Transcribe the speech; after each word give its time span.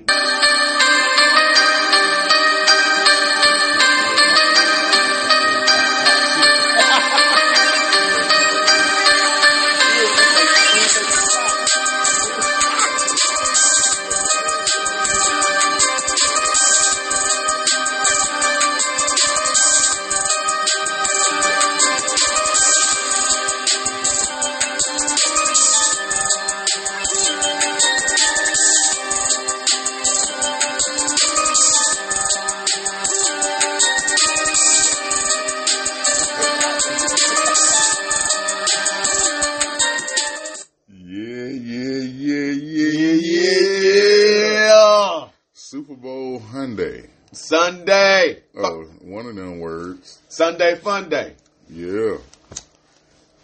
Yeah, 0.00 0.37
Sunday 50.38 50.76
fun 50.76 51.08
day. 51.08 51.34
Yeah. 51.68 52.18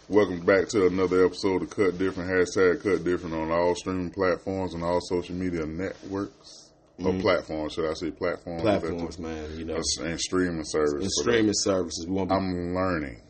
Welcome 0.07 0.45
back 0.45 0.69
to 0.69 0.87
another 0.87 1.25
episode 1.25 1.63
of 1.63 1.69
Cut 1.69 1.97
Different. 1.97 2.29
Hashtag 2.29 2.83
Cut 2.83 3.03
Different 3.03 3.35
on 3.35 3.51
all 3.51 3.75
streaming 3.75 4.11
platforms 4.11 4.73
and 4.73 4.81
all 4.81 5.01
social 5.01 5.35
media 5.35 5.65
networks. 5.65 6.71
Or 6.99 7.11
mm-hmm. 7.11 7.19
platforms, 7.19 7.73
should 7.73 7.91
I 7.91 7.95
say 7.95 8.11
platforms? 8.11 8.61
Platforms, 8.61 9.19
man. 9.19 9.57
You 9.57 9.65
know, 9.65 9.81
And 10.03 10.17
streaming 10.17 10.63
service. 10.63 11.03
and 11.03 11.11
streaming 11.11 11.51
services. 11.53 12.07
We. 12.07 12.21
I'm 12.21 12.73
learning. 12.73 13.21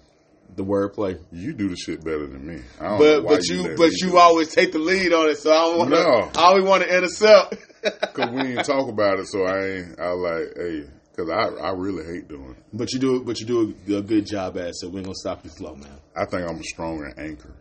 the 0.56 0.64
wordplay. 0.64 1.20
You 1.32 1.54
do 1.54 1.68
the 1.68 1.76
shit 1.76 2.04
better 2.06 2.28
than 2.28 2.46
me. 2.46 2.62
I 2.80 2.84
don't 2.84 3.00
know 3.00 3.22
But 3.24 3.28
but 3.28 3.48
you 3.48 3.64
let 3.64 3.78
but 3.78 3.94
you 3.94 4.20
always 4.20 4.54
take 4.54 4.74
the 4.74 4.78
lead 4.78 5.12
on 5.12 5.28
it, 5.32 5.40
so 5.40 5.50
I 5.52 5.56
don't 5.56 5.78
want 5.80 5.90
to. 5.90 6.04
No. 6.04 6.32
I 6.40 6.46
always 6.50 6.66
want 6.66 6.84
to 6.84 6.96
intercept. 6.96 7.56
Cause 8.14 8.30
we 8.30 8.44
didn't 8.44 8.66
talk 8.66 8.88
about 8.90 9.18
it, 9.18 9.26
so 9.28 9.44
I 9.44 9.66
ain't. 9.70 10.00
I 10.00 10.12
like, 10.12 10.54
hey, 10.56 10.84
cause 11.16 11.30
I 11.30 11.48
I 11.68 11.72
really 11.72 12.06
hate 12.06 12.28
doing 12.28 12.52
it. 12.52 12.64
but 12.74 12.92
you 12.94 13.00
do 13.00 13.24
but 13.24 13.40
you 13.40 13.46
do 13.46 13.76
a, 13.90 13.98
a 13.98 14.02
good 14.02 14.26
job 14.26 14.58
at 14.58 14.68
it, 14.70 14.76
so 14.76 14.90
we 14.90 14.98
ain't 14.98 15.06
gonna 15.06 15.16
stop 15.16 15.44
your 15.44 15.54
flow, 15.54 15.76
man. 15.76 15.90
I 16.16 16.26
think 16.26 16.50
I'm 16.50 16.60
a 16.60 16.64
stronger 16.64 17.14
anchor. 17.18 17.54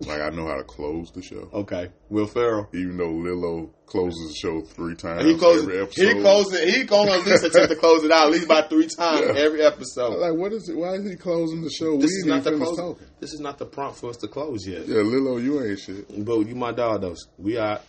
Like 0.00 0.20
I 0.20 0.28
know 0.28 0.46
how 0.46 0.56
to 0.56 0.64
close 0.64 1.10
the 1.12 1.22
show. 1.22 1.48
Okay, 1.54 1.88
Will 2.10 2.26
Ferrell. 2.26 2.68
Even 2.74 2.98
though 2.98 3.10
Lilo 3.12 3.70
closes 3.86 4.28
the 4.28 4.34
show 4.38 4.60
three 4.60 4.94
times 4.94 5.24
He 5.24 5.38
closes. 5.38 5.62
every 5.62 5.80
episode. 5.80 6.02
He 6.16 6.20
closes. 6.20 6.74
He 6.74 6.84
gonna 6.84 7.12
at 7.12 7.24
least 7.26 7.44
attempt 7.44 7.70
to 7.70 7.76
close 7.76 8.04
it 8.04 8.12
out 8.12 8.26
at 8.26 8.32
least 8.32 8.46
by 8.46 8.60
three 8.68 8.88
times 8.98 9.22
Yeah. 9.26 9.40
every 9.40 9.62
episode. 9.62 10.18
Like, 10.18 10.34
what 10.34 10.52
is 10.52 10.68
it? 10.68 10.76
Why 10.76 10.96
is 10.96 11.08
he 11.08 11.16
closing 11.16 11.62
the 11.62 11.70
show? 11.70 11.96
This 11.96 12.10
we 12.10 12.16
is 12.18 12.24
not 12.26 12.44
the 12.44 12.58
close. 12.58 12.76
talking. 12.76 13.06
This 13.20 13.32
is 13.32 13.40
not 13.40 13.56
the 13.56 13.64
prompt 13.64 13.98
for 13.98 14.10
us 14.10 14.18
to 14.18 14.28
close 14.28 14.66
yet. 14.66 14.86
Yeah, 14.86 15.00
Lilo, 15.00 15.38
you 15.38 15.64
ain't 15.64 15.78
shit. 15.78 16.24
But 16.26 16.40
you 16.40 16.54
my 16.54 16.72
dog 16.72 17.00
though. 17.00 17.14
We 17.38 17.56
are 17.56 17.80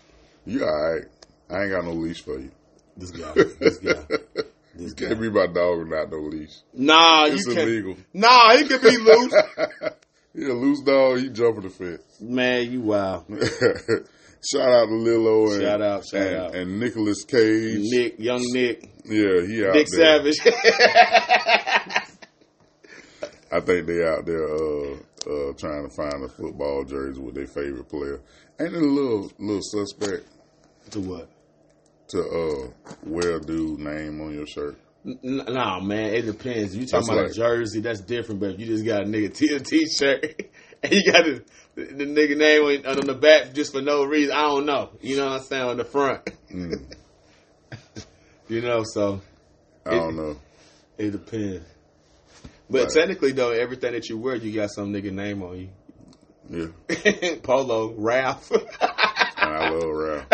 You 0.46 0.64
alright. 0.64 1.08
I 1.50 1.64
ain't 1.64 1.72
got 1.72 1.84
no 1.84 1.92
leash 1.92 2.22
for 2.22 2.40
you. 2.40 2.52
this 2.96 3.12
guy. 3.12 3.34
This 3.60 3.80
guy. 3.80 4.02
This 4.78 4.94
guy. 4.94 5.08
Can't 5.08 5.22
be 5.22 5.30
my 5.30 5.48
dog 5.48 5.80
without 5.80 6.12
no 6.12 6.18
leash. 6.20 6.56
Nah, 6.74 7.26
It's 7.26 7.46
you 7.48 7.56
can't. 7.56 7.68
illegal. 7.70 7.98
Nah, 8.14 8.56
he 8.58 8.66
can 8.68 8.82
be 8.82 8.98
loose. 8.98 9.34
He 10.36 10.44
a 10.46 10.54
loose 10.54 10.82
dog, 10.82 11.18
he 11.18 11.30
jumping 11.30 11.64
the 11.64 11.70
fence. 11.72 12.04
Man, 12.22 12.72
you 12.72 12.82
wild. 12.82 13.26
shout 13.28 14.70
out 14.72 14.86
to 14.86 14.94
Lilo 14.94 15.52
and 15.52 15.62
Shout 15.64 15.82
out, 15.82 16.04
shout 16.06 16.22
and, 16.28 16.36
out. 16.36 16.54
and 16.56 16.80
Nicholas 16.80 17.24
Cage. 17.24 17.80
Nick, 17.82 18.20
young 18.20 18.44
Nick, 18.54 18.88
Yeah, 19.06 19.42
he 19.48 19.66
out 19.66 19.74
there. 19.74 19.74
Nick 19.74 19.88
there. 19.88 20.22
Savage. 20.22 20.38
I 23.52 23.60
think 23.62 23.88
they 23.88 24.06
out 24.06 24.26
there 24.28 24.46
uh, 24.46 24.94
uh, 25.26 25.54
trying 25.58 25.90
to 25.90 25.96
find 25.96 26.24
a 26.24 26.30
football 26.30 26.84
jersey 26.84 27.20
with 27.22 27.34
their 27.36 27.48
favorite 27.48 27.90
player. 27.90 28.22
Ain't 28.60 28.74
it 28.76 28.82
a 28.82 28.86
little 28.86 29.32
little 29.40 29.62
suspect 29.64 30.28
to 30.92 31.00
what? 31.00 31.30
To 32.10 32.22
uh, 32.22 32.68
wear 33.06 33.36
a 33.36 33.40
dude 33.40 33.80
name 33.80 34.22
on 34.22 34.34
your 34.34 34.48
shirt? 34.48 34.78
N- 35.06 35.20
n- 35.24 35.44
Nah, 35.54 35.80
man, 35.80 36.14
it 36.14 36.24
depends. 36.24 36.76
You 36.76 36.86
talking 36.86 37.08
That's 37.08 37.10
about 37.10 37.22
like- 37.24 37.32
a 37.32 37.34
jersey, 37.34 37.80
that's 37.82 38.02
different. 38.02 38.40
But 38.42 38.52
if 38.52 38.60
you 38.60 38.66
just 38.66 38.86
got 38.86 39.04
a 39.04 39.06
nigga 39.06 39.34
t- 39.38 39.54
a 39.56 39.60
t-shirt 39.60 40.50
and 40.84 40.92
you 40.94 41.12
got 41.12 41.26
the, 41.26 41.44
the 41.76 42.06
nigga 42.06 42.36
name 42.38 42.64
on, 42.86 42.98
on 43.00 43.06
the 43.06 43.14
back 43.14 43.54
just 43.54 43.72
for 43.74 43.82
no 43.82 44.04
reason, 44.04 44.34
I 44.36 44.42
don't 44.42 44.66
know. 44.66 44.90
You 45.02 45.18
know 45.18 45.28
what 45.28 45.42
I'm 45.42 45.44
saying? 45.48 45.64
On 45.64 45.78
the 45.78 45.86
front, 45.86 46.26
Mm, 46.52 46.94
you 48.50 48.62
know. 48.62 48.84
So 48.84 49.22
I 49.86 49.92
don't 49.92 50.16
know. 50.16 50.38
it 50.98 51.12
depends. 51.12 51.66
But 52.70 52.90
technically, 52.90 53.32
though, 53.32 53.52
everything 53.52 53.94
that 53.94 54.10
you 54.10 54.18
wear, 54.18 54.36
you 54.36 54.54
got 54.54 54.72
some 54.72 54.92
nigga 54.92 55.12
name 55.12 55.42
on 55.42 55.58
you. 55.58 55.70
Yeah, 56.50 57.36
Polo, 57.44 57.94
Ralph. 57.98 58.52
I 59.38 59.70
love 59.70 59.90
Ralph. 59.90 60.26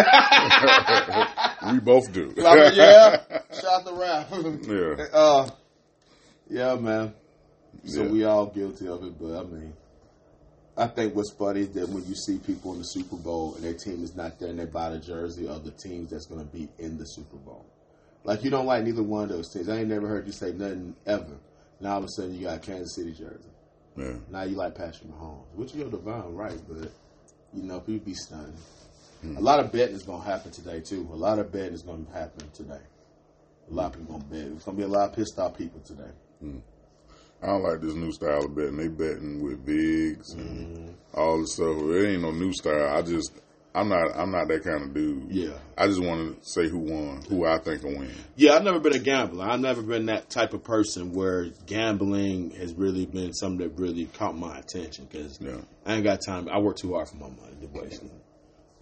We 1.72 1.80
both 1.80 2.12
do. 2.12 2.34
yeah. 2.38 3.22
Shout 3.54 3.66
out 3.66 3.86
to 3.86 3.94
Ralph. 3.94 4.28
yeah. 4.68 5.06
Uh, 5.14 5.50
yeah, 6.50 6.76
man. 6.76 7.14
So 7.86 8.04
Yeah. 8.04 8.10
we 8.10 8.24
all 8.26 8.48
guilty 8.48 8.88
of 8.88 9.04
it, 9.04 9.20
but 9.20 9.40
I 9.40 9.44
mean, 9.44 9.74
I 10.78 10.88
think 10.88 11.16
what's 11.16 11.34
funny 11.34 11.62
is 11.62 11.70
that 11.72 11.90
when 11.90 12.06
you 12.06 12.16
see 12.16 12.38
people 12.40 12.74
in 12.74 12.80
the 12.80 12.86
Super 12.86 13.16
Bowl 13.16 13.56
and 13.56 13.64
their 13.64 13.74
team 13.74 14.04
is 14.04 14.16
not 14.16 14.40
there 14.40 14.50
and 14.50 14.60
they 14.60 14.66
buy 14.66 14.90
the 14.90 15.00
jersey 15.00 15.48
of 15.48 15.64
the 15.64 15.72
teams 15.72 16.10
that's 16.12 16.26
going 16.26 16.46
to 16.46 16.52
be 16.52 16.68
in 16.80 16.98
the 16.98 17.06
Super 17.06 17.38
Bowl. 17.38 17.66
Like 18.24 18.44
you 18.44 18.50
don't 18.50 18.66
like 18.66 18.84
neither 18.84 19.04
one 19.04 19.24
of 19.24 19.30
those 19.30 19.50
teams. 19.52 19.70
I 19.70 19.80
ain't 19.80 19.90
never 19.90 20.08
heard 20.08 20.26
you 20.26 20.32
say 20.32 20.52
nothing 20.52 20.96
ever. 21.06 21.38
Now 21.80 21.94
all 21.94 21.98
of 22.00 22.06
a 22.06 22.10
sudden 22.10 22.36
you 22.36 22.46
got 22.48 22.62
Kansas 22.62 22.96
City 22.96 23.12
jersey. 23.12 23.50
Yeah. 23.98 24.14
Now 24.32 24.44
you 24.44 24.56
like 24.56 24.76
Patrick 24.76 25.10
Mahomes, 25.12 25.44
which 25.56 25.76
you're 25.76 25.90
divine 25.90 26.34
right, 26.34 26.60
but 26.68 26.92
you 27.54 27.64
know 27.64 27.80
people 27.80 28.06
be 28.06 28.16
stunned. 29.24 29.38
A 29.38 29.42
lot 29.42 29.60
of 29.60 29.72
betting 29.72 29.96
is 29.96 30.04
gonna 30.04 30.24
happen 30.24 30.52
today 30.52 30.80
too. 30.82 31.08
A 31.12 31.16
lot 31.16 31.40
of 31.40 31.52
betting 31.52 31.74
is 31.74 31.82
gonna 31.84 32.06
happen 32.14 32.50
today. 32.54 32.82
A 33.70 33.74
lot 33.74 33.88
of 33.94 34.00
people 34.00 34.20
gonna 34.20 34.30
bet. 34.30 34.52
It's 34.56 34.66
gonna 34.66 34.78
be 34.78 34.84
a 34.84 34.88
lot 34.88 35.10
of 35.10 35.16
pissed 35.16 35.40
off 35.40 35.58
people 35.58 35.80
today. 35.82 36.12
I 37.42 37.48
don't 37.48 37.64
like 37.64 37.82
this 37.82 37.94
new 37.94 38.12
style 38.12 38.46
of 38.46 38.56
betting. 38.56 38.78
They 38.78 38.88
betting 38.88 39.42
with 39.44 39.66
bigs 39.66 40.32
and 40.34 40.78
Mm-hmm. 40.78 41.20
all 41.20 41.40
this 41.42 41.54
stuff. 41.56 41.78
It 41.78 42.08
ain't 42.14 42.22
no 42.22 42.32
new 42.32 42.54
style. 42.54 42.96
I 42.96 43.02
just, 43.02 43.34
I'm 43.76 43.90
not, 43.90 44.16
I'm 44.16 44.32
not 44.32 44.48
that 44.48 44.64
kind 44.64 44.84
of 44.84 44.94
dude. 44.94 45.30
Yeah. 45.30 45.58
I 45.78 45.88
just 45.88 46.02
want 46.02 46.42
to 46.42 46.50
say 46.50 46.70
who 46.70 46.78
won, 46.80 47.22
who 47.28 47.46
I 47.46 47.58
think 47.60 47.84
will 47.84 47.98
win. 47.98 48.12
Yeah, 48.38 48.54
I've 48.54 48.64
never 48.64 48.80
been 48.80 48.94
a 48.96 49.00
gambler. 49.00 49.46
I've 49.46 49.60
never 49.60 49.82
been 49.82 50.06
that 50.06 50.30
type 50.30 50.54
of 50.54 50.64
person 50.64 51.12
where 51.14 51.48
gambling 51.66 52.52
has 52.52 52.74
really 52.76 53.06
been 53.06 53.34
something 53.34 53.68
that 53.68 53.78
really 53.80 54.06
caught 54.06 54.38
my 54.38 54.60
attention 54.60 55.08
because 55.12 55.40
Yeah. 55.42 55.58
I 55.86 55.96
ain't 55.96 56.04
got 56.06 56.20
time. 56.26 56.48
I 56.50 56.60
work 56.60 56.78
too 56.78 56.94
hard 56.94 57.10
for 57.10 57.18
my 57.18 57.28
money 57.30 57.58
to 57.62 57.68
waste. 57.68 58.04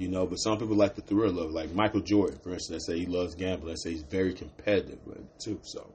You 0.02 0.08
know, 0.08 0.26
but 0.26 0.38
some 0.38 0.58
people 0.58 0.76
like 0.76 0.96
the 0.96 1.04
thrill 1.04 1.38
of. 1.38 1.52
Like 1.52 1.76
Michael 1.76 2.00
Jordan, 2.02 2.40
for 2.42 2.52
instance, 2.54 2.88
they 2.88 2.94
say 2.94 3.00
he 3.02 3.06
loves 3.06 3.36
gambling. 3.36 3.76
They 3.76 3.76
say 3.76 3.92
he's 3.92 4.02
very 4.02 4.34
competitive 4.34 4.98
too. 5.38 5.60
So, 5.62 5.94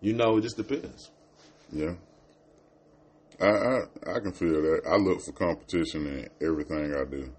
you 0.00 0.14
know, 0.14 0.38
it 0.38 0.40
just 0.40 0.56
depends. 0.56 1.10
Yeah. 1.70 1.92
I, 3.38 3.46
I 3.46 3.80
I 4.16 4.20
can 4.20 4.32
feel 4.32 4.62
that. 4.62 4.82
I 4.88 4.96
look 4.96 5.20
for 5.20 5.32
competition 5.32 6.06
in 6.06 6.28
everything 6.40 6.94
I 6.94 7.04
do. 7.04 7.30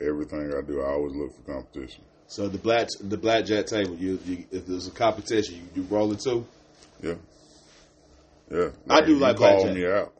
Everything 0.00 0.52
I 0.56 0.60
do, 0.64 0.80
I 0.80 0.90
always 0.90 1.14
look 1.16 1.34
for 1.34 1.42
competition. 1.52 2.04
So 2.28 2.46
the 2.46 2.58
black 2.58 2.86
the 3.00 3.16
blackjack 3.16 3.66
table, 3.66 3.96
you, 3.96 4.20
you 4.24 4.44
if 4.52 4.64
there's 4.66 4.86
a 4.86 4.92
competition, 4.92 5.56
you, 5.56 5.82
you 5.82 5.88
roll 5.90 6.12
it 6.12 6.20
too. 6.20 6.46
Yeah. 7.02 7.14
Yeah. 8.48 8.68
I 8.88 9.00
do 9.00 9.16
like 9.16 9.38
call 9.38 9.54
blackjack. 9.64 9.74
me 9.74 9.86
out. 9.88 10.12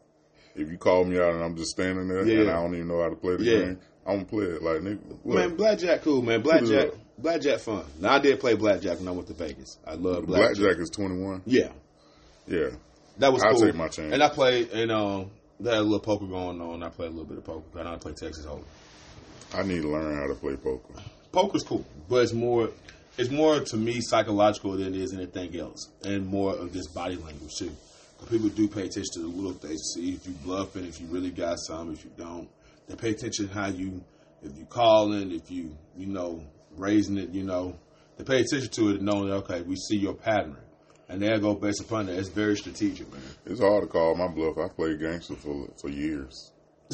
If 0.56 0.68
you 0.68 0.78
call 0.78 1.04
me 1.04 1.20
out 1.20 1.34
and 1.34 1.44
I'm 1.44 1.56
just 1.56 1.70
standing 1.70 2.08
there 2.08 2.26
Yeah. 2.26 2.40
and 2.40 2.50
I 2.50 2.54
don't 2.54 2.74
even 2.74 2.88
know 2.88 3.02
how 3.02 3.10
to 3.10 3.16
play 3.16 3.36
the 3.36 3.44
Yeah. 3.44 3.58
game, 3.60 3.78
I'm 4.06 4.16
gonna 4.16 4.24
play 4.26 4.44
it 4.46 4.62
like 4.62 4.80
nigga. 4.80 4.98
what? 5.22 5.36
Man, 5.36 5.56
blackjack 5.56 6.02
cool, 6.02 6.20
man. 6.22 6.42
Blackjack, 6.42 6.90
blackjack 7.18 7.58
fun. 7.60 7.84
Now 8.00 8.14
I 8.14 8.18
did 8.18 8.38
play 8.40 8.54
blackjack 8.54 8.98
when 8.98 9.08
I 9.08 9.12
went 9.12 9.28
to 9.28 9.34
Vegas. 9.34 9.78
I 9.86 9.94
love 9.94 10.26
blackjack. 10.26 10.56
Blackjack 10.58 10.82
is 10.82 10.90
21. 10.90 11.42
Yeah, 11.46 11.68
Yeah. 12.46 12.70
that 13.18 13.32
was 13.32 13.42
I'll 13.42 13.52
cool. 13.54 13.62
take 13.66 13.74
my 13.74 13.88
chance. 13.88 14.12
And 14.12 14.22
I 14.22 14.28
played, 14.28 14.70
and 14.72 14.90
um, 14.92 15.30
they 15.58 15.70
had 15.70 15.78
a 15.78 15.82
little 15.82 16.00
poker 16.00 16.26
going 16.26 16.60
on. 16.60 16.82
I 16.82 16.88
played 16.90 17.08
a 17.08 17.10
little 17.10 17.24
bit 17.24 17.38
of 17.38 17.44
poker. 17.44 17.78
I 17.80 17.84
know 17.84 17.94
I 17.94 17.96
play 17.96 18.12
Texas 18.12 18.44
Hold'em. 18.44 18.64
I 19.54 19.62
need 19.62 19.82
to 19.82 19.88
learn 19.88 20.14
how 20.16 20.26
to 20.26 20.34
play 20.34 20.56
poker. 20.56 21.00
Poker's 21.32 21.62
cool, 21.62 21.84
but 22.08 22.22
it's 22.22 22.32
more, 22.32 22.70
it's 23.16 23.30
more 23.30 23.60
to 23.60 23.76
me 23.76 24.00
psychological 24.00 24.72
than 24.72 24.94
it 24.94 25.00
is 25.00 25.12
anything 25.14 25.56
else, 25.58 25.90
and 26.04 26.26
more 26.26 26.54
of 26.54 26.72
this 26.72 26.86
body 26.88 27.16
language 27.16 27.54
too. 27.56 27.70
people 28.30 28.48
do 28.50 28.68
pay 28.68 28.82
attention 28.82 29.12
to 29.14 29.20
the 29.20 29.26
little 29.28 29.52
things 29.52 29.80
to 29.94 30.00
see 30.00 30.12
if 30.12 30.26
you 30.26 30.32
bluffing, 30.44 30.84
if 30.84 31.00
you 31.00 31.06
really 31.08 31.30
got 31.30 31.58
some, 31.58 31.92
if 31.92 32.04
you 32.04 32.10
don't. 32.18 32.48
They 32.88 32.96
pay 32.96 33.10
attention 33.10 33.48
how 33.48 33.68
you, 33.68 34.04
if 34.42 34.56
you 34.56 34.66
calling, 34.66 35.32
if 35.32 35.50
you, 35.50 35.76
you 35.96 36.06
know, 36.06 36.44
raising 36.76 37.18
it, 37.18 37.30
you 37.30 37.44
know. 37.44 37.78
They 38.16 38.24
pay 38.24 38.40
attention 38.40 38.70
to 38.70 38.90
it 38.90 38.96
and 38.96 39.02
knowing, 39.02 39.30
okay, 39.30 39.62
we 39.62 39.76
see 39.76 39.96
your 39.96 40.14
pattern. 40.14 40.56
And 41.08 41.20
they'll 41.20 41.40
go 41.40 41.54
based 41.54 41.80
upon 41.80 42.06
that. 42.06 42.18
It's 42.18 42.28
very 42.28 42.56
strategic, 42.56 43.10
man. 43.12 43.22
It's 43.44 43.60
hard 43.60 43.82
to 43.82 43.88
call 43.88 44.14
my 44.14 44.28
bluff. 44.28 44.56
I 44.58 44.68
played 44.68 45.00
gangster 45.00 45.34
for 45.36 45.68
for 45.80 45.90
years. 45.90 46.52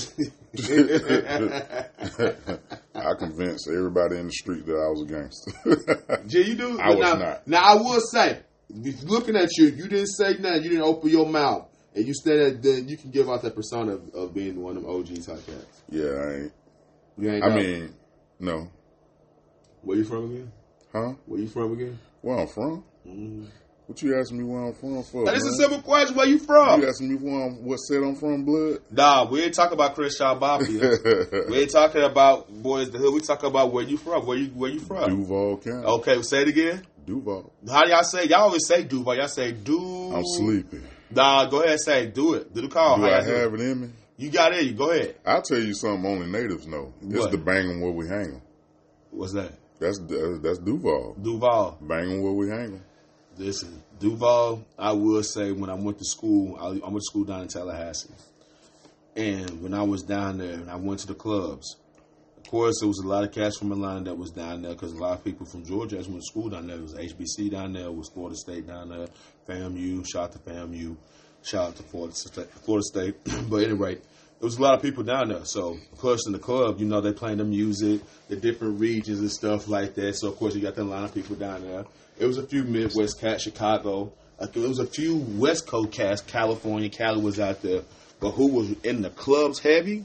I 2.95 3.15
convinced 3.19 3.69
everybody 3.69 4.17
in 4.19 4.27
the 4.27 4.33
street 4.33 4.67
that 4.67 4.73
I 4.73 4.89
was 4.91 5.03
a 5.03 5.07
gangster. 5.07 5.53
Yeah, 6.27 6.45
you 6.45 6.55
do. 6.57 6.81
I 6.81 6.95
was 6.95 6.99
now, 7.01 7.15
not. 7.15 7.47
Now 7.47 7.63
I 7.63 7.75
will 7.75 8.01
say, 8.01 8.41
if 8.69 9.03
looking 9.05 9.37
at 9.37 9.57
you, 9.57 9.67
you 9.67 9.89
didn't 9.89 10.09
say 10.09 10.35
nothing. 10.39 10.65
You 10.65 10.71
didn't 10.71 10.85
open 10.85 11.11
your 11.11 11.27
mouth, 11.27 11.69
and 11.95 12.07
you 12.07 12.15
said 12.15 12.39
that. 12.39 12.63
Then 12.63 12.89
you 12.89 12.97
can 12.97 13.11
give 13.11 13.29
out 13.29 13.43
that 13.43 13.55
persona 13.55 13.93
of, 13.95 14.15
of 14.15 14.35
being 14.35 14.61
one 14.63 14.77
of 14.77 14.83
them 14.83 14.91
OG 14.91 15.09
type 15.25 15.45
cats. 15.47 15.83
yeah, 15.89 16.05
I 16.05 16.35
ain't. 16.35 16.53
You 17.19 17.31
ain't. 17.31 17.45
I 17.45 17.55
mean, 17.55 17.95
no. 18.39 18.69
where 19.83 19.99
you 19.99 20.05
from 20.05 20.33
again? 20.33 20.53
Huh? 20.93 21.13
Where 21.27 21.41
you 21.41 21.49
from 21.49 21.73
again? 21.73 21.99
Where 22.23 22.39
I'm 22.39 22.49
from? 22.49 22.85
Mm-hmm. 23.07 23.45
What 23.91 24.01
you 24.03 24.17
asking 24.17 24.39
me 24.39 24.45
where 24.45 24.67
I'm 24.67 24.73
from 24.73 25.03
for? 25.03 25.29
Is 25.33 25.45
a 25.45 25.53
simple 25.55 25.83
question. 25.83 26.15
Where 26.15 26.29
you 26.29 26.39
from? 26.39 26.81
You 26.81 26.89
asking 26.89 27.09
me 27.09 27.17
where 27.17 27.47
I'm, 27.47 27.65
what 27.65 27.79
set 27.79 28.01
I'm 28.01 28.15
from, 28.15 28.45
blood? 28.45 28.79
Nah, 28.89 29.29
we 29.29 29.43
ain't 29.43 29.53
talking 29.53 29.73
about 29.73 29.97
Crenshaw 29.97 30.39
Mafia. 30.39 30.93
we 31.49 31.59
ain't 31.59 31.73
talking 31.73 32.05
about 32.05 32.49
boys 32.63 32.89
the 32.93 32.99
hood. 32.99 33.15
We 33.15 33.21
talking 33.21 33.49
about 33.49 33.73
where 33.73 33.83
you 33.83 33.97
from. 33.97 34.25
Where 34.27 34.39
you 34.39 34.47
where 34.51 34.71
you 34.71 34.79
from? 34.79 35.11
Duval 35.11 35.57
County. 35.57 35.85
Okay, 35.85 36.23
say 36.23 36.43
it 36.43 36.49
again. 36.49 36.87
Duval. 37.05 37.53
How 37.69 37.83
do 37.83 37.91
y'all 37.91 38.05
say? 38.05 38.27
Y'all 38.27 38.43
always 38.43 38.65
say 38.65 38.85
Duval. 38.85 39.17
Y'all 39.17 39.27
say 39.27 39.51
do. 39.51 40.15
I'm 40.15 40.25
sleepy. 40.25 40.83
Nah, 41.11 41.47
go 41.47 41.59
ahead 41.59 41.73
and 41.73 41.81
say 41.81 42.07
do 42.07 42.35
it. 42.35 42.55
Do 42.55 42.61
the 42.63 42.69
call. 42.69 42.99
Do 42.99 43.05
I 43.05 43.19
it? 43.19 43.25
have 43.27 43.55
it 43.55 43.61
in 43.61 43.81
me? 43.81 43.89
You 44.17 44.31
got 44.31 44.53
it. 44.53 44.77
Go 44.77 44.91
ahead. 44.91 45.17
I'll 45.27 45.43
tell 45.43 45.59
you 45.59 45.75
something 45.75 46.05
only 46.11 46.27
natives 46.27 46.67
know. 46.67 46.93
It's 47.03 47.19
What? 47.19 47.31
the 47.31 47.39
banging 47.39 47.81
where 47.81 47.91
we 47.93 48.07
hang. 48.07 48.41
What's 49.11 49.33
that? 49.33 49.53
That's 49.81 49.99
that's 49.99 50.59
Duval. 50.59 51.17
Duval. 51.21 51.79
Banging 51.81 52.23
where 52.23 52.33
we 52.33 52.49
hang. 52.49 52.81
Listen, 53.39 53.83
Duval. 53.99 54.65
I 54.79 54.93
will 54.93 55.23
say 55.23 55.53
when 55.53 55.71
I 55.71 55.75
went 55.75 55.99
to 55.99 56.05
school, 56.05 56.57
I, 56.61 56.67
I 56.87 56.91
went 56.91 56.97
to 56.99 57.05
school 57.07 57.25
down 57.25 57.41
in 57.43 57.49
Tallahassee, 57.49 58.11
and 59.17 59.63
when 59.63 59.73
I 59.73 59.83
was 59.83 60.03
down 60.03 60.39
there, 60.39 60.53
and 60.53 60.71
I 60.71 60.77
went 60.77 61.01
to 61.01 61.07
the 61.07 61.15
clubs. 61.15 61.77
Course, 62.51 62.81
there 62.81 62.89
was 62.89 62.99
a 62.99 63.07
lot 63.07 63.23
of 63.23 63.31
cats 63.31 63.59
from 63.59 63.71
Atlanta 63.71 64.11
that 64.11 64.19
was 64.19 64.33
down 64.33 64.63
there 64.63 64.73
because 64.73 64.93
a 64.93 64.99
lot 64.99 65.13
of 65.13 65.23
people 65.23 65.47
from 65.47 65.65
Georgia 65.65 65.97
actually 65.97 66.15
went 66.15 66.25
to 66.25 66.27
school 66.27 66.49
down 66.49 66.67
there. 66.67 66.79
There 66.79 66.83
was 66.83 66.95
HBC 66.95 67.49
down 67.49 67.75
there, 67.75 67.85
it 67.85 67.95
was 67.95 68.09
Florida 68.09 68.35
State 68.35 68.67
down 68.67 68.89
there, 68.89 69.07
FAMU. 69.49 70.05
Shout 70.05 70.25
out 70.25 70.33
to 70.33 70.39
FAMU. 70.41 70.97
Shout 71.45 71.69
out 71.69 71.77
to 71.77 71.85
Florida 71.85 72.13
State. 72.13 72.51
Florida 72.51 72.83
State. 72.83 73.15
but 73.49 73.63
anyway, 73.63 73.95
there 73.95 74.03
was 74.41 74.59
a 74.59 74.63
lot 74.63 74.75
of 74.75 74.83
people 74.83 75.05
down 75.05 75.29
there. 75.29 75.45
So, 75.45 75.79
of 75.93 75.99
course, 75.99 76.27
in 76.27 76.33
the 76.33 76.41
club, 76.41 76.81
you 76.81 76.87
know, 76.87 77.01
they 77.01 77.13
playing 77.13 77.39
the 77.39 77.45
music, 77.45 78.01
the 78.27 78.35
different 78.35 78.81
regions 78.81 79.21
and 79.21 79.31
stuff 79.31 79.69
like 79.69 79.95
that. 79.95 80.17
So, 80.17 80.27
of 80.27 80.37
course, 80.37 80.57
you 80.57 80.61
got 80.61 80.75
that 80.75 80.83
line 80.83 81.05
of 81.05 81.15
people 81.15 81.37
down 81.37 81.63
there. 81.63 81.85
It 82.19 82.27
was 82.27 82.37
a 82.37 82.43
few 82.45 82.65
Midwest 82.65 83.21
cats, 83.21 83.45
Chicago. 83.45 84.13
It 84.41 84.57
was 84.57 84.81
a 84.81 84.87
few 84.87 85.19
West 85.19 85.69
Coast 85.69 85.93
cats, 85.93 86.21
California, 86.21 86.89
Cali 86.89 87.23
was 87.23 87.39
out 87.39 87.63
there. 87.63 87.83
But 88.19 88.33
who 88.33 88.49
was 88.49 88.73
in 88.83 89.03
the 89.03 89.11
clubs 89.11 89.61
heavy 89.61 90.05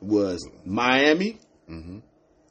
was 0.00 0.48
Miami. 0.64 1.38
Mm-hmm. 1.70 1.98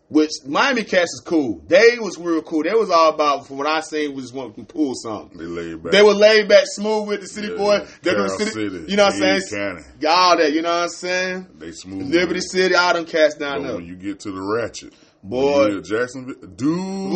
Which 0.07 0.29
Miami 0.45 0.83
cats 0.83 1.13
is 1.15 1.23
cool. 1.25 1.63
They 1.67 1.97
was 1.97 2.19
real 2.19 2.43
cool. 2.43 2.61
They 2.61 2.73
was 2.75 2.91
all 2.91 3.09
about, 3.09 3.47
from 3.47 3.57
what 3.57 3.65
I 3.65 3.79
seen, 3.79 4.13
was 4.13 4.25
just 4.25 4.35
wanting 4.35 4.63
to 4.65 4.71
pull 4.73 4.93
something. 4.93 5.35
They 5.35 5.45
laid 5.45 5.81
back. 5.81 5.91
They 5.93 6.03
were 6.03 6.13
laid 6.13 6.47
back, 6.47 6.65
smooth 6.67 7.07
with 7.07 7.21
the 7.21 7.27
city 7.27 7.47
Yeah, 7.47 7.55
boy. 7.57 7.87
They 8.03 8.13
were 8.13 8.29
city, 8.29 8.51
City, 8.51 8.85
you 8.87 8.97
know 8.97 9.05
what 9.05 9.13
I'm 9.15 9.19
saying? 9.19 9.41
County. 9.49 9.83
All 10.07 10.37
that, 10.37 10.53
you 10.53 10.61
know 10.61 10.69
what 10.69 10.83
I'm 10.83 10.89
saying? 10.89 11.47
They 11.57 11.71
smooth. 11.71 12.13
Liberty 12.13 12.41
City, 12.41 12.75
all 12.75 12.93
them 12.93 13.05
cats 13.05 13.33
But 13.33 13.45
down 13.45 13.63
there. 13.63 13.75
when 13.77 13.85
you 13.85 13.95
get 13.95 14.19
to 14.21 14.31
the 14.31 14.39
ratchet, 14.41 14.93
Boy. 15.23 15.79
Jacksonville, 15.81 16.35
Duval. 16.55 17.09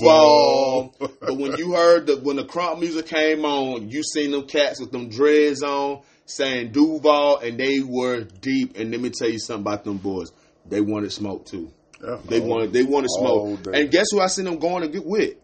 Duval. 0.00 0.94
but 1.20 1.36
when 1.36 1.56
you 1.56 1.74
heard 1.74 2.06
the 2.08 2.16
when 2.16 2.34
the 2.34 2.44
crunk 2.44 2.80
music 2.80 3.06
came 3.06 3.44
on, 3.44 3.88
you 3.90 4.02
seen 4.02 4.32
them 4.32 4.46
cats 4.48 4.80
with 4.80 4.90
them 4.90 5.08
dreads 5.08 5.62
on 5.62 6.02
saying 6.26 6.72
Duval, 6.72 7.38
and 7.38 7.58
they 7.58 7.80
were 7.80 8.22
deep. 8.24 8.76
And 8.76 8.90
let 8.90 9.00
me 9.00 9.10
tell 9.10 9.28
you 9.28 9.38
something 9.38 9.60
about 9.62 9.84
them 9.84 9.98
boys. 9.98 10.32
They 10.66 10.80
wanted 10.80 11.12
smoke 11.12 11.46
too. 11.46 11.70
Yeah, 12.02 12.18
They 12.26 12.40
all- 12.40 12.46
wanted 12.48 12.72
they 12.72 12.82
wanted 12.82 13.10
smoke. 13.10 13.62
day. 13.62 13.80
And 13.82 13.90
guess 13.90 14.06
who 14.10 14.20
I 14.20 14.26
seen 14.26 14.44
them 14.46 14.58
going 14.58 14.82
to 14.82 14.88
get 14.88 15.04
with? 15.06 15.34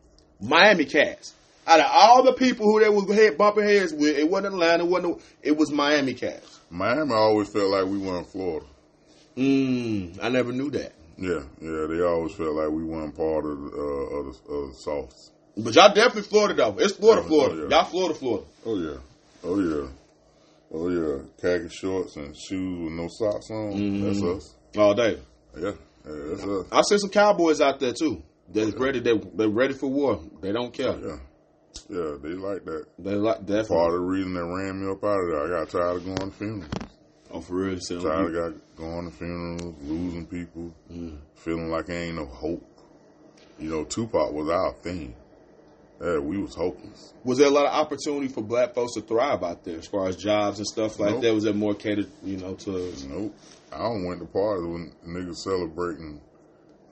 Miami 0.40 0.84
cats. 0.84 1.34
Out 1.66 1.80
of 1.80 1.86
all 1.90 2.22
the 2.22 2.32
people 2.32 2.64
who 2.66 2.80
they 2.80 2.88
was 2.88 3.10
head 3.14 3.36
bumping 3.38 3.64
heads 3.64 3.92
with, 3.92 4.16
it 4.18 4.28
wasn't 4.28 4.54
Atlanta, 4.54 4.84
it 4.84 4.88
wasn't 4.90 5.22
it 5.42 5.56
was 5.56 5.70
Miami 5.70 6.14
cats. 6.14 6.58
Miami 6.70 7.12
always 7.12 7.48
felt 7.48 7.70
like 7.70 7.84
we 7.86 7.98
were 7.98 8.18
in 8.18 8.24
Florida. 8.24 8.66
Mm, 9.36 10.18
I 10.22 10.28
never 10.28 10.52
knew 10.52 10.70
that. 10.70 10.92
Yeah, 11.18 11.42
yeah, 11.60 11.86
they 11.86 12.00
always 12.02 12.32
felt 12.34 12.54
like 12.54 12.70
we 12.70 12.82
weren't 12.82 13.14
part 13.16 13.44
of 13.44 13.58
the, 13.60 13.70
uh, 13.76 14.16
of 14.18 14.24
the, 14.26 14.52
of 14.52 14.68
the 14.70 14.74
South. 14.74 15.30
But 15.56 15.74
y'all 15.74 15.92
definitely 15.94 16.22
Florida 16.22 16.54
though. 16.54 16.76
It's 16.78 16.94
Florida, 16.94 17.22
Oh, 17.24 17.28
Florida. 17.28 17.54
oh, 17.54 17.68
yeah. 17.68 17.76
Y'all 17.76 17.84
Florida, 17.84 18.14
Florida. 18.18 18.46
Oh 18.64 18.76
yeah, 18.78 18.96
oh 19.44 19.60
yeah, 19.60 19.88
oh 20.72 20.88
yeah. 20.88 21.22
Khaki 21.40 21.68
shorts 21.68 22.16
and 22.16 22.34
shoes 22.36 22.78
with 22.84 22.92
no 22.94 23.08
socks 23.08 23.50
on. 23.50 23.72
Mm-hmm. 23.74 24.04
That's 24.06 24.22
us. 24.22 24.54
All 24.76 24.94
day. 24.94 25.18
Yeah, 25.58 25.72
yeah. 26.06 26.62
I've 26.72 26.84
seen 26.84 26.98
some 26.98 27.10
cowboys 27.10 27.60
out 27.60 27.80
there 27.80 27.92
too. 27.92 28.22
They're 28.48 28.66
ready. 28.70 29.00
They 29.00 29.16
they're 29.34 29.48
ready 29.48 29.74
for 29.74 29.88
war. 29.88 30.20
They 30.40 30.52
don't 30.52 30.72
care. 30.72 30.96
Yeah, 30.98 31.18
yeah, 31.88 32.16
they 32.22 32.30
like 32.30 32.64
that. 32.64 32.86
They 32.98 33.14
like 33.14 33.40
definitely. 33.46 33.76
Part 33.76 33.94
of 33.94 34.00
the 34.00 34.06
reason 34.06 34.34
they 34.34 34.40
ran 34.40 34.80
me 34.84 34.90
up 34.92 35.02
out 35.04 35.20
of 35.20 35.30
there, 35.30 35.44
I 35.46 35.60
got 35.60 35.70
tired 35.70 35.96
of 35.96 36.04
going 36.04 36.30
to 36.30 36.36
funerals. 36.36 36.70
Oh, 37.32 37.40
for 37.40 37.54
real. 37.54 37.78
So, 37.80 38.00
Tired 38.00 38.34
of 38.34 38.54
got 38.54 38.76
going 38.76 39.08
to 39.10 39.16
funerals, 39.16 39.74
losing 39.82 40.26
people, 40.26 40.74
Mm. 40.92 41.18
feeling 41.36 41.70
like 41.70 41.86
there 41.86 42.02
ain't 42.02 42.16
no 42.16 42.26
hope. 42.26 42.64
You 43.58 43.70
know, 43.70 43.84
Tupac 43.84 44.32
was 44.32 44.48
our 44.48 44.72
thing. 44.82 45.14
Yeah, 46.02 46.18
we 46.18 46.38
was 46.38 46.54
hopeless. 46.54 47.12
was 47.24 47.36
there 47.38 47.46
a 47.46 47.50
lot 47.50 47.66
of 47.66 47.72
opportunity 47.74 48.26
for 48.28 48.40
black 48.42 48.74
folks 48.74 48.94
to 48.94 49.02
thrive 49.02 49.42
out 49.44 49.64
there 49.64 49.76
as 49.78 49.86
far 49.86 50.08
as 50.08 50.16
jobs 50.16 50.58
and 50.58 50.66
stuff 50.66 50.98
like 50.98 51.12
Nope. 51.12 51.22
that? 51.22 51.34
Was 51.34 51.44
it 51.44 51.54
more 51.54 51.74
catered, 51.74 52.08
you 52.24 52.38
know, 52.38 52.54
to 52.54 52.92
Nope. 53.06 53.34
I 53.72 53.78
don't 53.78 54.04
went 54.04 54.20
to 54.20 54.26
parties 54.26 54.66
when 54.66 54.92
niggas 55.06 55.36
celebrating 55.36 56.20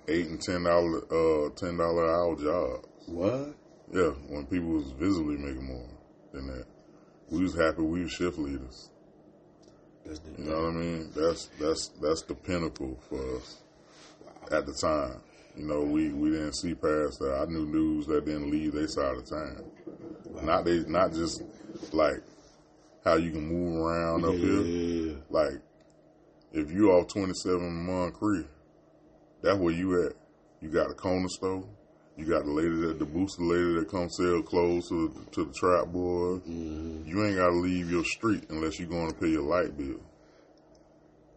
eight 0.07 0.27
and 0.27 0.41
ten 0.41 0.65
dollar 0.65 0.99
uh 1.13 1.51
ten 1.57 1.77
dollar 1.77 2.09
hour 2.11 2.37
jobs. 2.37 2.89
what? 3.07 3.55
Yeah, 3.93 4.11
when 4.29 4.45
people 4.47 4.69
was 4.69 4.91
visibly 4.93 5.37
making 5.37 5.65
more 5.65 5.89
than 6.33 6.47
that. 6.49 6.67
We 7.31 7.43
was 7.43 7.55
happy 7.55 7.83
we 7.83 8.03
was 8.03 8.13
shift 8.13 8.39
leaders. 8.39 8.91
That's 10.05 10.19
the, 10.21 10.43
You 10.43 10.51
know 10.51 10.63
what 10.63 10.69
I 10.69 10.73
mean? 10.77 11.11
That's 11.15 11.47
that's 11.59 11.89
that's 12.01 12.23
the 12.23 12.35
pinnacle 12.35 12.99
for 13.09 13.37
us 13.37 13.63
at 14.51 14.67
the 14.67 14.73
time. 14.75 15.21
You 15.57 15.67
know, 15.67 15.81
we, 15.83 16.11
we 16.11 16.31
didn't 16.31 16.55
see 16.55 16.75
past 16.75 17.19
that. 17.19 17.37
I 17.43 17.51
knew 17.51 17.71
dudes 17.73 18.07
that 18.07 18.25
didn't 18.25 18.51
leave 18.51 18.75
their 18.75 18.87
side 18.87 19.17
of 19.17 19.29
town. 19.29 19.65
Not 20.43 20.65
they 20.65 20.81
not 20.87 21.13
just 21.13 21.43
like 21.93 22.23
how 23.05 23.15
you 23.17 23.33
can 23.33 23.47
move 23.49 23.85
around 23.85 24.25
up 24.25 24.35
here. 24.35 24.61
yeah. 24.63 25.15
Like 25.31 25.55
if 26.53 26.71
you 26.71 26.91
off 26.91 27.09
twenty 27.09 27.35
seven 27.35 27.87
Moncrief, 27.87 28.47
that's 29.43 29.59
where 29.59 29.75
you 29.75 30.07
at. 30.07 30.13
You 30.61 30.71
got 30.71 30.91
a 30.91 30.95
corner 30.95 31.29
store. 31.29 31.65
You 32.17 32.25
got 32.27 32.45
the 32.45 32.51
lady 32.51 32.75
that 32.87 32.99
the 32.99 33.05
booster 33.05 33.45
lady 33.45 33.75
that 33.79 33.89
comes 33.89 34.17
sell 34.17 34.43
clothes 34.43 34.89
to 34.89 35.09
the, 35.09 35.31
to 35.31 35.45
the 35.45 35.53
trap 35.53 35.87
boy. 35.87 36.41
Mm-hmm. 36.41 37.07
You 37.07 37.25
ain't 37.25 37.37
got 37.37 37.51
to 37.51 37.57
leave 37.57 37.91
your 37.91 38.05
street 38.05 38.47
unless 38.51 38.81
you're 38.81 38.89
going 38.89 39.13
to 39.13 39.17
pay 39.17 39.29
your 39.29 39.45
light 39.45 39.77
bill. 39.77 40.01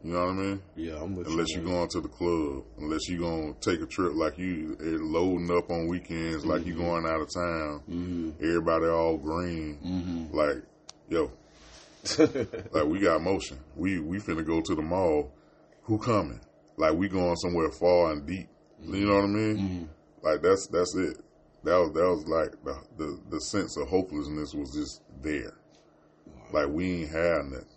You 0.03 0.13
know 0.13 0.19
what 0.19 0.29
I 0.29 0.33
mean? 0.33 0.61
Yeah, 0.75 0.95
I'm 0.99 1.15
with 1.15 1.27
Unless 1.27 1.49
you. 1.49 1.61
you're 1.61 1.71
going 1.71 1.87
to 1.89 2.01
the 2.01 2.07
club, 2.07 2.63
unless 2.79 3.07
you're 3.07 3.19
going 3.19 3.53
to 3.53 3.59
take 3.59 3.81
a 3.81 3.85
trip 3.85 4.13
like 4.15 4.39
you 4.39 4.75
eh, 4.79 4.97
loading 4.99 5.55
up 5.55 5.69
on 5.69 5.87
weekends, 5.87 6.43
like 6.43 6.65
you 6.65 6.73
mm-hmm. 6.73 6.83
going 6.83 7.05
out 7.05 7.21
of 7.21 7.31
town. 7.31 7.81
Mm-hmm. 7.87 8.29
Everybody 8.43 8.85
all 8.87 9.17
green, 9.17 10.29
like 10.33 10.63
yo, 11.09 11.31
like 12.71 12.85
we 12.85 12.99
got 12.99 13.21
motion. 13.21 13.59
We 13.75 13.99
we 13.99 14.19
finna 14.19 14.45
go 14.45 14.61
to 14.61 14.75
the 14.75 14.81
mall. 14.81 15.31
Who 15.83 15.97
coming? 15.97 16.39
Like 16.77 16.93
we 16.93 17.07
going 17.09 17.35
somewhere 17.37 17.71
far 17.71 18.11
and 18.11 18.25
deep. 18.25 18.47
You 18.81 19.05
know 19.05 19.15
what 19.15 19.23
I 19.23 19.27
mean? 19.27 19.57
Mm-hmm. 19.57 19.83
Like 20.23 20.41
that's 20.41 20.67
that's 20.67 20.95
it. 20.95 21.17
That 21.63 21.77
was 21.77 21.91
that 21.93 22.07
was 22.07 22.27
like 22.27 22.51
the, 22.63 22.83
the 22.97 23.21
the 23.29 23.39
sense 23.41 23.77
of 23.77 23.87
hopelessness 23.87 24.53
was 24.53 24.73
just 24.73 25.03
there. 25.21 25.53
Like 26.51 26.69
we 26.69 27.03
ain't 27.03 27.11
had 27.11 27.45
nothing. 27.45 27.67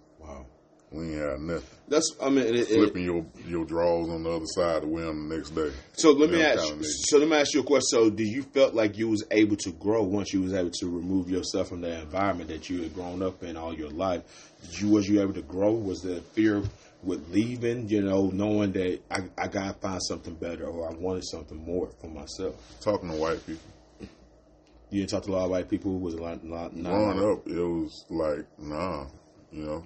We 0.94 1.06
ain't 1.06 1.20
had 1.20 1.40
nothing. 1.40 1.78
That's 1.88 2.14
I 2.22 2.30
mean, 2.30 2.46
it, 2.46 2.54
it, 2.54 2.66
Flipping 2.68 3.04
your 3.04 3.26
your 3.46 3.64
drawers 3.64 4.08
on 4.08 4.22
the 4.22 4.30
other 4.30 4.46
side 4.46 4.82
to 4.82 4.88
wear 4.88 5.06
them 5.06 5.28
the 5.28 5.36
next 5.36 5.50
day. 5.50 5.72
so 5.94 6.12
let 6.12 6.30
me 6.30 6.40
ask. 6.40 6.60
kind 6.60 6.80
of. 6.80 6.86
So 6.86 7.18
let 7.18 7.28
me 7.28 7.36
ask 7.36 7.52
you 7.52 7.60
a 7.60 7.64
question. 7.64 7.88
So, 7.88 8.10
did 8.10 8.28
you 8.28 8.44
felt 8.44 8.74
like 8.74 8.96
you 8.96 9.08
was 9.08 9.24
able 9.32 9.56
to 9.56 9.72
grow 9.72 10.04
once 10.04 10.32
you 10.32 10.42
was 10.42 10.54
able 10.54 10.70
to 10.70 10.86
remove 10.86 11.28
yourself 11.28 11.68
from 11.68 11.80
the 11.80 12.00
environment 12.00 12.48
that 12.50 12.70
you 12.70 12.82
had 12.82 12.94
grown 12.94 13.22
up 13.22 13.42
in 13.42 13.56
all 13.56 13.74
your 13.74 13.90
life? 13.90 14.22
Did 14.62 14.80
you 14.80 14.90
was 14.90 15.08
you 15.08 15.20
able 15.20 15.34
to 15.34 15.42
grow? 15.42 15.72
Was 15.72 16.02
there 16.02 16.20
fear 16.20 16.62
with 17.02 17.28
leaving? 17.30 17.88
You 17.88 18.02
know, 18.02 18.30
knowing 18.32 18.70
that 18.72 19.00
I, 19.10 19.24
I 19.36 19.48
gotta 19.48 19.74
find 19.74 20.00
something 20.00 20.34
better 20.34 20.66
or 20.66 20.88
I 20.88 20.94
wanted 20.94 21.24
something 21.26 21.58
more 21.58 21.90
for 22.00 22.06
myself. 22.06 22.54
Talking 22.80 23.10
to 23.10 23.16
white 23.16 23.44
people. 23.44 23.68
You 24.90 25.00
didn't 25.00 25.10
talk 25.10 25.24
to 25.24 25.30
a 25.30 25.32
lot 25.32 25.44
of 25.46 25.50
white 25.50 25.68
people. 25.68 25.98
Was 25.98 26.14
a 26.14 26.22
lot, 26.22 26.44
lot 26.44 26.76
not 26.76 26.90
Growing 26.90 27.32
up, 27.32 27.46
it 27.48 27.58
was 27.58 28.04
like, 28.10 28.46
nah, 28.60 29.06
you 29.50 29.64
know, 29.66 29.84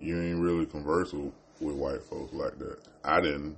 you 0.00 0.20
ain't 0.20 0.40
really 0.40 0.66
converse 0.66 1.12
with, 1.12 1.32
white 1.60 2.02
folks 2.02 2.32
like 2.34 2.58
that. 2.58 2.78
I 3.04 3.20
didn't. 3.20 3.56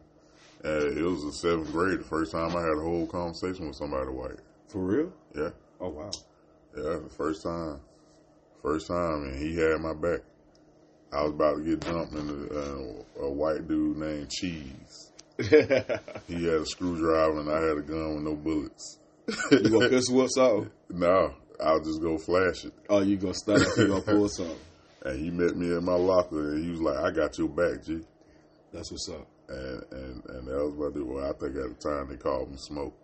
Uh, 0.64 0.86
it 0.90 1.02
was 1.02 1.22
the 1.24 1.32
seventh 1.32 1.70
grade, 1.72 2.00
the 2.00 2.04
first 2.04 2.32
time 2.32 2.56
I 2.56 2.60
had 2.60 2.76
a 2.78 2.80
whole 2.82 3.06
conversation 3.06 3.66
with 3.68 3.76
somebody 3.76 4.10
white. 4.10 4.38
for 4.68 4.78
real. 4.80 5.12
Yeah, 5.34 5.50
Oh 5.80 5.88
wow. 5.90 6.10
yeah, 6.76 6.98
the 7.02 7.10
first 7.16 7.42
time. 7.42 7.80
First 8.62 8.88
time, 8.88 9.22
and 9.24 9.38
he 9.40 9.54
had 9.56 9.80
my 9.80 9.94
back. 9.94 10.20
I 11.12 11.22
was 11.22 11.30
about 11.32 11.58
to 11.58 11.64
get 11.64 11.80
jumped 11.80 12.12
into 12.14 12.50
uh, 12.50 13.22
a 13.24 13.30
white 13.30 13.66
dude 13.68 13.96
named 13.96 14.30
Cheese. 14.30 15.12
he 15.38 15.54
had 16.44 16.54
a 16.60 16.66
screwdriver 16.66 17.38
and 17.40 17.48
I 17.50 17.60
had 17.60 17.78
a 17.78 17.82
gun 17.82 18.16
with 18.16 18.24
no 18.24 18.34
bullets. 18.34 18.98
you 19.52 19.70
gonna 19.70 19.88
pistol 19.88 20.16
whip 20.16 20.28
something? 20.30 20.70
No, 20.90 21.34
I'll 21.64 21.80
just 21.80 22.02
go 22.02 22.18
flash 22.18 22.64
it. 22.64 22.72
Oh, 22.90 23.00
you 23.00 23.16
gonna 23.16 23.34
start? 23.34 23.60
You 23.76 23.86
gonna 23.88 24.00
pull 24.02 24.28
something? 24.28 24.56
And 25.04 25.18
he 25.18 25.30
met 25.30 25.56
me 25.56 25.66
in 25.66 25.84
my 25.84 25.94
locker 25.94 26.54
and 26.54 26.64
he 26.64 26.70
was 26.70 26.80
like, 26.80 26.98
"I 26.98 27.10
got 27.10 27.38
your 27.38 27.48
back, 27.48 27.84
G." 27.84 28.00
That's 28.72 28.90
what's 28.90 29.08
up. 29.08 29.26
And 29.48 29.84
and 29.92 30.24
and 30.26 30.48
that 30.48 30.64
was 30.64 30.74
what 30.74 30.90
I 30.90 30.94
did. 30.94 31.06
Well, 31.06 31.24
I 31.24 31.32
think 31.32 31.56
at 31.56 31.80
the 31.80 31.88
time 31.88 32.08
they 32.08 32.16
called 32.16 32.50
me 32.50 32.56
Smoke. 32.56 32.94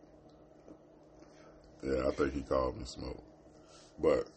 Yeah, 1.82 2.08
I 2.08 2.10
think 2.12 2.34
he 2.34 2.42
called 2.42 2.78
me 2.78 2.84
Smoke. 2.84 3.22
But 4.00 4.28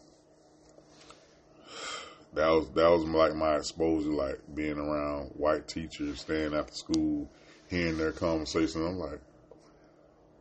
that 2.34 2.48
was 2.48 2.70
that 2.70 2.88
was 2.88 3.04
like 3.04 3.34
my 3.34 3.56
exposure, 3.56 4.10
like 4.10 4.40
being 4.54 4.78
around 4.78 5.30
white 5.30 5.66
teachers, 5.66 6.20
staying 6.20 6.54
after 6.54 6.74
school, 6.74 7.28
hearing 7.68 7.98
their 7.98 8.12
conversation. 8.12 8.86
I'm 8.86 8.98
like, 8.98 9.20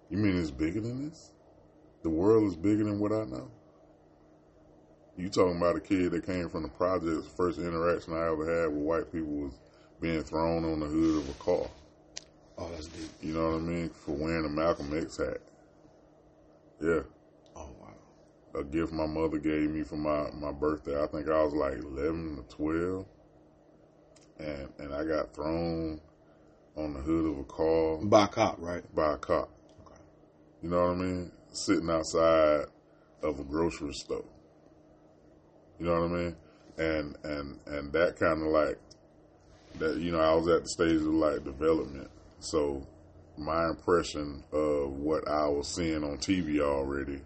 you 0.10 0.18
mean 0.18 0.38
it's 0.38 0.52
bigger 0.52 0.82
than 0.82 1.10
this? 1.10 1.32
The 2.04 2.10
world 2.10 2.48
is 2.48 2.56
bigger 2.56 2.84
than 2.84 3.00
what 3.00 3.12
I 3.12 3.26
know. 3.26 3.50
You 5.18 5.30
talking 5.30 5.58
about 5.58 5.76
a 5.76 5.80
kid 5.80 6.12
that 6.12 6.28
came 6.28 6.48
from 6.48 6.62
the 6.62 6.70
projects? 6.70 7.28
First 7.36 7.58
interaction 7.58 8.14
I 8.14 8.28
ever 8.32 8.62
had 8.62 8.72
with 8.72 8.84
white 8.84 9.12
people 9.12 9.28
was 9.28 9.54
being 10.00 10.22
thrown 10.22 10.64
on 10.64 10.80
the 10.80 10.86
hood 10.86 11.24
of 11.24 11.30
a 11.30 11.34
car. 11.34 11.68
Oh, 12.60 12.70
that's 12.70 12.88
deep. 12.88 13.10
You 13.22 13.34
know 13.34 13.52
what 13.52 13.56
I 13.56 13.60
mean? 13.62 13.90
For 13.90 14.12
wearing 14.12 14.46
a 14.46 14.50
Malcolm 14.50 14.96
X 14.96 15.18
hat. 15.18 15.40
Yeah. 16.80 17.02
Oh 17.56 17.70
wow. 17.80 18.60
A 18.60 18.64
gift 18.64 18.94
my 18.94 19.08
mother 19.08 19.40
gave 19.40 19.72
me 19.72 19.82
for 19.82 19.96
my, 19.96 20.30
my 20.36 20.52
birthday. 20.52 21.02
I 21.02 21.08
think 21.08 21.28
I 21.28 21.44
was 21.44 21.54
like 21.54 21.74
eleven 21.74 22.38
or 22.38 22.44
twelve. 22.44 23.06
And 24.38 24.70
and 24.78 24.94
I 24.94 25.04
got 25.04 25.34
thrown 25.34 26.00
on 26.76 26.94
the 26.94 27.00
hood 27.00 27.26
of 27.26 27.40
a 27.40 27.44
car 27.44 27.98
By 28.06 28.26
a 28.26 28.28
cop, 28.28 28.58
right? 28.60 28.84
by 28.94 29.14
a 29.14 29.18
cop. 29.18 29.50
Okay. 29.84 30.00
You 30.62 30.70
know 30.70 30.90
what 30.90 30.92
I 30.92 30.96
mean? 30.96 31.32
Sitting 31.54 31.90
outside 31.90 32.66
of 33.24 33.40
a 33.40 33.44
grocery 33.44 33.94
store. 33.94 34.24
You 35.80 35.86
know 35.86 36.02
what 36.02 36.12
I 36.12 36.14
mean? 36.14 36.36
And 36.78 37.18
and 37.24 37.60
and 37.68 37.94
that 37.94 38.18
kind 38.20 38.42
of 38.42 38.48
like 38.48 38.78
that. 39.80 39.98
You 39.98 40.12
know, 40.12 40.20
I 40.20 40.34
was 40.36 40.48
at 40.48 40.64
the 40.64 40.70
stage 40.70 40.96
of 40.96 41.04
like 41.04 41.44
development, 41.44 42.10
so 42.40 42.86
my 43.38 43.66
impression 43.70 44.44
of 44.52 44.92
what 44.92 45.28
I 45.28 45.48
was 45.48 45.74
seeing 45.76 46.04
on 46.04 46.18
TV 46.18 46.60
already, 46.62 47.22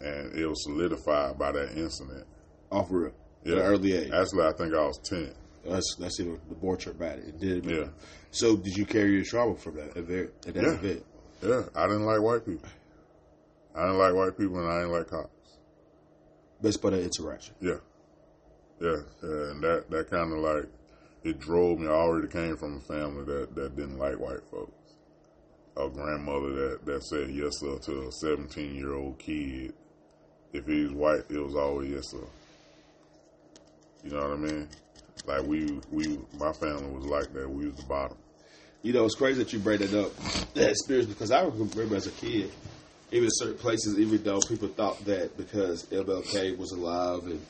and 0.00 0.34
it 0.38 0.46
was 0.46 0.62
solidified 0.64 1.38
by 1.38 1.52
that 1.52 1.76
incident. 1.76 2.26
Off 2.70 2.88
real. 2.90 3.08
At 3.08 3.12
Yeah. 3.46 3.52
an 3.56 3.60
early 3.62 3.92
age. 3.94 4.10
Actually, 4.10 4.44
I 4.46 4.52
think 4.52 4.74
I 4.74 4.86
was 4.86 4.98
ten. 4.98 5.34
That's 5.66 5.96
that's 5.98 6.18
it. 6.20 6.48
The 6.48 6.54
board 6.54 6.80
trip 6.80 6.96
about 6.96 7.18
it. 7.18 7.28
It 7.28 7.38
did. 7.40 7.64
Yeah. 7.64 7.88
So 8.30 8.56
did 8.56 8.76
you 8.76 8.84
carry 8.86 9.12
your 9.14 9.24
trauma 9.24 9.54
from 9.56 9.76
that 9.76 9.96
event? 9.96 10.30
That 10.42 10.56
Yeah. 10.56 10.72
event? 10.74 11.04
Yeah, 11.42 11.62
I 11.74 11.86
didn't 11.86 12.04
like 12.06 12.20
white 12.22 12.44
people. 12.44 12.68
I 13.74 13.82
didn't 13.82 13.98
like 13.98 14.14
white 14.14 14.36
people, 14.38 14.58
and 14.58 14.70
I 14.70 14.80
didn't 14.80 14.92
like 14.92 15.08
cops. 15.08 15.30
Best 16.62 16.80
part 16.80 16.94
of 16.94 17.00
interaction. 17.00 17.54
Yeah, 17.60 17.78
yeah, 18.80 18.96
yeah. 19.22 19.50
and 19.50 19.62
that 19.62 19.86
that 19.90 20.10
kind 20.10 20.32
of 20.32 20.38
like 20.38 20.68
it 21.22 21.40
drove 21.40 21.78
me. 21.78 21.86
I 21.86 21.90
already 21.90 22.28
came 22.28 22.56
from 22.56 22.76
a 22.76 22.80
family 22.80 23.24
that 23.24 23.54
that 23.54 23.76
didn't 23.76 23.98
like 23.98 24.18
white 24.18 24.44
folks. 24.50 24.72
A 25.76 25.88
grandmother 25.88 26.52
that 26.52 26.84
that 26.86 27.02
said 27.04 27.30
yes 27.30 27.58
sir 27.58 27.78
to 27.78 28.08
a 28.08 28.12
seventeen 28.12 28.76
year 28.76 28.94
old 28.94 29.18
kid. 29.18 29.74
If 30.52 30.66
he 30.66 30.84
was 30.84 30.92
white, 30.92 31.24
it 31.28 31.38
was 31.38 31.56
always 31.56 31.90
yes 31.90 32.10
sir. 32.10 32.26
You 34.04 34.10
know 34.10 34.28
what 34.28 34.32
I 34.32 34.36
mean? 34.36 34.68
Like 35.26 35.42
we 35.42 35.80
we 35.90 36.18
my 36.38 36.52
family 36.52 36.90
was 36.92 37.06
like 37.06 37.32
that. 37.32 37.48
We 37.50 37.66
was 37.66 37.76
the 37.76 37.84
bottom. 37.84 38.16
You 38.82 38.92
know, 38.92 39.06
it's 39.06 39.14
crazy 39.14 39.42
that 39.42 39.52
you 39.52 39.58
bring 39.58 39.78
that 39.78 39.94
up, 39.94 40.14
that 40.52 40.70
experience, 40.70 41.08
because 41.08 41.30
I 41.30 41.42
remember 41.42 41.96
as 41.96 42.06
a 42.06 42.10
kid, 42.10 42.52
even 43.14 43.30
certain 43.30 43.56
places, 43.56 43.96
even 43.96 44.20
though 44.24 44.40
people 44.40 44.66
thought 44.66 45.04
that 45.04 45.36
because 45.36 45.84
MLK 45.84 46.58
was 46.58 46.72
alive 46.72 47.22
and 47.26 47.40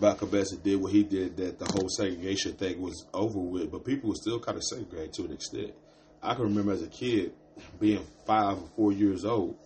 Malcolm 0.00 0.30
X 0.34 0.52
did 0.52 0.80
what 0.80 0.90
he 0.90 1.02
did, 1.02 1.36
that 1.36 1.58
the 1.58 1.66
whole 1.66 1.86
segregation 1.90 2.54
thing 2.54 2.80
was 2.80 3.04
over 3.12 3.38
with, 3.38 3.70
but 3.70 3.84
people 3.84 4.08
were 4.08 4.14
still 4.14 4.40
kind 4.40 4.56
of 4.56 4.64
segregated 4.64 5.12
to 5.12 5.24
an 5.26 5.32
extent. 5.32 5.74
I 6.22 6.32
can 6.32 6.44
remember 6.44 6.72
as 6.72 6.80
a 6.80 6.86
kid 6.86 7.34
being 7.78 8.02
five 8.26 8.56
or 8.56 8.68
four 8.74 8.92
years 8.92 9.26
old 9.26 9.58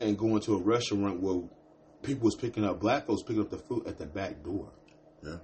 and 0.00 0.16
going 0.16 0.40
to 0.42 0.54
a 0.54 0.58
restaurant 0.58 1.18
where 1.18 1.42
people 2.04 2.26
was 2.26 2.36
picking 2.36 2.64
up, 2.64 2.78
black 2.78 3.06
folks 3.06 3.22
picking 3.22 3.42
up 3.42 3.50
the 3.50 3.58
food 3.58 3.88
at 3.88 3.98
the 3.98 4.06
back 4.06 4.44
door. 4.44 4.70
Yeah, 5.20 5.38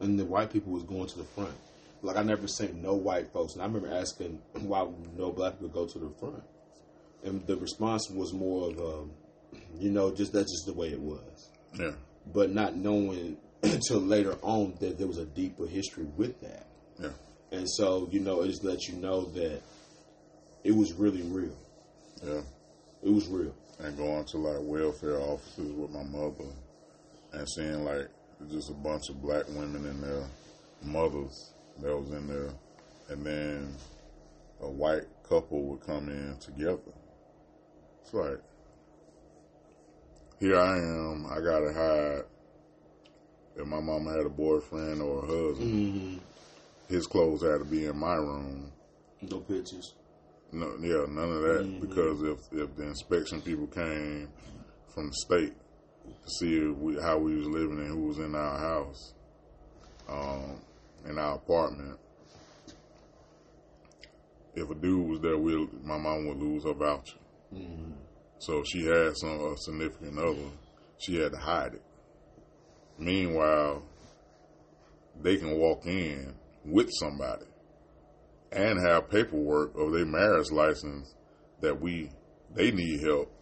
and 0.00 0.18
the 0.18 0.24
white 0.24 0.52
people 0.52 0.72
was 0.72 0.82
going 0.82 1.06
to 1.06 1.18
the 1.18 1.24
front. 1.24 1.54
Like 2.02 2.16
I 2.16 2.24
never 2.24 2.48
seen 2.48 2.82
no 2.82 2.94
white 2.94 3.32
folks, 3.32 3.52
and 3.52 3.62
I 3.62 3.66
remember 3.66 3.94
asking 3.94 4.40
why 4.54 4.88
no 5.16 5.30
black 5.30 5.60
people 5.60 5.68
go 5.68 5.86
to 5.86 5.98
the 6.00 6.10
front, 6.18 6.42
and 7.24 7.46
the 7.46 7.56
response 7.56 8.08
was 8.10 8.32
more 8.32 8.70
of, 8.70 8.78
um, 8.78 9.10
you 9.78 9.90
know, 9.90 10.14
just 10.14 10.32
that's 10.32 10.52
just 10.52 10.66
the 10.66 10.72
way 10.72 10.88
it 10.88 11.00
was, 11.00 11.50
yeah, 11.78 11.92
but 12.32 12.50
not 12.50 12.76
knowing 12.76 13.36
until 13.62 13.98
later 14.00 14.36
on 14.42 14.74
that 14.80 14.98
there 14.98 15.06
was 15.06 15.18
a 15.18 15.26
deeper 15.26 15.66
history 15.66 16.04
with 16.16 16.40
that, 16.40 16.66
yeah, 16.98 17.10
and 17.52 17.68
so 17.70 18.08
you 18.10 18.20
know 18.20 18.42
it 18.42 18.48
just 18.48 18.64
lets 18.64 18.88
you 18.88 18.96
know 18.96 19.24
that 19.32 19.60
it 20.64 20.72
was 20.74 20.92
really 20.92 21.22
real. 21.22 21.56
yeah. 22.22 22.40
It 23.02 23.08
was 23.08 23.28
real. 23.28 23.54
and 23.78 23.96
going 23.96 24.24
to 24.26 24.36
like 24.36 24.58
welfare 24.60 25.18
offices 25.20 25.72
with 25.72 25.90
my 25.90 26.02
mother 26.02 26.44
and 27.32 27.48
seeing 27.48 27.82
like 27.84 28.08
just 28.50 28.68
a 28.68 28.74
bunch 28.74 29.08
of 29.08 29.22
black 29.22 29.48
women 29.48 29.86
and 29.86 30.02
their 30.02 30.24
mothers 30.82 31.52
that 31.80 31.96
was 31.96 32.10
in 32.10 32.26
there 32.26 32.50
and 33.08 33.24
then 33.24 33.74
a 34.60 34.68
white 34.68 35.04
couple 35.26 35.62
would 35.62 35.80
come 35.86 36.10
in 36.10 36.36
together. 36.40 36.92
It's 38.10 38.14
like 38.16 38.40
here 40.40 40.58
I 40.58 40.78
am, 40.78 41.26
I 41.26 41.36
gotta 41.36 41.72
hide 41.72 42.24
if 43.54 43.66
my 43.66 43.78
mama 43.80 44.10
had 44.10 44.26
a 44.26 44.28
boyfriend 44.30 45.00
or 45.00 45.18
a 45.24 45.26
husband, 45.26 45.70
Mm-hmm. 45.70 46.18
his 46.92 47.06
clothes 47.06 47.42
had 47.42 47.58
to 47.58 47.64
be 47.64 47.84
in 47.86 47.96
my 47.96 48.14
room. 48.14 48.72
No 49.22 49.38
pictures. 49.38 49.94
No, 50.50 50.72
yeah, 50.80 51.04
none 51.08 51.30
of 51.30 51.42
that 51.42 51.80
because 51.80 52.22
if 52.22 52.52
if 52.52 52.74
the 52.74 52.82
inspection 52.88 53.40
people 53.42 53.68
came 53.68 54.28
from 54.92 55.08
the 55.08 55.14
state 55.14 55.52
to 56.04 56.30
see 56.38 56.56
if 56.56 56.76
we, 56.78 57.00
how 57.00 57.18
we 57.18 57.36
was 57.36 57.46
living 57.46 57.78
and 57.78 57.88
who 57.88 58.06
was 58.08 58.18
in 58.18 58.34
our 58.34 58.58
house, 58.58 59.14
um, 60.08 60.60
in 61.08 61.16
our 61.16 61.36
apartment, 61.36 61.96
if 64.56 64.68
a 64.68 64.74
dude 64.74 65.08
was 65.08 65.20
there, 65.20 65.38
we 65.38 65.68
my 65.84 65.96
mom 65.96 66.26
would 66.26 66.38
lose 66.38 66.64
her 66.64 66.72
voucher. 66.74 67.18
Mm-hmm. 67.54 67.92
So 68.38 68.60
if 68.60 68.66
she 68.68 68.86
had 68.86 69.16
some 69.16 69.40
a 69.40 69.56
significant 69.58 70.18
other, 70.18 70.50
she 70.98 71.16
had 71.16 71.32
to 71.32 71.38
hide 71.38 71.74
it. 71.74 71.82
Meanwhile, 72.98 73.82
they 75.20 75.36
can 75.36 75.58
walk 75.58 75.86
in 75.86 76.34
with 76.64 76.90
somebody 76.98 77.44
and 78.52 78.78
have 78.86 79.10
paperwork 79.10 79.74
of 79.76 79.92
their 79.92 80.06
marriage 80.06 80.50
license 80.50 81.14
that 81.60 81.80
we 81.80 82.10
they 82.54 82.70
need 82.72 83.00
help, 83.02 83.32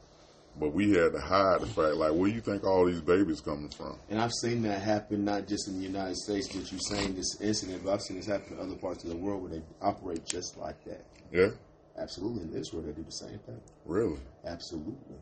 but 0.59 0.75
we 0.75 0.91
had 0.91 1.13
to 1.13 1.21
hide 1.21 1.61
the 1.61 1.67
fact 1.67 1.95
like 1.95 2.13
where 2.13 2.29
do 2.29 2.35
you 2.35 2.41
think 2.41 2.65
all 2.65 2.85
these 2.87 3.01
babies 3.01 3.41
coming 3.41 3.71
from? 3.71 3.99
And 4.11 4.21
I've 4.21 4.33
seen 4.33 4.63
that 4.63 4.83
happen 4.83 5.25
not 5.25 5.47
just 5.47 5.69
in 5.69 5.79
the 5.79 5.87
United 5.87 6.17
States, 6.17 6.49
but 6.49 6.71
you're 6.71 6.81
saying 6.81 7.15
this 7.15 7.41
incident, 7.41 7.85
but 7.85 7.95
I've 7.95 8.03
seen 8.03 8.17
this 8.19 8.27
happen 8.27 8.55
in 8.55 8.61
other 8.61 8.77
parts 8.77 9.05
of 9.05 9.11
the 9.11 9.17
world 9.17 9.43
where 9.43 9.53
they 9.53 9.63
operate 9.81 10.27
just 10.27 10.57
like 10.59 10.85
that. 10.85 11.05
Yeah, 11.33 11.49
Absolutely. 12.01 12.43
In 12.43 12.55
Israel, 12.55 12.83
they 12.83 12.93
do 12.93 13.03
the 13.03 13.11
same 13.11 13.39
thing. 13.41 13.61
really, 13.85 14.19
Absolutely. 14.45 15.17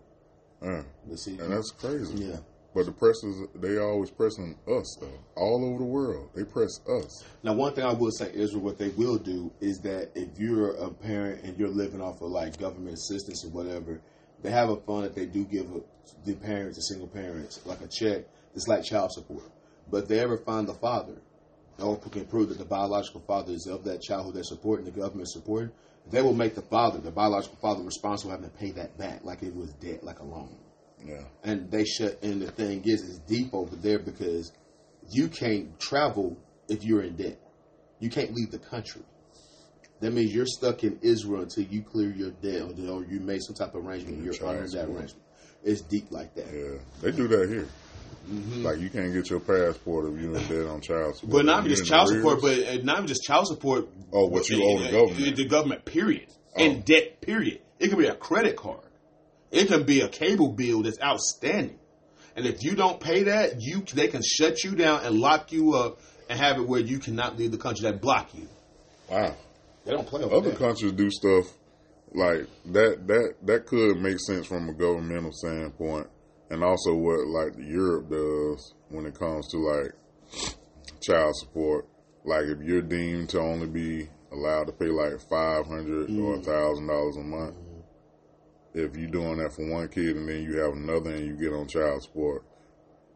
Yeah. 0.62 0.83
But 1.06 1.18
see, 1.18 1.38
and 1.38 1.52
that's 1.52 1.71
crazy. 1.71 2.25
yeah. 2.25 2.37
But 2.75 2.85
the 2.87 2.92
press 2.92 3.23
is 3.25 3.40
they 3.54 3.78
always 3.78 4.11
pressing 4.11 4.54
us 4.68 4.99
though, 5.00 5.18
all 5.35 5.64
over 5.64 5.78
the 5.78 5.85
world. 5.85 6.28
They 6.35 6.45
press 6.45 6.80
us. 6.87 7.25
Now, 7.42 7.54
one 7.54 7.73
thing 7.73 7.85
I 7.85 7.92
will 7.95 8.11
say, 8.11 8.30
Israel, 8.35 8.62
what 8.62 8.76
they 8.76 8.88
will 8.90 9.16
do 9.16 9.50
is 9.61 9.78
that 9.80 10.11
if 10.14 10.28
you're 10.38 10.73
a 10.76 10.90
parent 10.90 11.42
and 11.42 11.59
you're 11.59 11.71
living 11.71 12.02
off 12.02 12.21
of 12.21 12.28
like 12.28 12.59
government 12.59 12.95
assistance 12.95 13.45
or 13.47 13.49
whatever, 13.49 14.00
they 14.42 14.50
have 14.50 14.68
a 14.68 14.76
fund 14.76 15.04
that 15.04 15.14
they 15.14 15.25
do 15.25 15.45
give 15.45 15.68
the 16.26 16.35
parents, 16.35 16.76
the 16.76 16.83
single 16.83 17.09
parents, 17.09 17.61
like 17.64 17.80
a 17.80 17.88
check. 17.88 18.25
It's 18.54 18.68
like 18.68 18.85
child 18.85 19.11
support. 19.12 19.45
But 19.90 20.04
if 20.04 20.09
they 20.09 20.21
ever 20.21 20.37
find 20.37 20.68
the 20.68 20.75
father, 20.75 21.16
or 21.78 21.99
can 21.99 22.25
prove 22.26 22.49
that 22.50 22.59
the 22.59 22.64
biological 22.64 23.21
father 23.26 23.52
is 23.52 23.66
of 23.66 23.85
that 23.85 24.02
child 24.02 24.26
who 24.26 24.33
they're 24.33 24.42
supporting, 24.42 24.85
the 24.85 24.90
government 24.90 25.28
supporting, 25.30 25.71
they 26.11 26.23
will 26.23 26.35
make 26.35 26.55
the 26.55 26.63
father, 26.63 26.99
the 26.99 27.11
biological 27.11 27.59
father, 27.61 27.83
responsible 27.83 28.31
having 28.31 28.49
to 28.49 28.57
pay 28.57 28.71
that 28.73 28.97
back 28.97 29.25
like 29.25 29.43
it 29.43 29.55
was 29.55 29.73
debt, 29.75 30.05
like 30.05 30.21
a 30.21 30.25
loan 30.25 30.57
Yeah, 31.05 31.23
and 31.43 31.71
they 31.71 31.85
shut. 31.85 32.23
And 32.23 32.41
the 32.41 32.51
thing 32.51 32.83
is, 32.85 33.03
it's 33.03 33.19
deep 33.19 33.53
over 33.53 33.75
there 33.77 33.99
because 33.99 34.53
you 35.11 35.29
can't 35.29 35.79
travel 35.79 36.37
if 36.69 36.85
you're 36.85 37.03
in 37.03 37.17
debt. 37.17 37.39
You 37.99 38.11
can't 38.11 38.33
leave 38.35 38.51
the 38.51 38.59
country. 38.59 39.03
That 40.01 40.13
means 40.13 40.35
you're 40.35 40.47
stuck 40.47 40.85
in 40.85 40.99
Israel 41.01 41.43
until 41.43 41.65
you 41.65 41.83
clear 41.83 42.11
your 42.11 42.31
debt 42.31 42.63
or, 42.63 43.05
you 43.05 43.21
make 43.21 43.41
some 43.43 43.55
type 43.55 43.75
of 43.75 43.87
arrangement. 43.87 44.23
You're 44.23 44.47
under 44.47 44.69
that 44.69 44.85
arrangement. 44.85 45.23
It's 45.65 45.81
deep 45.81 46.11
like 46.11 46.35
that. 46.35 46.47
yeah, 46.53 46.79
they 47.01 47.13
do 47.13 47.27
that 47.29 47.49
here. 47.49 47.67
Like 48.29 48.81
you 48.81 48.91
can't 48.91 49.13
get 49.13 49.31
your 49.31 49.39
passport 49.41 50.13
if 50.13 50.21
you're 50.21 50.37
in 50.37 50.49
debt 50.49 50.67
on 50.67 50.81
child 50.81 51.17
support. 51.17 51.33
But 51.33 51.45
not 51.47 51.61
even 51.61 51.71
just 51.77 51.87
child 51.87 52.09
support, 52.09 52.41
but 52.41 52.59
uh, 52.59 52.83
not 52.83 52.97
even 52.97 53.07
just 53.07 53.23
child 53.23 53.47
support. 53.47 53.89
Oh, 54.13 54.27
what 54.27 54.49
you 54.49 54.63
owe 54.65 54.79
the 54.81 54.89
uh, 54.89 54.91
government. 54.91 55.37
The 55.37 55.45
government, 55.47 55.85
period. 55.85 56.27
Oh. 56.57 56.63
In 56.63 56.81
debt, 56.81 57.21
period. 57.21 57.61
It 57.79 57.89
can 57.89 57.99
be 57.99 58.07
a 58.07 58.15
credit 58.17 58.57
card. 58.57 58.81
It 59.53 59.69
can 59.69 59.85
be 59.85 60.01
a 60.01 60.09
cable 60.09 60.49
bill 60.53 60.83
that's 60.83 61.01
outstanding. 61.01 61.79
And 62.35 62.47
if 62.47 62.65
you 62.65 62.75
don't 62.75 63.01
pay 63.01 63.25
that, 63.25 63.61
you 63.61 63.83
they 63.95 64.09
can 64.09 64.23
shut 64.23 64.65
you 64.65 64.75
down 64.75 65.05
and 65.05 65.19
lock 65.21 65.53
you 65.53 65.75
up 65.75 66.01
and 66.29 66.39
have 66.39 66.59
it 66.59 66.67
where 66.67 66.81
you 66.81 66.99
cannot 66.99 67.39
leave 67.39 67.53
the 67.53 67.59
country. 67.59 67.89
That 67.89 68.01
block 68.01 68.35
you. 68.35 68.49
wow. 69.09 69.35
They 69.85 69.93
don't 69.93 70.07
play 70.07 70.25
over 70.25 70.35
Other 70.35 70.51
that. 70.51 70.59
countries 70.59 70.93
do 70.93 71.09
stuff 71.13 71.47
like 72.13 72.49
that. 72.73 73.07
That 73.07 73.35
that 73.45 73.67
could 73.67 73.99
make 73.99 74.19
sense 74.19 74.47
from 74.47 74.69
a 74.69 74.75
governmental 74.75 75.31
standpoint, 75.33 76.09
and 76.50 76.62
also 76.62 76.95
what 76.95 77.26
like 77.26 77.53
Europe 77.59 78.11
does 78.11 78.75
when 78.88 79.07
it 79.07 79.19
comes 79.19 79.49
to 79.49 79.59
like 79.59 79.93
child 81.00 81.35
support. 81.37 81.87
Like 82.25 82.45
if 82.45 82.61
you're 82.61 82.83
deemed 82.83 83.31
to 83.31 83.41
only 83.41 83.67
be 83.67 84.09
allowed 84.33 84.67
to 84.67 84.73
pay 84.73 84.87
like 84.87 85.21
five 85.31 85.67
hundred 85.67 86.11
or 86.11 86.37
a 86.37 86.43
thousand 86.43 86.87
dollars 86.87 87.17
a 87.17 87.23
month, 87.23 87.57
if 88.75 88.97
you're 88.97 89.11
doing 89.11 89.38
that 89.38 89.55
for 89.55 89.69
one 89.71 89.88
kid 89.88 90.17
and 90.17 90.29
then 90.29 90.43
you 90.43 90.59
have 90.59 90.75
another 90.75 91.11
and 91.11 91.26
you 91.26 91.37
get 91.37 91.53
on 91.53 91.69
child 91.69 92.03
support, 92.03 92.45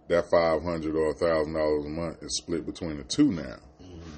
that 0.08 0.30
five 0.30 0.62
hundred 0.62 0.94
or 0.94 1.10
a 1.10 1.14
thousand 1.14 1.54
dollars 1.54 1.84
a 1.84 1.88
month 1.88 2.22
is 2.22 2.36
split 2.36 2.66
between 2.66 2.96
the 2.96 3.04
two 3.04 3.32
now 3.32 3.56
mm-hmm. 3.82 4.10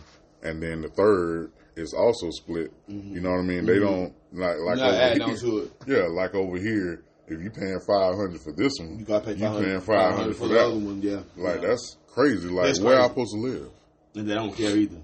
and 0.42 0.62
then 0.62 0.83
the 0.83 0.88
third 0.88 1.52
is 1.76 1.95
also 1.95 2.31
split. 2.31 2.71
Mm-hmm. 2.88 3.14
You 3.14 3.21
know 3.21 3.31
what 3.31 3.40
I 3.40 3.42
mean? 3.42 3.66
They 3.66 3.78
mm-hmm. 3.78 3.85
don't 3.85 4.14
like 4.33 4.59
like 4.59 4.78
Not 4.78 4.95
over 4.95 5.14
here- 5.14 5.23
on 5.23 5.37
to 5.37 5.59
it. 5.59 5.73
Yeah, 5.87 6.07
like 6.11 6.35
over 6.35 6.59
here, 6.59 7.04
if 7.29 7.41
you 7.43 7.50
paying 7.50 7.79
five 7.87 8.14
hundred 8.17 8.41
for 8.43 8.52
this 8.52 8.73
one, 8.79 8.99
You 8.99 9.05
gotta 9.05 9.25
pay 9.26 9.33
you 9.35 9.38
500, 9.41 9.64
paying 9.67 9.81
five 9.81 10.14
hundred 10.17 10.37
for 10.37 10.49
the 10.49 10.55
that 10.55 10.67
other 10.67 10.79
one. 10.79 11.00
Yeah, 11.02 11.21
Like 11.37 11.62
Yeah. 11.62 11.69
that's 11.69 11.97
crazy. 12.09 12.49
Like 12.49 12.67
That's 12.67 12.81
where 12.81 12.97
I 12.97 13.09
crazy. 13.09 13.09
supposed 13.11 13.33
to 13.35 13.41
live? 13.41 13.71
and 14.14 14.29
they 14.29 14.35
don't 14.35 14.55
care 14.55 14.76
either. 14.76 14.99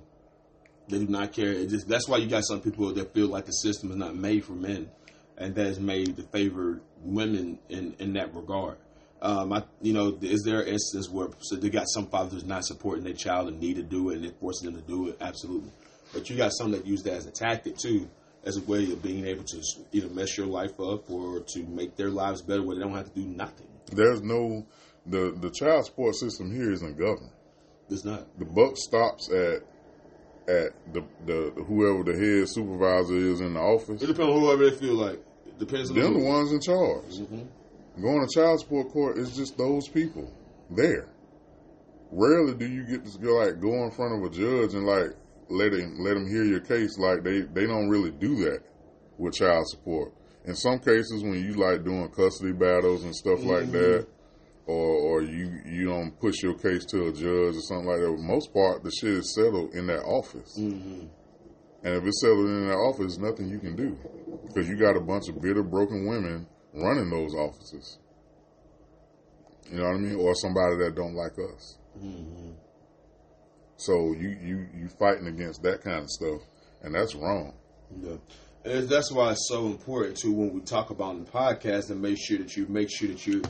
They 0.89 0.99
do 0.99 1.07
not 1.09 1.33
care. 1.33 1.53
It 1.53 1.69
just 1.69 1.89
that's 1.89 2.09
why 2.09 2.17
you 2.19 2.29
got 2.29 2.45
some 2.45 2.61
people 2.61 2.93
that 2.93 3.15
feel 3.15 3.29
like 3.29 3.47
the 3.47 3.53
system 3.53 3.91
is 3.91 3.97
not 3.97 4.15
made 4.17 4.45
for 4.45 4.53
men, 4.53 4.91
and 5.37 5.55
that 5.55 5.67
is 5.67 5.79
made 5.81 6.17
to 6.17 6.23
favor 6.25 6.81
women 7.03 7.59
in 7.69 7.95
in 7.99 8.13
that 8.15 8.35
regard. 8.35 8.77
Um, 9.21 9.53
I, 9.53 9.65
you 9.83 9.93
know, 9.93 10.17
is 10.23 10.43
there 10.45 10.61
an 10.61 10.69
instance 10.69 11.09
where 11.11 11.29
so 11.41 11.57
they 11.57 11.71
got 11.71 11.89
some 11.89 12.07
fathers 12.07 12.45
not 12.45 12.65
supporting 12.65 13.03
their 13.05 13.15
child 13.15 13.49
and 13.49 13.59
need 13.61 13.75
to 13.77 13.83
do 13.83 14.11
it 14.11 14.17
and 14.17 14.25
they're 14.25 14.33
forcing 14.41 14.71
them 14.73 14.81
to 14.81 14.87
do 14.87 15.09
it? 15.09 15.17
Absolutely, 15.21 15.71
but 16.13 16.31
you 16.31 16.37
got 16.37 16.53
some 16.53 16.71
that 16.71 16.87
use 16.87 17.03
that 17.03 17.15
as 17.15 17.27
a 17.27 17.31
tactic 17.33 17.77
too, 17.77 18.09
as 18.49 18.57
a 18.57 18.63
way 18.63 18.85
of 18.91 19.03
being 19.03 19.27
able 19.27 19.45
to 19.45 19.63
either 19.93 20.09
mess 20.09 20.39
your 20.39 20.47
life 20.47 20.81
up 20.81 21.11
or 21.11 21.41
to 21.41 21.63
make 21.65 21.97
their 21.97 22.09
lives 22.09 22.41
better 22.41 22.63
where 22.63 22.77
they 22.77 22.83
don't 22.83 22.95
have 22.95 23.13
to 23.13 23.21
do 23.21 23.27
nothing. 23.27 23.67
There's 23.93 24.23
no 24.23 24.67
the 25.07 25.37
the 25.39 25.51
child 25.51 25.85
support 25.85 26.15
system 26.15 26.51
here 26.51 26.73
isn't 26.73 26.99
governed. 26.99 27.31
It's 27.91 28.05
not. 28.05 28.27
The 28.39 28.47
buck 28.47 28.77
stops 28.77 29.31
at 29.31 29.63
at 30.49 30.73
the 30.95 31.05
the 31.27 31.53
whoever 31.67 32.03
the 32.03 32.19
head 32.19 32.49
supervisor 32.49 33.17
is 33.17 33.41
in 33.41 33.55
the 33.55 33.61
office. 33.61 34.03
It 34.03 34.07
depends 34.07 34.33
on 34.33 34.41
whoever 34.41 34.71
they 34.71 34.77
feel 34.77 34.95
like. 34.95 35.21
It 35.47 35.59
depends 35.59 35.91
on 35.91 35.97
They're 35.97 36.11
the 36.11 36.19
ones 36.19 36.53
in 36.53 36.61
charge. 36.61 37.19
Mm-hmm. 37.19 38.03
Going 38.03 38.27
to 38.27 38.35
child 38.35 38.61
support 38.61 38.91
court 38.91 39.19
is 39.19 39.37
just 39.37 39.59
those 39.59 39.89
people 39.89 40.33
there. 40.71 41.09
Rarely 42.11 42.55
do 42.55 42.67
you 42.67 42.85
get 42.85 43.05
to 43.05 43.19
go 43.19 43.37
like 43.37 43.61
go 43.61 43.85
in 43.85 43.91
front 43.91 44.15
of 44.15 44.33
a 44.33 44.35
judge 44.35 44.75
and 44.75 44.87
like 44.87 45.15
let 45.51 45.73
him 45.73 45.97
let 45.99 46.17
him 46.17 46.29
hear 46.29 46.45
your 46.45 46.61
case. 46.61 46.99
Like 46.99 47.23
they 47.23 47.41
they 47.43 47.67
don't 47.67 47.89
really 47.89 48.11
do 48.11 48.37
that 48.45 48.63
with 49.17 49.35
child 49.35 49.67
support. 49.69 50.13
In 50.45 50.55
some 50.55 50.79
cases, 50.79 51.23
when 51.23 51.43
you 51.43 51.55
like 51.55 51.85
doing 51.85 52.09
custody 52.11 52.53
battles 52.53 53.05
and 53.05 53.15
stuff 53.15 53.43
like 53.43 53.65
mm-hmm. 53.65 53.73
that, 53.73 54.07
or 54.67 54.77
or 54.77 55.23
you 55.23 55.61
you 55.67 55.87
don't 55.87 56.19
push 56.21 56.43
your 56.43 56.55
case 56.55 56.85
to 56.87 57.09
a 57.09 57.13
judge 57.13 57.57
or 57.57 57.61
something 57.61 57.87
like 57.87 58.01
that. 58.01 58.17
For 58.17 58.23
most 58.23 58.53
part, 58.53 58.83
the 58.83 58.91
shit 58.91 59.11
is 59.11 59.35
settled 59.35 59.75
in 59.75 59.87
that 59.89 60.03
office. 60.05 60.59
Mm-hmm. 60.59 61.07
And 61.85 61.95
if 61.95 62.05
it's 62.05 62.21
settled 62.21 62.47
in 62.47 62.69
that 62.69 62.75
office, 62.75 63.19
nothing 63.19 63.49
you 63.49 63.59
can 63.59 63.77
do 63.77 63.97
because 64.47 64.69
you 64.69 64.77
got 64.77 64.97
a 64.97 65.01
bunch 65.01 65.29
of 65.29 65.41
bitter, 65.41 65.63
broken 65.63 66.07
women 66.07 66.47
running 66.75 67.11
those 67.11 67.35
offices. 67.35 67.99
You 69.71 69.79
know 69.79 69.85
what 69.85 69.95
I 69.95 69.99
mean, 69.99 70.17
or 70.17 70.35
somebody 70.35 70.77
that 70.79 70.95
don't 70.97 71.15
like 71.15 71.33
us. 71.55 71.79
Mm-hmm. 71.99 72.68
So 73.79 74.13
you 74.13 74.37
you 74.43 74.67
you 74.77 74.89
fighting 74.89 75.29
against 75.29 75.63
that 75.63 75.83
kind 75.83 76.03
of 76.03 76.11
stuff, 76.11 76.43
and 76.83 76.95
that's 76.95 77.15
wrong. 77.15 77.55
Yeah. 78.03 78.17
And 78.65 78.89
that's 78.89 79.11
why 79.11 79.31
it's 79.31 79.49
so 79.49 79.67
important 79.67 80.19
too 80.19 80.33
when 80.33 80.53
we 80.53 80.61
talk 80.61 80.91
about 80.91 81.15
in 81.15 81.25
the 81.25 81.31
podcast 81.31 81.91
and 81.91 82.03
make 82.03 82.19
sure 82.19 82.39
that 82.39 82.57
you 82.57 82.67
make 82.69 82.91
sure 82.91 83.09
that 83.09 83.27
you're 83.27 83.43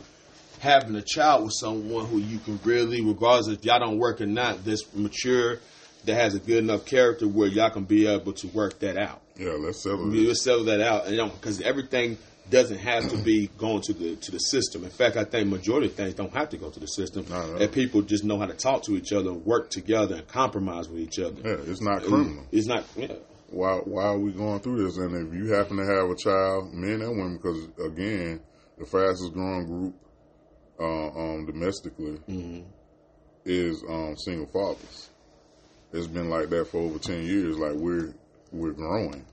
having 0.61 0.95
a 0.97 1.03
child 1.03 1.45
with 1.45 1.55
someone 1.59 2.05
who 2.07 2.19
you 2.19 2.39
can 2.39 2.61
really, 2.63 3.01
regardless 3.01 3.49
if 3.49 3.65
y'all 3.65 3.81
don't 3.81 3.99
work 3.99 4.21
or 4.21 4.27
not, 4.27 4.65
that's 4.65 4.85
mature, 4.95 5.61
that 6.05 6.15
has 6.15 6.35
a 6.35 6.41
good 6.41 6.59
enough 6.59 6.85
character 6.85 7.27
where 7.27 7.49
y'all 7.49 7.71
can 7.71 7.85
be 7.85 8.07
able 8.07 8.33
to 8.35 8.49
work 8.49 8.79
that 8.81 8.99
out. 8.99 9.23
Yeah, 9.37 9.53
let's 9.53 9.83
settle 9.83 10.09
will 10.09 10.35
settle 10.35 10.65
that 10.65 10.81
out, 10.81 11.07
and 11.07 11.33
because 11.33 11.61
everything 11.63 12.19
doesn't 12.51 12.79
have 12.79 13.11
to 13.11 13.17
be 13.19 13.49
going 13.59 13.83
to 13.83 13.93
the 13.93 14.17
to 14.17 14.31
the 14.31 14.39
system. 14.39 14.85
In 14.85 14.91
fact, 14.91 15.17
I 15.17 15.25
think 15.25 15.49
majority 15.49 15.87
of 15.87 15.95
things 15.95 16.15
don't 16.15 16.33
have 16.35 16.49
to 16.51 16.57
go 16.57 16.71
to 16.71 16.81
the 16.81 16.87
system. 16.87 17.27
And 17.33 17.71
people 17.73 18.03
just 18.03 18.25
know 18.25 18.39
how 18.39 18.47
to 18.47 18.55
talk 18.55 18.83
to 18.85 18.97
each 18.97 19.13
other, 19.13 19.33
work 19.33 19.71
together, 19.71 20.17
and 20.17 20.27
compromise 20.29 20.89
with 20.89 21.01
each 21.01 21.19
other. 21.19 21.41
Yeah, 21.45 21.71
it's 21.71 21.81
not 21.83 22.03
criminal. 22.03 22.47
It's 22.53 22.67
not. 22.67 22.85
Yeah. 22.97 23.13
why 23.51 23.77
why 23.85 24.05
are 24.05 24.19
we 24.19 24.33
going 24.33 24.61
through 24.61 24.85
this? 24.85 24.97
And 24.97 25.15
if 25.29 25.35
you 25.35 25.53
happen 25.53 25.77
to 25.79 25.85
have 25.85 26.11
a 26.11 26.17
child, 26.17 26.73
men 26.75 27.01
and 27.03 27.11
women, 27.17 27.37
because 27.37 27.65
again, 27.85 28.41
the 28.79 28.87
fastest 28.87 29.33
growing 29.33 29.67
group 29.67 29.95
uh, 30.81 31.09
um, 31.09 31.47
domestically 31.47 32.19
is 33.45 33.83
um, 33.89 34.17
single 34.17 34.47
fathers. 34.47 35.11
It's 35.93 36.07
been 36.07 36.29
like 36.29 36.51
that 36.51 36.69
for 36.69 36.79
over 36.79 36.99
ten 36.99 37.25
years. 37.25 37.59
Like 37.59 37.73
we're 37.73 38.15
we're 38.53 38.73
growing, 38.73 39.25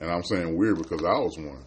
and 0.00 0.10
I'm 0.10 0.22
saying 0.22 0.56
we're 0.56 0.74
because 0.76 1.04
I 1.04 1.18
was 1.18 1.36
one. 1.36 1.64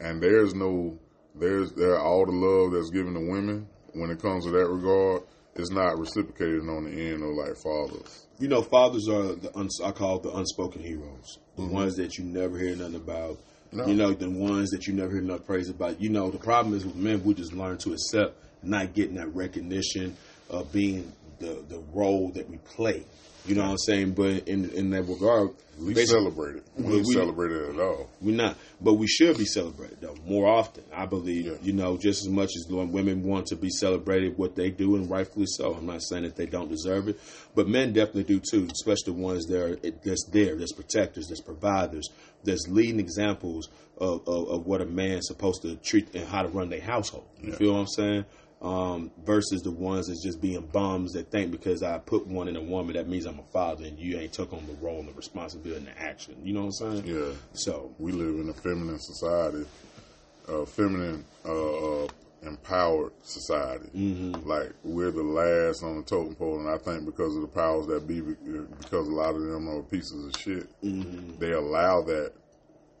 And 0.00 0.22
there's 0.22 0.54
no 0.54 0.98
there's 1.34 1.72
there 1.72 1.98
all 1.98 2.24
the 2.26 2.32
love 2.32 2.72
that's 2.72 2.90
given 2.90 3.14
to 3.14 3.20
women 3.20 3.68
when 3.94 4.10
it 4.10 4.20
comes 4.20 4.44
to 4.44 4.50
that 4.52 4.66
regard 4.68 5.22
is 5.56 5.70
not 5.70 5.98
reciprocated 5.98 6.60
on 6.68 6.84
the 6.84 6.90
end 6.90 7.22
of 7.22 7.30
like 7.30 7.56
fathers. 7.56 8.26
You 8.38 8.48
know, 8.48 8.62
fathers 8.62 9.08
are 9.08 9.34
the 9.34 9.50
uns- 9.56 9.80
I 9.82 9.90
call 9.92 10.20
the 10.20 10.32
unspoken 10.32 10.82
heroes, 10.82 11.38
the 11.56 11.62
Mm-hmm. 11.62 11.72
ones 11.74 11.96
that 11.96 12.16
you 12.18 12.24
never 12.24 12.56
hear 12.58 12.76
nothing 12.76 12.94
about. 12.94 13.38
No. 13.72 13.86
You 13.86 13.94
know, 13.94 14.12
the 14.14 14.30
ones 14.30 14.70
that 14.70 14.86
you 14.86 14.94
never 14.94 15.10
hear 15.10 15.20
enough 15.20 15.44
praise 15.44 15.68
about. 15.68 16.00
You 16.00 16.08
know, 16.10 16.30
the 16.30 16.38
problem 16.38 16.74
is 16.74 16.86
with 16.86 16.94
men, 16.94 17.22
we 17.24 17.34
just 17.34 17.52
learn 17.52 17.76
to 17.78 17.92
accept 17.92 18.36
not 18.62 18.94
getting 18.94 19.16
that 19.16 19.34
recognition 19.34 20.16
of 20.48 20.72
being 20.72 21.12
the 21.38 21.64
the 21.68 21.80
role 21.92 22.30
that 22.34 22.48
we 22.48 22.58
play. 22.58 23.04
You 23.46 23.54
know 23.54 23.62
what 23.62 23.70
I'm 23.70 23.78
saying? 23.78 24.12
But 24.12 24.46
in 24.48 24.68
in 24.70 24.90
that 24.90 25.02
regard, 25.04 25.50
We 25.80 25.94
celebrate 25.94 26.56
it. 26.56 26.64
We, 26.76 26.98
We- 27.00 27.04
celebrate 27.14 27.52
it 27.52 27.70
at 27.74 27.80
all. 27.80 28.10
we're 28.20 28.34
not, 28.36 28.56
but 28.80 28.94
we 28.94 29.06
should 29.06 29.38
be 29.38 29.44
celebrated 29.46 29.98
though 30.00 30.16
more 30.26 30.46
often. 30.48 30.82
I 30.92 31.06
believe, 31.06 31.46
Yeah. 31.46 31.52
you 31.62 31.72
know, 31.72 31.96
just 31.96 32.26
as 32.26 32.28
much 32.28 32.50
as 32.56 32.66
women 32.70 33.22
want 33.22 33.46
to 33.46 33.56
be 33.56 33.70
celebrated, 33.70 34.36
what 34.36 34.54
they 34.56 34.70
do, 34.70 34.96
and 34.96 35.08
rightfully 35.08 35.46
so. 35.46 35.72
I'm 35.74 35.86
not 35.86 36.02
saying 36.02 36.24
that 36.24 36.34
they 36.36 36.46
don't 36.46 36.68
deserve 36.68 37.08
it, 37.08 37.18
but 37.54 37.68
men 37.68 37.92
definitely 37.92 38.24
do 38.24 38.40
too, 38.40 38.68
especially 38.70 39.12
the 39.14 39.22
ones 39.22 39.46
that 39.46 39.62
are 39.62 39.76
that's 40.04 40.24
there, 40.30 40.56
that's 40.56 40.72
protectors, 40.72 41.28
that's 41.28 41.40
providers, 41.40 42.08
that's 42.44 42.66
leading 42.68 42.98
examples 43.00 43.68
of, 43.98 44.26
of, 44.28 44.48
of 44.50 44.66
what 44.66 44.80
a 44.82 44.86
man's 44.86 45.28
supposed 45.28 45.62
to 45.62 45.76
treat 45.76 46.12
and 46.14 46.26
how 46.26 46.42
to 46.42 46.48
run 46.48 46.68
their 46.70 46.80
household. 46.82 47.24
You 47.40 47.50
Yeah. 47.52 47.56
feel 47.56 47.72
what 47.74 47.80
I'm 47.80 47.86
saying? 47.86 48.24
Um, 48.60 49.12
versus 49.24 49.62
the 49.62 49.70
ones 49.70 50.08
that's 50.08 50.24
just 50.24 50.40
being 50.40 50.66
bums 50.66 51.12
that 51.12 51.30
think 51.30 51.52
because 51.52 51.84
I 51.84 51.98
put 51.98 52.26
one 52.26 52.48
in 52.48 52.56
a 52.56 52.60
woman 52.60 52.94
that 52.94 53.06
means 53.06 53.24
I'm 53.24 53.38
a 53.38 53.44
father 53.52 53.84
and 53.84 53.96
you 53.96 54.18
ain't 54.18 54.32
took 54.32 54.52
on 54.52 54.66
the 54.66 54.72
role 54.84 54.98
and 54.98 55.08
the 55.08 55.12
responsibility 55.12 55.78
and 55.78 55.86
the 55.86 56.02
action. 56.02 56.34
You 56.42 56.54
know 56.54 56.64
what 56.64 56.80
I'm 56.80 57.02
saying? 57.02 57.06
Yeah. 57.06 57.30
So 57.52 57.94
we 58.00 58.10
live 58.10 58.34
in 58.40 58.48
a 58.48 58.52
feminine 58.52 58.98
society, 58.98 59.64
a 60.48 60.66
feminine, 60.66 61.24
uh, 61.44 62.02
uh, 62.02 62.08
empowered 62.42 63.12
society. 63.22 63.88
Mm-hmm. 63.94 64.48
Like 64.48 64.72
we're 64.84 65.10
the 65.10 65.22
last 65.22 65.82
on 65.82 65.96
the 65.96 66.02
totem 66.02 66.34
pole, 66.34 66.60
and 66.60 66.68
I 66.68 66.78
think 66.78 67.04
because 67.04 67.34
of 67.36 67.42
the 67.42 67.48
powers 67.48 67.86
that 67.86 68.06
be, 68.06 68.20
because 68.20 69.06
a 69.06 69.10
lot 69.10 69.34
of 69.34 69.42
them 69.42 69.68
are 69.68 69.82
pieces 69.82 70.24
of 70.24 70.40
shit, 70.40 70.68
they 70.82 71.52
allow 71.52 72.02
that 72.02 72.32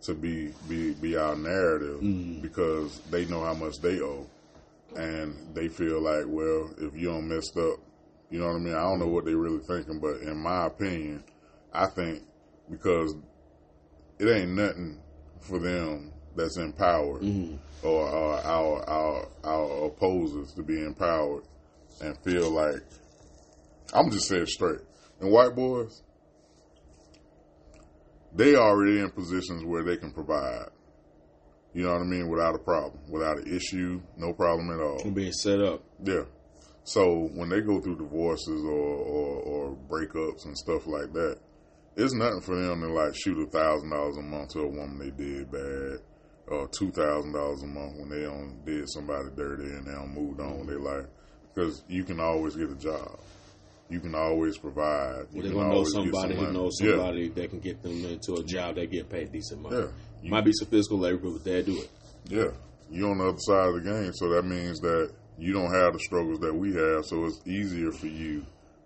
to 0.02 0.14
be 0.14 0.52
be 0.68 0.94
be 0.94 1.16
our 1.16 1.36
narrative 1.36 2.00
because 2.42 3.00
they 3.10 3.24
know 3.26 3.44
how 3.44 3.54
much 3.54 3.80
they 3.80 4.00
owe, 4.00 4.26
and 4.96 5.54
they 5.54 5.68
feel 5.68 6.00
like, 6.00 6.24
well, 6.26 6.70
if 6.78 6.94
you 6.94 7.08
don't 7.08 7.28
messed 7.28 7.56
up, 7.56 7.78
you 8.30 8.38
know 8.38 8.46
what 8.46 8.56
I 8.56 8.58
mean. 8.58 8.74
I 8.74 8.82
don't 8.82 8.98
know 8.98 9.06
what 9.08 9.24
they 9.24 9.34
really 9.34 9.60
thinking, 9.60 10.00
but 10.00 10.20
in 10.20 10.36
my 10.38 10.66
opinion, 10.66 11.24
I 11.72 11.86
think 11.86 12.22
because 12.70 13.14
it 14.18 14.28
ain't 14.28 14.50
nothing 14.50 15.00
for 15.40 15.58
them 15.58 16.12
that's 16.36 16.56
empowered 16.58 17.22
or 17.82 18.08
uh, 18.08 18.42
our 18.42 18.88
our 18.88 19.28
our 19.44 19.86
opposers 19.86 20.52
to 20.52 20.62
be 20.62 20.78
empowered 20.84 21.44
and 22.00 22.16
feel 22.18 22.50
like 22.50 22.82
I'm 23.92 24.10
just 24.10 24.28
saying 24.28 24.46
straight. 24.46 24.80
And 25.20 25.30
white 25.30 25.54
boys, 25.54 26.02
they 28.34 28.54
already 28.56 29.00
in 29.00 29.10
positions 29.10 29.64
where 29.64 29.82
they 29.82 29.96
can 29.96 30.12
provide. 30.12 30.68
You 31.78 31.84
know 31.84 31.92
what 31.92 32.02
I 32.02 32.06
mean? 32.06 32.28
Without 32.28 32.56
a 32.56 32.58
problem, 32.58 32.98
without 33.08 33.38
an 33.38 33.54
issue, 33.54 34.02
no 34.16 34.32
problem 34.32 34.68
at 34.72 34.84
all. 34.84 35.10
being 35.12 35.30
set 35.30 35.60
up. 35.60 35.84
Yeah. 36.02 36.24
So 36.82 37.28
when 37.34 37.50
they 37.50 37.60
go 37.60 37.80
through 37.80 37.98
divorces 37.98 38.64
or, 38.64 38.96
or, 38.96 39.36
or 39.42 39.78
breakups 39.88 40.44
and 40.44 40.58
stuff 40.58 40.88
like 40.88 41.12
that, 41.12 41.38
it's 41.94 42.14
nothing 42.14 42.40
for 42.40 42.56
them 42.60 42.80
to 42.80 42.92
like 42.92 43.14
shoot 43.14 43.40
a 43.40 43.48
thousand 43.48 43.90
dollars 43.90 44.16
a 44.16 44.22
month 44.22 44.48
to 44.54 44.62
a 44.62 44.66
woman 44.66 44.98
they 44.98 45.10
did 45.10 45.52
bad, 45.52 45.98
or 46.48 46.66
two 46.66 46.90
thousand 46.90 47.30
dollars 47.32 47.62
a 47.62 47.66
month 47.68 47.94
when 47.96 48.08
they 48.08 48.26
on 48.26 48.58
did 48.66 48.90
somebody 48.90 49.28
dirty 49.36 49.62
and 49.62 49.86
they 49.86 49.92
don't 49.92 50.12
moved 50.12 50.40
on 50.40 50.58
with 50.58 50.66
their 50.66 50.80
life. 50.80 51.06
Because 51.54 51.84
you 51.86 52.02
can 52.02 52.18
always 52.18 52.56
get 52.56 52.70
a 52.72 52.74
job, 52.74 53.20
you 53.90 54.00
can 54.00 54.14
always 54.14 54.58
provide. 54.58 55.26
You 55.32 55.40
Well, 55.40 55.42
they're 55.42 55.42
can 55.42 55.52
gonna 55.60 55.74
know 55.74 55.84
somebody 55.84 56.34
some 56.36 56.46
who 56.46 56.52
knows 56.52 56.78
Yeah. 56.80 56.90
somebody 56.92 57.28
that 57.28 57.50
can 57.50 57.60
get 57.60 57.82
them 57.82 58.04
into 58.04 58.34
a 58.34 58.42
job 58.44 58.74
that 58.76 58.90
get 58.90 59.08
paid 59.08 59.32
decent 59.32 59.62
money. 59.62 59.76
Yeah. 59.76 59.88
You- 60.22 60.30
Might 60.30 60.44
be 60.44 60.52
some 60.52 60.68
physical 60.68 60.98
labor, 60.98 61.30
but 61.30 61.44
they 61.44 61.62
do 61.62 61.78
it. 61.78 61.88
Yeah, 62.28 62.50
you're 62.90 63.10
on 63.10 63.18
the 63.18 63.24
other 63.28 63.38
side 63.38 63.68
of 63.68 63.74
the 63.76 63.80
game, 63.90 64.12
so 64.14 64.28
that 64.30 64.44
means 64.44 64.80
that 64.80 65.10
you 65.38 65.52
don't 65.52 65.72
have 65.72 65.92
the 65.94 66.00
struggles 66.00 66.40
that 66.40 66.52
we 66.54 66.74
have, 66.74 67.06
so 67.06 67.24
it's 67.24 67.40
easier 67.46 67.92
for 67.92 68.08
you 68.08 68.44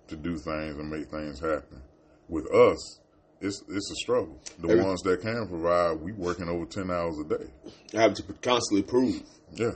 to 0.08 0.16
do 0.16 0.36
things 0.36 0.76
and 0.78 0.90
make 0.90 1.10
things 1.10 1.40
happen. 1.40 1.80
With 2.28 2.46
us, 2.52 3.00
it's 3.40 3.62
it's 3.68 3.90
a 3.90 3.94
struggle. 3.96 4.38
The 4.60 4.68
Every- 4.68 4.84
ones 4.84 5.00
that 5.02 5.20
can 5.22 5.48
provide, 5.48 6.00
we 6.00 6.12
working 6.12 6.48
over 6.48 6.64
ten 6.66 6.90
hours 6.90 7.18
a 7.18 7.24
day. 7.24 7.46
I 7.94 8.02
have 8.02 8.14
to 8.14 8.22
constantly 8.42 8.82
prove 8.82 9.22
Yeah, 9.54 9.72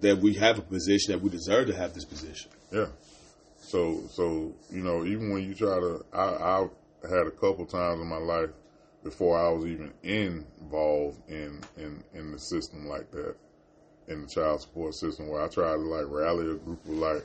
that 0.00 0.18
we 0.22 0.34
have 0.34 0.58
a 0.58 0.62
position 0.62 1.12
that 1.12 1.20
we 1.20 1.28
deserve 1.28 1.66
to 1.66 1.74
have 1.74 1.92
this 1.92 2.04
position. 2.06 2.50
yeah. 2.72 2.86
So 3.66 4.00
so 4.10 4.54
you 4.70 4.82
know, 4.82 5.04
even 5.04 5.30
when 5.30 5.42
you 5.42 5.54
try 5.54 5.80
to, 5.80 6.04
I 6.12 6.60
I've 6.60 7.10
had 7.10 7.26
a 7.26 7.32
couple 7.32 7.66
times 7.66 8.00
in 8.00 8.06
my 8.06 8.18
life 8.18 8.50
before 9.02 9.38
I 9.38 9.48
was 9.50 9.66
even 9.66 9.92
involved 10.04 11.28
in 11.28 11.60
in 11.76 12.02
in 12.14 12.30
the 12.30 12.38
system 12.38 12.86
like 12.86 13.10
that, 13.10 13.34
in 14.06 14.22
the 14.22 14.28
child 14.28 14.60
support 14.60 14.94
system, 14.94 15.28
where 15.28 15.42
I 15.42 15.48
tried 15.48 15.76
to 15.76 15.82
like 15.82 16.06
rally 16.08 16.50
a 16.50 16.54
group 16.54 16.84
of 16.84 16.92
like 16.92 17.24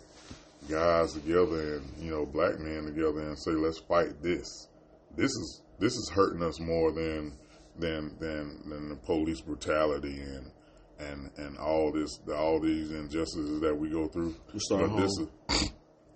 guys 0.67 1.13
together 1.13 1.77
and 1.77 2.03
you 2.03 2.09
know 2.09 2.25
black 2.25 2.59
men 2.59 2.85
together 2.85 3.19
and 3.19 3.37
say 3.37 3.51
let's 3.51 3.79
fight 3.79 4.21
this. 4.23 4.67
This 5.15 5.31
is 5.31 5.61
this 5.79 5.93
is 5.93 6.09
hurting 6.09 6.41
us 6.41 6.59
more 6.59 6.91
than 6.91 7.33
than 7.77 8.15
than 8.19 8.67
than 8.67 8.89
the 8.89 8.95
police 8.95 9.41
brutality 9.41 10.21
and 10.21 10.51
and 10.99 11.31
and 11.37 11.57
all 11.57 11.91
this 11.91 12.19
all 12.35 12.59
these 12.59 12.91
injustices 12.91 13.59
that 13.61 13.75
we 13.75 13.89
go 13.89 14.07
through. 14.07 14.35
Start 14.57 14.89
But 14.89 14.97
this 14.97 15.11
is 15.19 15.27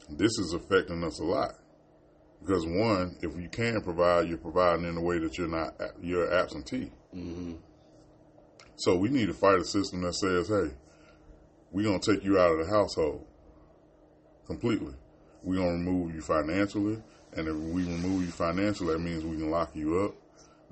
this 0.10 0.38
is 0.40 0.54
affecting 0.54 1.04
us 1.04 1.20
a 1.20 1.24
lot 1.24 1.56
because 2.42 2.66
one, 2.66 3.18
if 3.22 3.36
you 3.40 3.50
can 3.50 3.82
provide, 3.82 4.28
you're 4.28 4.38
providing 4.38 4.86
in 4.86 4.98
a 4.98 5.02
way 5.02 5.18
that 5.20 5.38
you're 5.38 5.48
not 5.48 5.74
you're 6.02 6.32
absentee. 6.32 6.92
hmm 7.12 7.54
So 8.76 8.96
we 8.96 9.10
need 9.10 9.28
to 9.28 9.34
fight 9.34 9.60
a 9.60 9.66
system 9.66 10.02
that 10.02 10.14
says, 10.14 10.48
"Hey, 10.48 10.76
we're 11.72 11.86
gonna 11.86 12.00
take 12.00 12.24
you 12.24 12.38
out 12.38 12.52
of 12.52 12.66
the 12.66 12.72
household 12.72 13.26
completely. 14.46 14.94
We're 15.44 15.58
gonna 15.58 15.72
remove 15.72 16.14
you 16.14 16.22
financially, 16.22 17.02
and 17.34 17.48
if 17.48 17.56
we 17.56 17.84
remove 17.84 18.24
you 18.24 18.32
financially, 18.32 18.94
that 18.94 19.00
means 19.00 19.24
we 19.24 19.38
can 19.38 19.50
lock 19.50 19.76
you 19.76 20.00
up. 20.02 20.16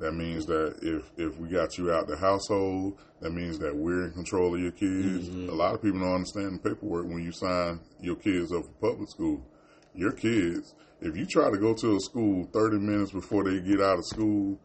That 0.03 0.15
means 0.15 0.45
that 0.47 0.79
if 0.81 1.09
if 1.17 1.37
we 1.37 1.47
got 1.47 1.77
you 1.77 1.93
out 1.93 2.07
the 2.07 2.17
household, 2.17 2.99
that 3.21 3.31
means 3.31 3.57
that 3.59 3.73
we're 3.73 4.03
in 4.03 4.11
control 4.11 4.53
of 4.53 4.59
your 4.59 4.73
kids. 4.73 5.29
Mm-hmm. 5.29 5.47
A 5.47 5.53
lot 5.53 5.73
of 5.73 5.81
people 5.81 6.01
don't 6.01 6.15
understand 6.15 6.59
the 6.59 6.69
paperwork 6.69 7.05
when 7.05 7.23
you 7.23 7.31
sign 7.31 7.79
your 8.01 8.17
kids 8.17 8.51
up 8.51 8.65
for 8.65 8.91
public 8.91 9.09
school. 9.09 9.41
Your 9.95 10.11
kids, 10.11 10.75
if 10.99 11.15
you 11.15 11.25
try 11.25 11.49
to 11.49 11.57
go 11.57 11.73
to 11.75 11.95
a 11.95 11.99
school 12.01 12.49
30 12.51 12.79
minutes 12.79 13.13
before 13.13 13.45
they 13.45 13.61
get 13.61 13.79
out 13.79 13.97
of 13.97 14.05
school, 14.05 14.59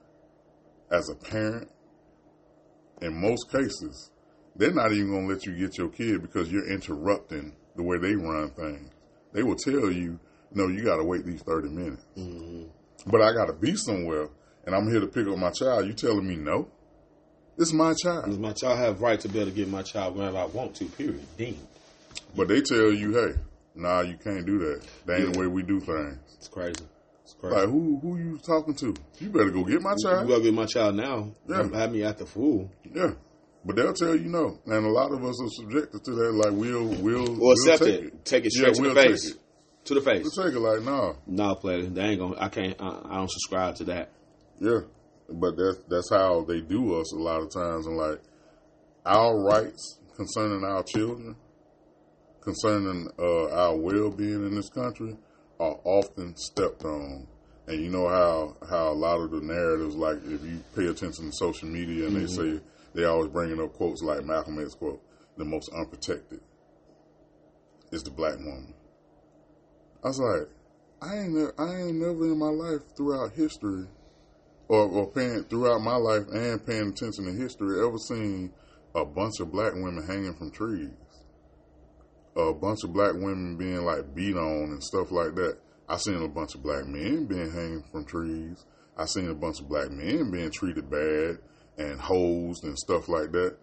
as 0.90 1.08
a 1.08 1.14
parent, 1.14 1.70
in 3.00 3.14
most 3.14 3.48
cases, 3.52 4.10
they're 4.56 4.74
not 4.74 4.90
even 4.90 5.12
going 5.12 5.28
to 5.28 5.34
let 5.34 5.46
you 5.46 5.56
get 5.56 5.78
your 5.78 5.90
kid 5.90 6.20
because 6.20 6.50
you're 6.50 6.68
interrupting 6.68 7.54
the 7.76 7.84
way 7.84 7.96
they 7.96 8.16
run 8.16 8.50
things. 8.50 8.90
They 9.32 9.44
will 9.44 9.54
tell 9.54 9.92
you, 9.92 10.18
no, 10.52 10.66
you 10.66 10.82
got 10.82 10.96
to 10.96 11.04
wait 11.04 11.24
these 11.24 11.42
30 11.42 11.68
minutes. 11.68 12.04
Mm-hmm. 12.16 12.64
But 13.08 13.22
I 13.22 13.32
got 13.32 13.46
to 13.46 13.52
be 13.52 13.76
somewhere 13.76 14.30
and 14.68 14.76
I'm 14.76 14.86
here 14.90 15.00
to 15.00 15.06
pick 15.06 15.26
up 15.26 15.38
my 15.38 15.48
child. 15.50 15.86
You 15.86 15.94
telling 15.94 16.26
me 16.28 16.36
no? 16.36 16.68
It's 17.56 17.72
my 17.72 17.94
child. 17.94 18.26
Does 18.26 18.38
my 18.38 18.52
child 18.52 18.78
have 18.78 19.00
right 19.00 19.18
to 19.20 19.28
be 19.30 19.38
able 19.40 19.50
to 19.50 19.56
get 19.56 19.66
my 19.66 19.80
child 19.80 20.14
whenever 20.14 20.36
I 20.36 20.44
want 20.44 20.74
to? 20.76 20.84
Period. 20.84 21.22
Dean. 21.38 21.58
But 22.36 22.48
they 22.48 22.60
tell 22.60 22.92
you, 22.92 23.14
hey, 23.14 23.32
nah, 23.74 24.02
you 24.02 24.18
can't 24.22 24.44
do 24.44 24.58
that. 24.58 24.82
That 25.06 25.20
ain't 25.20 25.32
the 25.32 25.40
way 25.40 25.46
we 25.46 25.62
do 25.62 25.80
things. 25.80 26.18
It's 26.36 26.48
crazy. 26.48 26.84
It's 27.24 27.32
crazy. 27.32 27.56
Like, 27.56 27.64
who 27.70 27.98
who 28.02 28.18
you 28.18 28.38
talking 28.46 28.74
to? 28.74 28.94
You 29.20 29.30
better 29.30 29.48
go 29.50 29.64
get 29.64 29.80
my 29.80 29.94
You 29.96 30.04
child. 30.04 30.28
gotta 30.28 30.42
get 30.42 30.52
my 30.52 30.66
child 30.66 30.96
now. 30.96 31.32
Yeah. 31.48 31.66
Have 31.74 31.90
me 31.92 32.04
at 32.04 32.18
the 32.18 32.26
fool. 32.26 32.70
Yeah. 32.94 33.12
But 33.64 33.76
they'll 33.76 33.94
tell 33.94 34.14
you 34.14 34.28
no. 34.28 34.58
And 34.66 34.84
a 34.84 34.90
lot 34.90 35.12
of 35.12 35.24
us 35.24 35.42
are 35.42 35.48
subjected 35.48 36.04
to 36.04 36.10
that. 36.12 36.32
Like, 36.32 36.52
we'll, 36.52 36.84
we'll, 37.02 37.30
Or 37.30 37.38
we'll 37.38 37.52
accept 37.52 37.84
take 37.84 38.02
it. 38.02 38.24
Take 38.26 38.44
it 38.44 38.52
Yeah, 38.54 38.70
to 38.72 38.82
we'll 38.82 38.92
the 38.94 39.02
face. 39.02 39.30
it. 39.30 39.38
To 39.86 39.94
the 39.94 40.00
face. 40.02 40.22
We'll 40.36 40.46
take 40.46 40.54
it 40.54 40.60
like, 40.60 40.82
nah. 40.82 41.14
No, 41.26 41.54
player. 41.54 41.82
They 41.82 42.02
ain't 42.02 42.20
gonna. 42.20 42.36
I 42.38 42.48
can't. 42.50 42.76
I, 42.78 43.00
I 43.08 43.16
don't 43.16 43.30
subscribe 43.30 43.76
to 43.76 43.84
that. 43.84 44.10
Yeah, 44.60 44.80
but 45.28 45.56
that's 45.56 45.78
that's 45.88 46.10
how 46.10 46.42
they 46.42 46.60
do 46.60 47.00
us 47.00 47.12
a 47.12 47.18
lot 47.18 47.42
of 47.42 47.50
times, 47.50 47.86
and 47.86 47.96
like 47.96 48.20
our 49.06 49.38
rights 49.38 49.98
concerning 50.16 50.64
our 50.64 50.82
children, 50.82 51.36
concerning 52.40 53.08
uh, 53.18 53.50
our 53.50 53.76
well 53.76 54.10
being 54.10 54.46
in 54.46 54.54
this 54.54 54.68
country, 54.68 55.16
are 55.60 55.78
often 55.84 56.36
stepped 56.36 56.84
on. 56.84 57.26
And 57.68 57.80
you 57.82 57.90
know 57.90 58.08
how 58.08 58.56
how 58.68 58.88
a 58.88 58.94
lot 58.94 59.20
of 59.20 59.30
the 59.30 59.40
narratives, 59.40 59.94
like 59.94 60.16
if 60.24 60.42
you 60.44 60.62
pay 60.74 60.86
attention 60.86 61.26
to 61.26 61.32
social 61.32 61.68
media, 61.68 62.06
and 62.06 62.16
they 62.16 62.26
say 62.26 62.60
they 62.94 63.04
always 63.04 63.28
bringing 63.28 63.62
up 63.62 63.74
quotes 63.74 64.02
like 64.02 64.24
Malcolm 64.24 64.60
X 64.60 64.74
quote, 64.74 65.02
"The 65.36 65.44
most 65.44 65.70
unprotected 65.72 66.40
is 67.92 68.02
the 68.02 68.10
black 68.10 68.38
woman." 68.38 68.74
I 70.02 70.08
was 70.08 70.18
like, 70.18 70.48
I 71.02 71.18
ain't 71.18 71.52
I 71.58 71.76
ain't 71.76 71.96
never 71.96 72.24
in 72.24 72.38
my 72.38 72.48
life 72.48 72.80
throughout 72.96 73.32
history 73.32 73.86
or, 74.68 74.82
or 74.86 75.10
paying 75.10 75.44
throughout 75.44 75.80
my 75.80 75.96
life 75.96 76.26
and 76.32 76.64
paying 76.64 76.90
attention 76.90 77.24
to 77.24 77.32
history, 77.32 77.84
ever 77.84 77.98
seen 77.98 78.52
a 78.94 79.04
bunch 79.04 79.40
of 79.40 79.50
black 79.50 79.74
women 79.74 80.06
hanging 80.06 80.34
from 80.34 80.50
trees, 80.50 80.90
a 82.36 82.52
bunch 82.52 82.84
of 82.84 82.92
black 82.92 83.14
women 83.14 83.56
being 83.56 83.84
like 83.84 84.14
beat 84.14 84.36
on 84.36 84.70
and 84.70 84.82
stuff 84.82 85.10
like 85.10 85.34
that. 85.34 85.58
I 85.88 85.96
seen 85.96 86.22
a 86.22 86.28
bunch 86.28 86.54
of 86.54 86.62
black 86.62 86.86
men 86.86 87.24
being 87.24 87.50
hanging 87.50 87.82
from 87.90 88.04
trees. 88.04 88.64
I 88.96 89.06
seen 89.06 89.30
a 89.30 89.34
bunch 89.34 89.60
of 89.60 89.68
black 89.68 89.90
men 89.90 90.30
being 90.30 90.50
treated 90.50 90.90
bad 90.90 91.38
and 91.78 92.00
hosed 92.00 92.64
and 92.64 92.78
stuff 92.78 93.08
like 93.08 93.32
that. 93.32 93.56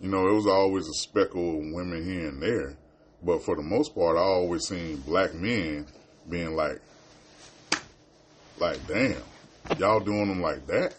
You 0.00 0.08
know, 0.08 0.28
it 0.28 0.34
was 0.34 0.46
always 0.46 0.88
a 0.88 0.94
speckle 0.94 1.58
of 1.58 1.72
women 1.72 2.04
here 2.04 2.28
and 2.28 2.42
there, 2.42 2.76
but 3.22 3.42
for 3.42 3.56
the 3.56 3.62
most 3.62 3.94
part, 3.94 4.16
I 4.16 4.20
always 4.20 4.66
seen 4.66 4.96
black 4.98 5.34
men 5.34 5.86
being 6.28 6.54
like, 6.56 6.80
like, 8.58 8.84
damn, 8.86 9.22
y'all 9.78 10.00
doing 10.00 10.28
them 10.28 10.40
like 10.40 10.66
that? 10.66 10.94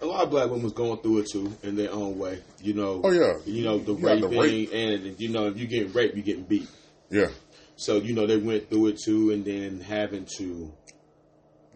A 0.00 0.06
lot 0.06 0.24
of 0.24 0.30
black 0.30 0.46
women 0.48 0.64
was 0.64 0.72
going 0.72 0.98
through 1.00 1.18
it 1.18 1.28
too 1.30 1.52
in 1.62 1.76
their 1.76 1.92
own 1.92 2.18
way. 2.18 2.40
You 2.60 2.74
know. 2.74 3.00
Oh, 3.04 3.10
yeah. 3.12 3.34
You 3.46 3.62
know 3.64 3.78
the 3.78 3.94
You 3.94 4.00
got 4.02 4.20
the 4.20 4.28
raping 4.28 4.38
rape. 4.40 4.72
and 4.72 5.20
you 5.20 5.28
know 5.28 5.46
if 5.46 5.58
you 5.58 5.66
get 5.66 5.94
raped, 5.94 6.16
you 6.16 6.22
getting 6.22 6.42
beat. 6.44 6.68
Yeah, 7.10 7.28
So 7.76 7.96
you 7.98 8.14
know 8.14 8.26
they 8.26 8.38
went 8.38 8.68
through 8.70 8.88
it 8.88 8.98
too, 9.04 9.30
and 9.32 9.44
then 9.44 9.80
having 9.80 10.26
to. 10.38 10.72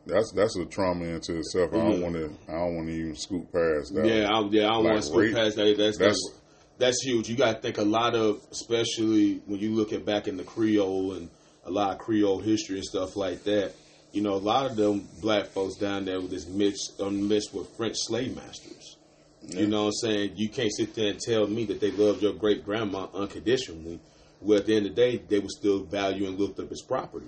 that's 0.07 0.33
that's 0.35 0.57
a 0.57 0.65
trauma 0.65 1.05
into 1.05 1.37
itself. 1.39 1.71
I 1.75 1.77
don't 1.77 2.01
want 2.01 2.15
to. 2.15 2.33
I 2.49 2.53
don't 2.53 2.77
want 2.77 2.89
to 2.89 2.95
even 2.95 3.15
scoot 3.17 3.45
past 3.53 3.95
that. 3.95 4.07
Yeah, 4.07 4.29
I, 4.31 4.41
yeah, 4.51 4.67
I 4.67 4.73
don't 4.73 4.85
Like 4.85 4.93
want 4.93 4.97
to 4.97 5.03
scoot 5.03 5.19
rape, 5.27 5.35
past 5.35 5.57
that. 5.57 5.65
That's 5.77 5.99
that's 5.99 5.99
that's- 5.99 6.41
that's 6.79 7.03
huge. 7.03 7.31
You 7.31 7.37
got 7.37 7.55
to 7.57 7.61
think 7.63 7.79
a 7.79 7.83
lot 7.83 8.15
of, 8.15 8.39
especially 8.53 9.41
when 9.47 9.61
you 9.61 9.75
look 9.75 9.95
at 9.95 10.05
back 10.05 10.29
in 10.29 10.37
the 10.37 10.43
Creole 10.45 11.15
and 11.15 11.31
a 11.65 11.71
lot 11.71 11.93
of 11.93 11.99
Creole 11.99 12.39
history 12.39 12.77
and 12.77 12.85
stuff 12.85 13.17
like 13.17 13.45
that. 13.45 13.73
You 14.17 14.23
know, 14.23 14.33
a 14.33 14.37
lot 14.39 14.65
of 14.65 14.77
them 14.77 15.07
black 15.21 15.49
folks 15.49 15.75
down 15.77 16.07
there 16.07 16.19
with 16.23 16.31
this 16.31 16.47
mixed, 16.47 16.99
unmixed 17.01 17.53
with 17.53 17.69
French 17.77 17.97
slave 17.99 18.35
masters. 18.35 18.97
You 19.47 19.67
know 19.67 19.83
what 19.83 19.87
I'm 19.89 19.93
saying? 19.93 20.33
You 20.37 20.49
can't 20.49 20.75
sit 20.75 20.95
there 20.95 21.11
and 21.11 21.21
tell 21.21 21.47
me 21.47 21.67
that 21.67 21.81
they 21.81 21.91
loved 21.91 22.23
your 22.23 22.33
great 22.33 22.65
grandma 22.65 23.09
unconditionally. 23.13 24.01
Well, 24.41 24.59
at 24.59 24.65
the 24.65 24.75
end 24.75 24.87
of 24.87 24.95
the 24.97 25.03
day, 25.03 25.19
they 25.19 25.39
would 25.39 25.51
still 25.51 25.81
value 25.81 26.27
and 26.29 26.39
looked 26.39 26.59
up 26.59 26.73
as 26.73 26.81
property. 26.81 27.27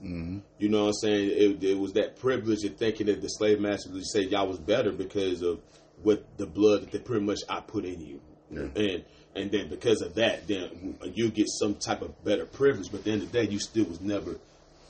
hmm 0.00 0.38
You 0.58 0.70
know 0.70 0.84
what 0.84 0.86
I'm 0.86 0.92
saying? 0.94 1.28
It, 1.32 1.62
it 1.62 1.78
was 1.78 1.92
that 1.92 2.18
privilege 2.18 2.64
of 2.64 2.76
thinking 2.76 3.08
that 3.08 3.20
the 3.20 3.28
slave 3.28 3.60
masters 3.60 3.92
would 3.92 4.06
say 4.06 4.22
y'all 4.22 4.48
was 4.48 4.58
better 4.58 4.92
because 4.92 5.42
of 5.42 5.60
what 6.02 6.24
the 6.38 6.46
blood 6.46 6.80
that 6.80 6.92
they 6.92 6.98
pretty 6.98 7.26
much 7.26 7.40
I 7.46 7.60
put 7.60 7.84
in 7.84 8.00
you, 8.00 8.20
Yeah. 8.50 8.68
and 8.74 9.04
and 9.34 9.50
then 9.50 9.68
because 9.68 10.00
of 10.00 10.14
that, 10.14 10.48
then 10.48 10.96
you 11.12 11.28
get 11.28 11.46
some 11.50 11.74
type 11.74 12.00
of 12.00 12.24
better 12.24 12.46
privilege. 12.46 12.90
But 12.90 13.00
at 13.00 13.04
the 13.04 13.10
end 13.12 13.22
of 13.22 13.32
the 13.32 13.42
day, 13.44 13.52
you 13.52 13.58
still 13.58 13.84
was 13.84 14.00
never 14.00 14.36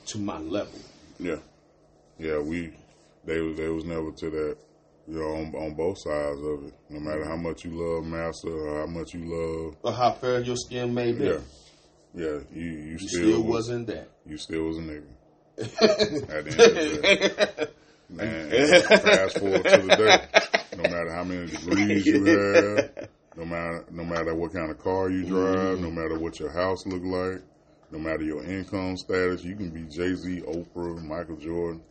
to 0.07 0.19
my 0.19 0.39
level. 0.39 0.79
Yeah, 1.19 1.37
yeah. 2.19 2.39
We 2.39 2.73
they 3.25 3.41
was 3.41 3.57
they 3.57 3.69
was 3.69 3.85
never 3.85 4.11
to 4.13 4.31
that. 4.31 4.57
You 5.09 5.21
know, 5.21 5.37
on, 5.37 5.55
on 5.55 5.75
both 5.75 5.99
sides 5.99 6.41
of 6.41 6.65
it. 6.65 6.75
No 6.91 6.99
matter 6.99 7.25
how 7.25 7.37
much 7.37 7.65
you 7.65 7.71
love 7.71 8.05
master 8.05 8.49
or 8.51 8.81
how 8.81 8.87
much 8.87 9.15
you 9.15 9.25
love, 9.25 9.77
Or 9.83 9.93
how 9.93 10.11
fair 10.13 10.41
your 10.41 10.57
skin 10.57 10.93
may 10.93 11.13
be, 11.13 11.27
yeah, 11.27 11.39
yeah. 12.13 12.39
You 12.53 12.63
you, 12.63 12.71
you 12.71 12.99
still, 12.99 13.09
still 13.09 13.43
was, 13.43 13.69
wasn't 13.69 13.87
that. 13.87 14.09
You 14.27 14.37
still 14.37 14.65
was 14.65 14.79
a 14.79 14.81
nigga. 14.81 15.05
At 15.59 15.69
the 16.45 16.51
end 16.51 16.51
of 16.51 17.03
the. 17.03 17.71
Man, 18.09 18.51
fast 18.83 19.39
forward 19.39 19.65
to 19.65 19.79
the 19.79 19.97
day. 19.97 20.43
No 20.77 20.83
matter 20.85 21.13
how 21.13 21.25
many 21.25 21.47
degrees 21.51 22.07
you 22.07 22.25
have, 22.27 23.09
no 23.37 23.45
matter 23.45 23.85
no 23.91 24.05
matter 24.05 24.35
what 24.35 24.53
kind 24.53 24.71
of 24.71 24.79
car 24.79 25.11
you 25.11 25.25
drive, 25.25 25.81
no 25.81 25.91
matter 25.91 26.19
what 26.19 26.39
your 26.39 26.51
house 26.53 26.87
look 26.87 27.03
like, 27.03 27.43
No 27.91 27.99
matter 27.99 28.25
your 28.25 28.43
income 28.43 28.97
status, 28.97 29.45
you 29.45 29.55
can 29.55 29.71
be 29.71 29.83
Jay 29.83 30.15
Z, 30.15 30.43
Oprah, 30.43 31.03
Michael 31.03 31.37
Jordan. 31.37 31.83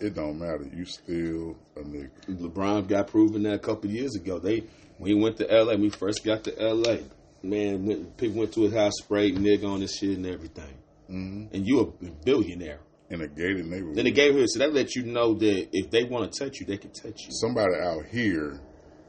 It 0.00 0.14
don't 0.14 0.38
matter. 0.38 0.68
You 0.74 0.84
still 0.84 1.56
a 1.76 1.80
nigga. 1.80 2.10
LeBron 2.28 2.88
got 2.88 3.08
proven 3.08 3.44
that 3.44 3.54
a 3.54 3.58
couple 3.58 3.90
years 3.90 4.16
ago. 4.16 4.38
They 4.38 4.64
when 4.98 5.10
he 5.10 5.14
went 5.14 5.36
to 5.38 5.46
LA, 5.46 5.72
when 5.72 5.82
we 5.82 5.90
first 5.90 6.24
got 6.24 6.44
to 6.44 6.54
LA, 6.58 6.98
man, 7.42 7.86
went, 7.86 8.16
people 8.16 8.38
went 8.38 8.52
to 8.54 8.62
his 8.62 8.72
house, 8.72 8.92
sprayed 8.98 9.36
nigga 9.36 9.64
on 9.64 9.80
his 9.80 9.94
shit 9.94 10.16
and 10.16 10.26
everything. 10.26 10.74
Mm-hmm. 11.10 11.54
And 11.54 11.66
you 11.66 11.80
a 11.80 12.06
billionaire. 12.24 12.80
In 13.10 13.20
a 13.20 13.28
gated 13.28 13.66
neighborhood. 13.66 13.96
Then 13.96 14.06
they 14.06 14.10
gated 14.10 14.36
her 14.40 14.46
so 14.46 14.60
that 14.60 14.72
let 14.72 14.94
you 14.94 15.02
know 15.02 15.34
that 15.34 15.68
if 15.72 15.90
they 15.90 16.04
want 16.04 16.32
to 16.32 16.44
touch 16.44 16.60
you, 16.60 16.66
they 16.66 16.78
can 16.78 16.92
touch 16.92 17.24
you. 17.24 17.28
Somebody 17.30 17.74
out 17.74 18.06
here 18.06 18.58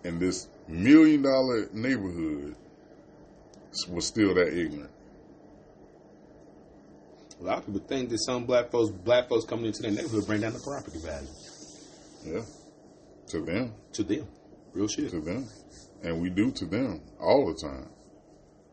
in 0.04 0.20
this 0.20 0.50
million 0.68 1.22
dollar 1.22 1.70
neighborhood 1.72 2.58
was 3.90 4.06
still 4.06 4.34
that 4.36 4.50
ignorant. 4.50 4.92
A 7.44 7.46
lot 7.46 7.58
of 7.58 7.66
people 7.66 7.82
think 7.82 8.10
that 8.10 8.20
some 8.20 8.46
black 8.46 8.72
folks, 8.72 8.90
black 8.90 9.28
folks 9.28 9.44
coming 9.46 9.66
into 9.66 9.82
their 9.82 9.92
neighborhood 9.92 10.26
bring 10.26 10.40
down 10.40 10.54
the 10.54 10.60
property 10.60 10.98
value. 11.00 11.28
Yeah, 12.26 12.42
to 13.28 13.42
them. 13.42 13.74
To 13.94 14.04
them, 14.04 14.26
real 14.74 14.88
shit. 14.88 15.10
To 15.12 15.20
them, 15.20 15.46
and 16.04 16.22
we 16.22 16.30
do 16.30 16.52
to 16.52 16.66
them 16.66 17.02
all 17.20 17.54
the 17.54 17.60
time. 17.60 17.90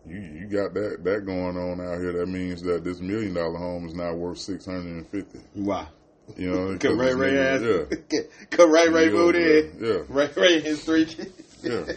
You 0.06 0.20
you 0.20 0.46
got 0.46 0.72
that 0.74 1.02
that 1.02 1.26
going 1.26 1.56
on 1.56 1.80
out 1.80 1.98
here. 1.98 2.12
That 2.12 2.26
means 2.28 2.62
that 2.62 2.84
this 2.84 3.00
million 3.00 3.34
dollar 3.34 3.58
home 3.58 3.86
is 3.88 3.94
now 3.94 4.14
worth 4.14 4.38
six 4.38 4.66
hundred 4.66 4.86
and 4.98 5.06
fifty. 5.08 5.40
Why? 5.54 5.88
You 6.36 6.50
know, 6.52 6.76
Cause 6.80 6.96
Ray 6.96 7.12
Ray 7.14 7.34
has, 7.34 7.62
yeah. 7.62 8.20
Cause 8.50 8.68
Ray 8.70 8.88
Ray 8.88 9.10
moved 9.10 9.34
in. 9.34 9.76
Yeah. 9.80 10.02
Ray 10.08 10.30
Ray 10.36 10.54
and 10.58 10.64
his 10.64 10.84
three 10.84 11.06
kids. 11.06 11.32
Yeah. 11.64 11.84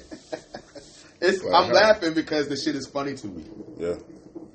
It's, 1.25 1.41
Like 1.41 1.53
I'm 1.53 1.67
how- 1.69 1.73
laughing 1.73 2.13
because 2.15 2.49
the 2.49 2.57
shit 2.57 2.75
is 2.75 2.85
funny 2.85 3.15
to 3.15 3.27
me. 3.27 3.45
Yeah. 3.79 3.95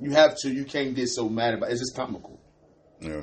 You 0.01 0.13
have 0.13 0.37
to. 0.39 0.51
You 0.51 0.65
can't 0.65 0.95
get 0.95 1.09
so 1.09 1.29
mad 1.29 1.55
about. 1.55 1.71
it. 1.71 1.73
It's 1.73 1.81
just 1.81 1.97
comical. 1.97 2.41
Yeah, 3.01 3.23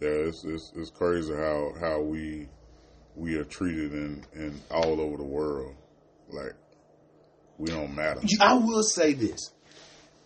yeah, 0.00 0.08
it's 0.08 0.44
it's, 0.44 0.72
it's 0.76 0.90
crazy 0.90 1.34
how 1.34 1.72
how 1.80 2.00
we 2.00 2.48
we 3.14 3.36
are 3.36 3.44
treated 3.44 3.92
in 3.92 4.24
in 4.34 4.60
all 4.70 5.00
over 5.00 5.16
the 5.16 5.24
world. 5.24 5.74
Like 6.28 6.54
we 7.58 7.70
don't 7.70 7.94
matter. 7.94 8.20
I 8.40 8.54
will 8.54 8.82
say 8.82 9.12
this. 9.14 9.50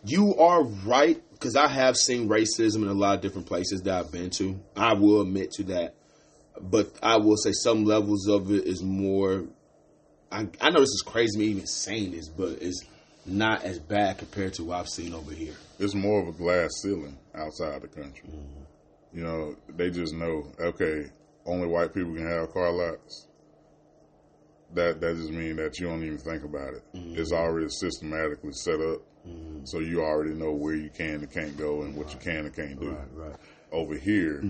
You 0.04 0.37
are 0.37 0.64
right 0.64 1.22
because 1.33 1.56
I 1.56 1.68
have 1.68 1.96
seen 1.96 2.28
racism 2.28 2.76
in 2.76 2.88
a 2.88 2.94
lot 2.94 3.16
of 3.16 3.20
different 3.20 3.46
places 3.46 3.83
that 3.83 3.98
I've 3.98 4.12
been 4.12 4.30
to. 4.30 4.59
I 4.76 4.94
will 4.94 5.20
admit 5.20 5.52
to 5.52 5.64
that, 5.64 5.94
but 6.61 6.92
I 7.02 7.18
will 7.18 7.37
say 7.37 7.52
some 7.52 7.85
levels 7.85 8.28
of 8.28 8.50
it 8.50 8.66
is 8.66 8.83
more. 8.83 9.44
I, 10.33 10.48
I 10.61 10.70
know 10.70 10.80
this 10.80 10.90
is 10.90 11.02
crazy 11.04 11.38
me 11.38 11.46
even 11.46 11.66
saying 11.66 12.12
this, 12.12 12.28
but 12.28 12.59
it's 12.62 12.85
not 13.26 13.64
as 13.64 13.78
bad 13.78 14.18
compared 14.18 14.54
to 14.54 14.64
what 14.64 14.78
I've 14.78 14.88
seen 14.88 15.14
over 15.14 15.33
here. 15.33 15.54
It's 15.78 15.94
more 15.94 16.20
of 16.20 16.28
a 16.28 16.33
glass 16.33 16.70
ceiling 16.83 17.18
outside 17.35 17.83
the 17.83 17.88
country. 17.88 18.28
Mm-hmm. 18.28 19.16
You 19.16 19.24
know, 19.24 19.56
they 19.68 19.90
just 19.90 20.14
know 20.14 20.52
okay, 20.61 21.06
only 21.46 21.66
white 21.66 21.94
people 21.94 22.14
can 22.14 22.26
have 22.26 22.52
car 22.52 22.70
lots. 22.70 23.26
That 24.74 25.00
that 25.00 25.16
just 25.16 25.30
means 25.30 25.56
that 25.56 25.78
you 25.78 25.87
don't 25.88 26.04
even 26.04 26.18
think 26.18 26.44
about 26.44 26.74
it. 26.74 26.83
Mm-hmm. 26.94 27.18
It's 27.20 27.33
already 27.33 27.68
systematically 27.68 28.52
set 28.52 28.80
up, 28.80 29.00
mm-hmm. 29.26 29.64
so 29.64 29.80
you 29.80 30.02
already 30.02 30.35
know 30.35 30.52
where 30.52 30.74
you 30.74 30.90
can 30.90 31.16
and 31.16 31.33
can't 31.33 31.56
go 31.56 31.83
and 31.83 31.96
what 31.96 32.12
you 32.12 32.20
can 32.20 32.46
and 32.46 32.54
can't 32.54 32.78
do. 32.80 32.96
right. 33.12 33.37
over 33.72 33.96
here, 33.96 34.40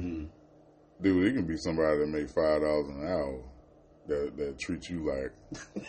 dude, 1.01 1.25
it 1.25 1.35
can 1.35 1.47
be 1.47 1.57
somebody 1.57 1.99
that 1.99 2.09
make 2.09 2.29
five 2.29 2.61
dollars 2.61 2.89
an 2.89 3.07
hour 3.07 3.43
that 4.11 4.37
that 4.37 4.59
treats 4.59 4.91
you 4.91 5.05
like 5.07 5.33
And 5.79 5.87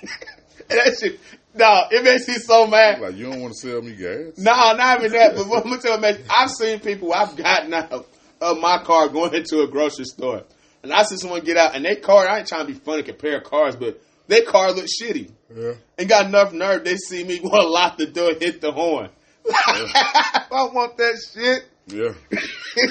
that 0.69 0.97
shit, 0.99 1.19
no, 1.55 1.83
it 1.91 2.03
makes 2.03 2.27
me 2.27 2.35
so 2.35 2.67
mad. 2.67 3.01
like 3.01 3.15
you 3.15 3.29
don't 3.29 3.41
want 3.41 3.53
to 3.53 3.59
sell 3.59 3.81
me 3.81 3.95
gas. 3.95 4.37
No, 4.37 4.51
not 4.73 4.99
even 4.99 5.11
that. 5.11 5.35
But 5.35 5.47
what 5.47 5.63
I'm 5.65 5.69
gonna 5.71 5.81
tell 5.81 5.95
you, 5.95 6.01
man, 6.01 6.19
I've 6.33 6.49
seen 6.51 6.79
people. 6.79 7.13
I've 7.13 7.35
gotten 7.35 7.73
out 7.73 8.07
of 8.39 8.57
my 8.59 8.81
car 8.83 9.09
going 9.09 9.33
into 9.33 9.61
a 9.61 9.67
grocery 9.67 10.05
store, 10.05 10.43
and 10.83 10.93
I 10.93 11.03
see 11.03 11.17
someone 11.17 11.41
get 11.41 11.57
out, 11.57 11.75
and 11.75 11.83
their 11.83 11.97
car. 11.97 12.27
I 12.27 12.39
ain't 12.39 12.47
trying 12.47 12.65
to 12.67 12.73
be 12.73 12.79
funny, 12.79 13.03
compare 13.03 13.41
cars, 13.41 13.75
but 13.75 14.01
their 14.27 14.43
car 14.45 14.71
looks 14.71 15.01
shitty. 15.01 15.31
Yeah, 15.53 15.73
And 15.97 16.07
got 16.07 16.27
enough 16.27 16.53
nerve. 16.53 16.85
They 16.85 16.95
see 16.95 17.23
me 17.25 17.39
want 17.43 17.61
to 17.61 17.67
lock 17.67 17.97
the 17.97 18.05
door, 18.05 18.31
hit 18.39 18.61
the 18.61 18.71
horn. 18.71 19.09
I 19.53 20.69
want 20.73 20.95
that 20.97 21.19
shit. 21.33 21.65
yeah, 21.87 22.13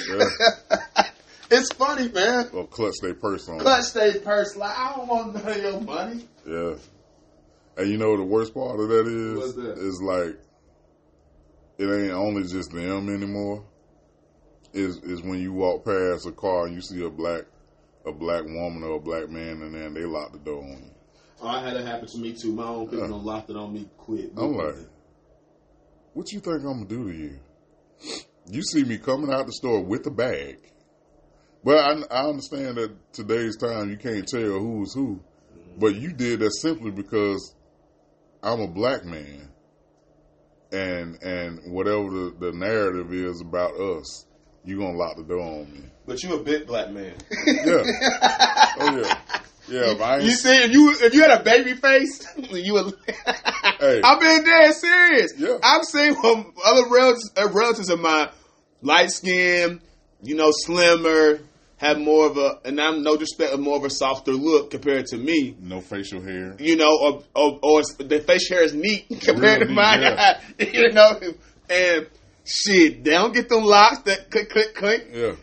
yeah. 0.07 1.03
It's 1.53 1.73
funny, 1.73 2.07
man. 2.07 2.49
Or 2.53 2.65
clutch 2.65 2.95
their 3.01 3.13
purse 3.13 3.47
on. 3.49 3.59
Clutch 3.59 3.91
their 3.93 4.19
purse. 4.19 4.55
Like 4.55 4.77
I 4.77 4.95
don't 4.95 5.07
want 5.07 5.33
none 5.33 5.47
of 5.47 5.57
your 5.57 5.81
money. 5.81 6.25
Yeah. 6.47 6.75
And 7.77 7.89
you 7.89 7.97
know 7.97 8.15
the 8.15 8.23
worst 8.23 8.53
part 8.53 8.79
of 8.79 8.87
that 8.87 9.07
is 9.07 9.37
What's 9.37 9.53
that? 9.53 9.77
is 9.77 10.01
like 10.01 10.39
it 11.77 11.85
ain't 11.85 12.13
only 12.13 12.43
just 12.43 12.71
them 12.71 13.09
anymore. 13.13 13.65
Is 14.73 14.97
is 15.03 15.21
when 15.21 15.39
you 15.41 15.51
walk 15.51 15.83
past 15.83 16.25
a 16.25 16.31
car 16.31 16.67
and 16.67 16.75
you 16.75 16.81
see 16.81 17.03
a 17.03 17.09
black 17.09 17.43
a 18.05 18.11
black 18.13 18.45
woman 18.45 18.83
or 18.83 18.95
a 18.95 18.99
black 19.01 19.29
man 19.29 19.61
and 19.61 19.75
then 19.75 19.93
they 19.93 20.05
lock 20.05 20.31
the 20.31 20.39
door 20.39 20.63
on 20.63 20.69
you. 20.69 20.91
Oh, 21.41 21.47
I 21.49 21.61
had 21.61 21.75
it 21.75 21.85
happen 21.85 22.07
to 22.07 22.17
me 22.17 22.33
too. 22.33 22.53
My 22.53 22.67
own 22.67 22.85
people 22.87 22.99
Yeah. 22.99 23.07
done 23.11 23.25
locked 23.25 23.49
it 23.49 23.57
on 23.57 23.73
me 23.73 23.89
quick. 23.97 24.29
I'm 24.37 24.53
like, 24.55 24.75
what 26.13 26.31
you 26.31 26.39
think 26.39 26.57
I'm 26.63 26.85
gonna 26.85 26.85
do 26.85 27.11
to 27.11 27.17
you? 27.17 27.39
You 28.49 28.63
see 28.63 28.83
me 28.85 28.97
coming 28.97 29.33
out 29.33 29.47
the 29.47 29.51
store 29.53 29.81
with 29.83 30.05
a 30.07 30.11
bag, 30.11 30.57
but 31.63 31.77
I, 31.77 32.01
I 32.11 32.27
understand 32.29 32.77
that 32.77 33.13
today's 33.13 33.57
time 33.57 33.89
you 33.89 33.97
can't 33.97 34.27
tell 34.27 34.41
who's 34.59 34.93
who. 34.93 35.21
But 35.77 35.95
you 35.95 36.11
did 36.11 36.39
that 36.39 36.51
simply 36.51 36.91
because 36.91 37.55
I'm 38.43 38.59
a 38.61 38.67
black 38.67 39.05
man, 39.05 39.49
and 40.71 41.21
and 41.21 41.59
whatever 41.73 42.09
the, 42.09 42.35
the 42.39 42.51
narrative 42.51 43.13
is 43.13 43.41
about 43.41 43.73
us, 43.79 44.25
you 44.65 44.77
gonna 44.77 44.97
lock 44.97 45.15
the 45.17 45.23
door 45.23 45.41
on 45.41 45.71
me. 45.71 45.83
but 46.05 46.21
you 46.23 46.35
a 46.35 46.43
big 46.43 46.67
black 46.67 46.91
man. 46.91 47.15
Yeah, 47.45 47.83
oh 48.79 49.01
yeah, 49.01 49.19
yeah. 49.69 49.91
If 49.91 50.01
I 50.01 50.17
You 50.19 50.31
see, 50.31 50.63
if 50.63 50.71
you 50.73 50.95
if 50.99 51.13
you 51.13 51.21
had 51.21 51.39
a 51.39 51.43
baby 51.43 51.73
face, 51.73 52.27
you 52.51 52.73
would. 52.73 52.93
Hey. 53.79 53.99
I'm 54.03 54.19
being 54.19 54.43
dead 54.43 54.73
serious. 54.75 55.33
Yeah. 55.39 55.57
I've 55.63 55.85
seen 55.85 56.15
um, 56.23 56.53
other 56.63 56.87
relatives, 56.87 57.31
uh, 57.35 57.49
relatives 57.49 57.89
of 57.89 57.99
mine, 57.99 58.29
light 58.83 59.09
skin, 59.09 59.81
you 60.21 60.35
know, 60.35 60.51
slimmer, 60.51 61.39
have 61.81 61.97
more 61.99 62.27
of 62.27 62.37
a, 62.37 62.59
and 62.63 62.79
I'm 62.79 63.01
no 63.01 63.17
disrespect, 63.17 63.57
more 63.59 63.75
of 63.77 63.83
a 63.83 63.89
softer 63.89 64.33
look 64.33 64.69
compared 64.69 65.07
to 65.07 65.17
me. 65.17 65.55
no 65.59 65.81
facial 65.81 66.21
hair. 66.21 66.55
You 66.59 66.75
know, 66.75 66.91
or 67.01 67.23
or, 67.35 67.59
or 67.63 67.81
the 67.97 68.19
facial 68.25 68.55
hair 68.57 68.63
is 68.65 68.73
neat 68.73 69.07
compared 69.21 69.59
Real 69.61 69.67
to 69.69 69.73
mine. 69.73 70.01
yeah. 70.03 70.39
you 70.59 70.91
know, 70.91 71.19
and 71.69 72.07
shit, 72.45 73.03
they 73.03 73.11
don't 73.11 73.33
get 73.33 73.49
them 73.49 73.63
locks 73.63 73.99
that 74.03 74.29
click 74.29 74.49
click 74.51 74.75
click. 74.75 75.07
Yeah. 75.11 75.33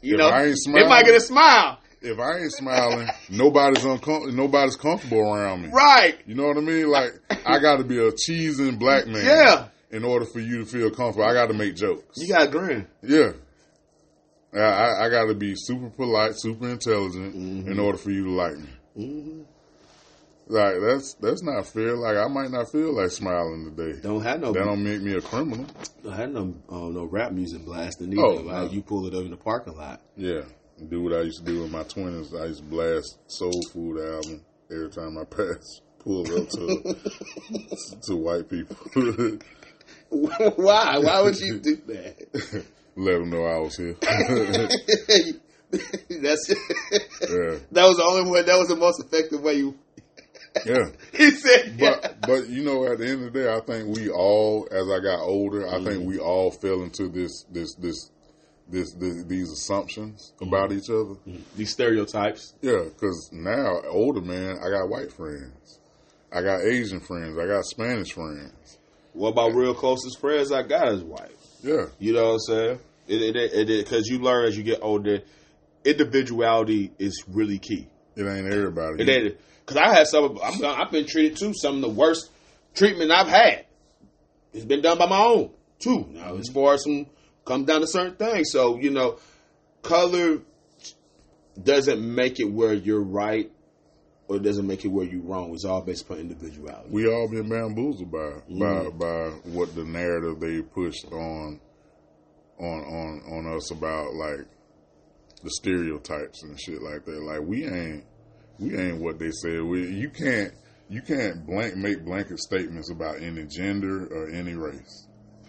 You 0.00 0.14
If 0.14 0.18
know, 0.20 0.28
I 0.28 0.46
ain't 0.46 0.56
they 0.66 0.88
might 0.88 1.04
get 1.04 1.16
a 1.16 1.20
smile. 1.20 1.78
If 2.02 2.18
I 2.18 2.38
ain't 2.38 2.52
smiling, 2.52 3.08
nobody's 3.28 3.84
uncom- 3.84 4.32
nobody's 4.32 4.76
comfortable 4.76 5.20
around 5.20 5.62
me. 5.62 5.68
Right. 5.70 6.16
You 6.24 6.34
know 6.36 6.44
what 6.46 6.56
I 6.56 6.60
mean? 6.60 6.88
Like 6.88 7.10
I 7.44 7.58
got 7.58 7.76
to 7.78 7.84
be 7.84 7.98
a 7.98 8.10
cheesing 8.12 8.78
black 8.78 9.06
man. 9.06 9.24
Yeah. 9.24 9.66
In 9.90 10.04
order 10.04 10.24
for 10.24 10.38
you 10.38 10.60
to 10.60 10.64
feel 10.66 10.88
comfortable, 10.90 11.28
I 11.28 11.34
got 11.34 11.48
to 11.48 11.52
make 11.54 11.74
jokes. 11.74 12.16
You 12.16 12.28
got 12.32 12.46
a 12.46 12.48
grin. 12.48 12.86
yeah. 13.02 13.32
I, 14.52 14.58
I, 14.58 15.06
I 15.06 15.08
got 15.10 15.26
to 15.26 15.34
be 15.34 15.54
super 15.56 15.90
polite, 15.90 16.32
super 16.36 16.68
intelligent 16.68 17.34
Mm-hmm. 17.36 17.70
in 17.72 17.78
order 17.78 17.98
for 17.98 18.10
you 18.10 18.24
to 18.24 18.30
like 18.30 18.56
me. 18.56 19.44
Like 20.48 20.74
that's 20.80 21.14
that's 21.14 21.42
not 21.44 21.64
fair. 21.66 21.96
Like 21.96 22.16
I 22.16 22.26
might 22.26 22.50
not 22.50 22.72
feel 22.72 22.92
like 22.92 23.10
smiling 23.12 23.72
today. 23.76 24.00
Don't 24.02 24.20
have 24.22 24.40
no 24.40 24.52
That 24.52 24.64
don't 24.64 24.82
make 24.82 25.00
me 25.00 25.14
a 25.14 25.20
criminal. 25.20 25.64
I 26.10 26.16
had 26.16 26.32
no 26.32 26.54
uh, 26.68 26.88
no 26.88 27.04
rap 27.04 27.30
music 27.30 27.64
blasting 27.64 28.12
either. 28.12 28.20
Oh, 28.22 28.34
Like, 28.36 28.46
no. 28.56 28.64
You 28.70 28.82
pull 28.82 29.06
it 29.06 29.14
up 29.14 29.22
in 29.24 29.30
the 29.30 29.36
parking 29.36 29.76
lot. 29.76 30.00
Yeah. 30.16 30.42
Do 30.88 31.02
what 31.02 31.12
I 31.12 31.20
used 31.20 31.38
to 31.38 31.44
do 31.44 31.62
in 31.62 31.70
my 31.70 31.84
twenties. 31.84 32.34
I 32.34 32.46
used 32.46 32.62
to 32.64 32.68
blast 32.68 33.18
Soul 33.30 33.62
Food 33.72 34.00
album 34.00 34.40
every 34.72 34.90
time 34.90 35.16
I 35.18 35.24
pass 35.36 35.80
pull 36.00 36.22
up 36.22 36.48
to 36.48 36.96
to 38.08 38.16
white 38.16 38.48
people. 38.48 38.76
Why? 40.08 40.98
Why 40.98 41.20
would 41.22 41.38
you 41.38 41.58
do 41.60 41.76
that? 41.86 42.64
Let 42.96 43.18
them 43.18 43.30
know 43.30 43.44
I 43.44 43.58
was 43.58 43.76
here. 43.76 43.96
That's 45.70 46.48
yeah, 46.50 47.58
that 47.70 47.86
was 47.86 47.96
the 47.96 48.04
only 48.04 48.28
way. 48.28 48.42
That 48.42 48.58
was 48.58 48.66
the 48.68 48.76
most 48.76 49.00
effective 49.00 49.40
way. 49.40 49.54
You 49.54 49.78
yeah. 50.66 50.90
he 51.16 51.30
said, 51.30 51.78
But 51.78 52.16
but 52.22 52.48
you 52.48 52.64
know, 52.64 52.84
at 52.90 52.98
the 52.98 53.08
end 53.08 53.24
of 53.24 53.32
the 53.32 53.40
day, 53.40 53.52
I 53.52 53.60
think 53.60 53.96
we 53.96 54.10
all, 54.10 54.66
as 54.70 54.88
I 54.90 55.00
got 55.00 55.20
older, 55.20 55.68
I 55.68 55.82
think 55.82 56.02
mm. 56.02 56.06
we 56.06 56.18
all 56.18 56.50
fell 56.50 56.82
into 56.82 57.08
this 57.08 57.44
this 57.50 57.74
this 57.76 58.10
this, 58.68 58.92
this 58.94 59.24
these 59.24 59.50
assumptions 59.50 60.32
mm. 60.40 60.48
about 60.48 60.72
each 60.72 60.90
other. 60.90 61.14
Mm. 61.26 61.42
these 61.56 61.70
stereotypes. 61.70 62.54
Yeah, 62.62 62.84
because 62.84 63.30
now 63.32 63.80
older 63.88 64.20
man, 64.20 64.58
I 64.58 64.70
got 64.70 64.88
white 64.88 65.12
friends, 65.12 65.78
I 66.32 66.42
got 66.42 66.62
Asian 66.62 67.00
friends, 67.00 67.38
I 67.38 67.46
got 67.46 67.64
Spanish 67.64 68.12
friends. 68.12 68.78
What 69.12 69.30
about 69.30 69.54
real 69.54 69.74
closest 69.74 70.20
friends 70.20 70.52
I 70.52 70.62
got 70.62 70.92
is 70.92 71.02
white? 71.02 71.30
Yeah, 71.62 71.86
You 71.98 72.12
know 72.12 72.24
what 72.24 72.32
I'm 72.32 72.38
saying? 72.40 72.78
It 73.08 73.36
it 73.36 73.84
because 73.84 74.06
you 74.06 74.18
learn 74.20 74.46
as 74.46 74.56
you 74.56 74.62
get 74.62 74.80
older, 74.82 75.20
individuality 75.84 76.92
is 76.98 77.24
really 77.28 77.58
key. 77.58 77.88
it 78.16 78.22
ain't 78.22 78.46
everybody. 78.52 79.02
It 79.02 79.08
ain't 79.08 79.36
because 79.66 79.76
I 79.76 79.94
had 79.94 80.06
some. 80.06 80.38
I'm, 80.42 80.64
I've 80.64 80.90
been 80.90 81.06
treated 81.06 81.36
too. 81.36 81.52
Some 81.54 81.76
of 81.76 81.80
the 81.82 81.88
worst 81.88 82.30
treatment 82.74 83.10
I've 83.10 83.28
had. 83.28 83.66
It's 84.52 84.64
been 84.64 84.80
done 84.80 84.98
by 84.98 85.06
my 85.06 85.20
own 85.20 85.50
too. 85.78 86.06
Now 86.10 86.36
as 86.36 86.48
far 86.48 86.74
as 86.74 86.84
some 86.84 87.06
Comes 87.44 87.66
down 87.66 87.80
to 87.80 87.86
certain 87.86 88.14
things. 88.14 88.50
So 88.52 88.78
you 88.78 88.90
know, 88.90 89.18
color 89.82 90.38
doesn't 91.60 92.00
make 92.00 92.38
it 92.38 92.44
where 92.44 92.72
you're 92.72 93.02
right 93.02 93.50
or 94.30 94.36
it 94.36 94.44
doesn't 94.44 94.66
make 94.66 94.84
it 94.84 94.88
where 94.88 95.04
you're 95.04 95.22
wrong. 95.22 95.52
It's 95.52 95.64
all 95.64 95.82
based 95.82 96.04
upon 96.04 96.18
individuality. 96.18 96.88
We 96.88 97.08
all 97.08 97.28
been 97.28 97.48
bamboozled 97.48 98.12
by 98.12 98.34
by 98.48 98.88
by 98.90 99.30
what 99.50 99.74
the 99.74 99.84
narrative 99.84 100.38
they 100.38 100.62
pushed 100.62 101.06
on 101.12 101.60
on 102.60 102.80
on 102.80 103.22
on 103.32 103.56
us 103.56 103.72
about 103.72 104.14
like 104.14 104.46
the 105.42 105.50
stereotypes 105.50 106.44
and 106.44 106.58
shit 106.60 106.80
like 106.80 107.04
that. 107.06 107.20
Like 107.20 107.40
we 107.40 107.66
ain't 107.66 108.04
we 108.60 108.78
ain't 108.78 109.00
what 109.00 109.18
they 109.18 109.32
said. 109.32 109.62
We 109.62 109.88
you 109.88 110.10
can't 110.10 110.52
you 110.88 111.02
can't 111.02 111.44
blank 111.44 111.74
make 111.76 112.04
blanket 112.04 112.38
statements 112.38 112.88
about 112.92 113.20
any 113.20 113.46
gender 113.46 114.06
or 114.06 114.30
any 114.30 114.54
race. 114.54 115.08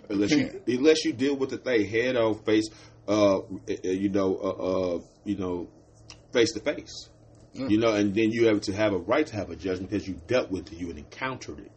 unless 0.10 0.32
you 0.32 0.60
unless 0.66 1.06
you 1.06 1.14
deal 1.14 1.36
with 1.36 1.52
the 1.52 1.58
thing 1.58 1.86
head 1.88 2.16
on 2.16 2.44
face, 2.44 2.68
uh, 3.08 3.38
uh, 3.38 3.42
you 3.84 4.10
know, 4.10 4.38
uh, 4.38 4.50
uh, 4.50 5.00
you 5.24 5.38
know, 5.38 5.70
face 6.34 6.52
to 6.54 6.60
face. 6.62 7.10
Mm. 7.56 7.70
You 7.70 7.78
know, 7.80 7.94
and 7.94 8.16
then 8.16 8.32
you 8.32 8.48
have 8.48 8.62
to 8.62 8.74
have 8.74 8.94
a 8.94 8.98
right 8.98 9.28
to 9.28 9.36
have 9.36 9.50
a 9.50 9.56
judgment 9.56 9.90
because 9.90 10.08
you 10.08 10.20
dealt 10.28 10.52
with 10.52 10.72
it, 10.72 10.78
you 10.78 10.88
had 10.88 10.98
encountered 10.98 11.60
it. 11.60 11.72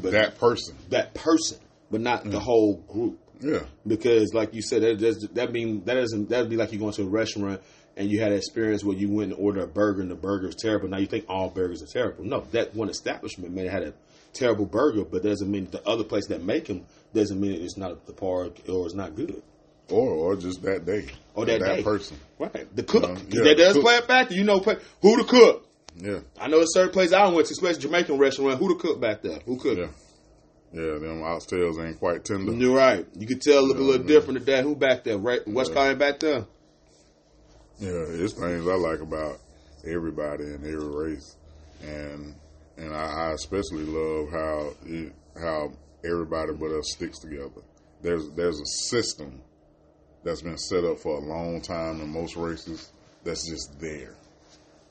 But 0.00 0.12
That 0.12 0.38
person. 0.38 0.76
that 0.90 1.14
person, 1.14 1.58
but 1.90 2.00
not 2.00 2.24
the 2.24 2.38
mm. 2.38 2.42
whole 2.42 2.76
group. 2.76 3.18
Yeah. 3.40 3.64
Because, 3.86 4.34
like 4.34 4.54
you 4.54 4.62
said, 4.62 4.82
that 4.82 4.98
does, 4.98 5.28
that 5.32 5.52
mean 5.52 5.84
that 5.84 5.94
doesn't 5.94 6.28
that'd 6.28 6.50
be 6.50 6.56
like 6.56 6.72
you 6.72 6.78
going 6.78 6.92
to 6.92 7.02
a 7.02 7.08
restaurant 7.08 7.60
and 7.96 8.10
you 8.10 8.20
had 8.20 8.32
an 8.32 8.38
experience 8.38 8.84
where 8.84 8.96
you 8.96 9.10
went 9.10 9.32
and 9.32 9.40
ordered 9.40 9.62
a 9.62 9.66
burger 9.66 10.00
and 10.02 10.10
the 10.10 10.14
burger 10.14 10.48
is 10.48 10.54
terrible. 10.54 10.88
Now 10.88 10.98
you 10.98 11.06
think 11.06 11.24
all 11.28 11.50
burgers 11.50 11.82
are 11.82 11.86
terrible. 11.86 12.24
No, 12.24 12.40
that 12.52 12.74
one 12.74 12.88
establishment 12.88 13.52
may 13.52 13.64
have 13.64 13.72
had 13.72 13.82
a 13.82 13.94
terrible 14.32 14.66
burger, 14.66 15.04
but 15.04 15.22
doesn't 15.22 15.50
mean 15.50 15.68
the 15.70 15.86
other 15.86 16.04
place 16.04 16.26
that 16.28 16.42
make 16.42 16.66
them 16.66 16.86
doesn't 17.14 17.40
mean 17.40 17.60
it's 17.60 17.76
not 17.76 18.06
the 18.06 18.12
par 18.12 18.50
or 18.68 18.86
it's 18.86 18.94
not 18.94 19.16
good. 19.16 19.42
Or 19.90 20.08
or 20.10 20.36
just 20.36 20.62
that 20.62 20.86
day. 20.86 21.06
Or 21.34 21.46
that 21.46 21.60
day. 21.60 21.82
person. 21.82 22.18
Right, 22.38 22.74
the 22.74 22.82
cook 22.82 23.18
yeah, 23.28 23.42
that 23.44 23.56
does 23.56 23.74
cook. 23.74 23.82
play 23.82 23.98
a 23.98 24.02
factor. 24.02 24.34
You 24.34 24.44
know, 24.44 24.60
play, 24.60 24.76
who 25.02 25.16
the 25.16 25.24
cook? 25.24 25.66
Yeah. 25.96 26.20
I 26.40 26.48
know 26.48 26.60
a 26.60 26.66
certain 26.66 26.92
place 26.92 27.12
I 27.12 27.26
went 27.28 27.46
to, 27.48 27.52
especially 27.52 27.82
Jamaican 27.82 28.18
restaurant. 28.18 28.58
Who 28.58 28.68
the 28.74 28.80
cook 28.80 29.00
back 29.00 29.22
there? 29.22 29.40
Who 29.46 29.58
cooked? 29.58 29.80
Yeah. 29.80 29.88
Yeah, 30.72 30.98
them 30.98 31.20
oxtails 31.22 31.84
ain't 31.84 31.98
quite 31.98 32.24
tender. 32.24 32.52
You're 32.52 32.76
right. 32.76 33.04
You 33.18 33.26
could 33.26 33.40
tell 33.42 33.60
look 33.66 33.78
a 33.78 33.82
little 33.82 34.06
different 34.06 34.46
that. 34.46 34.62
Who 34.62 34.76
back 34.76 35.02
there? 35.02 35.18
Right, 35.18 35.40
what's 35.46 35.68
Yeah. 35.68 35.74
calling 35.74 35.98
back 35.98 36.20
there? 36.20 36.46
Yeah, 37.80 37.90
it's 38.08 38.34
things 38.34 38.68
I 38.68 38.74
like 38.74 39.00
about 39.00 39.38
everybody 39.86 40.44
in 40.44 40.56
every 40.64 41.12
race, 41.12 41.36
and 41.82 42.34
and 42.76 42.94
I, 42.94 43.30
I 43.30 43.32
especially 43.32 43.84
love 43.84 44.30
how 44.30 44.72
it, 44.86 45.12
how 45.40 45.72
everybody 46.04 46.52
but 46.52 46.70
us 46.70 46.92
sticks 46.94 47.18
together. 47.18 47.62
There's 48.02 48.28
there's 48.36 48.60
a 48.60 48.66
system 48.90 49.40
that's 50.24 50.42
been 50.42 50.58
set 50.58 50.84
up 50.84 50.98
for 50.98 51.16
a 51.16 51.20
long 51.20 51.60
time 51.60 52.00
in 52.00 52.08
most 52.12 52.36
races 52.36 52.90
that's 53.24 53.48
just 53.48 53.78
there. 53.80 54.14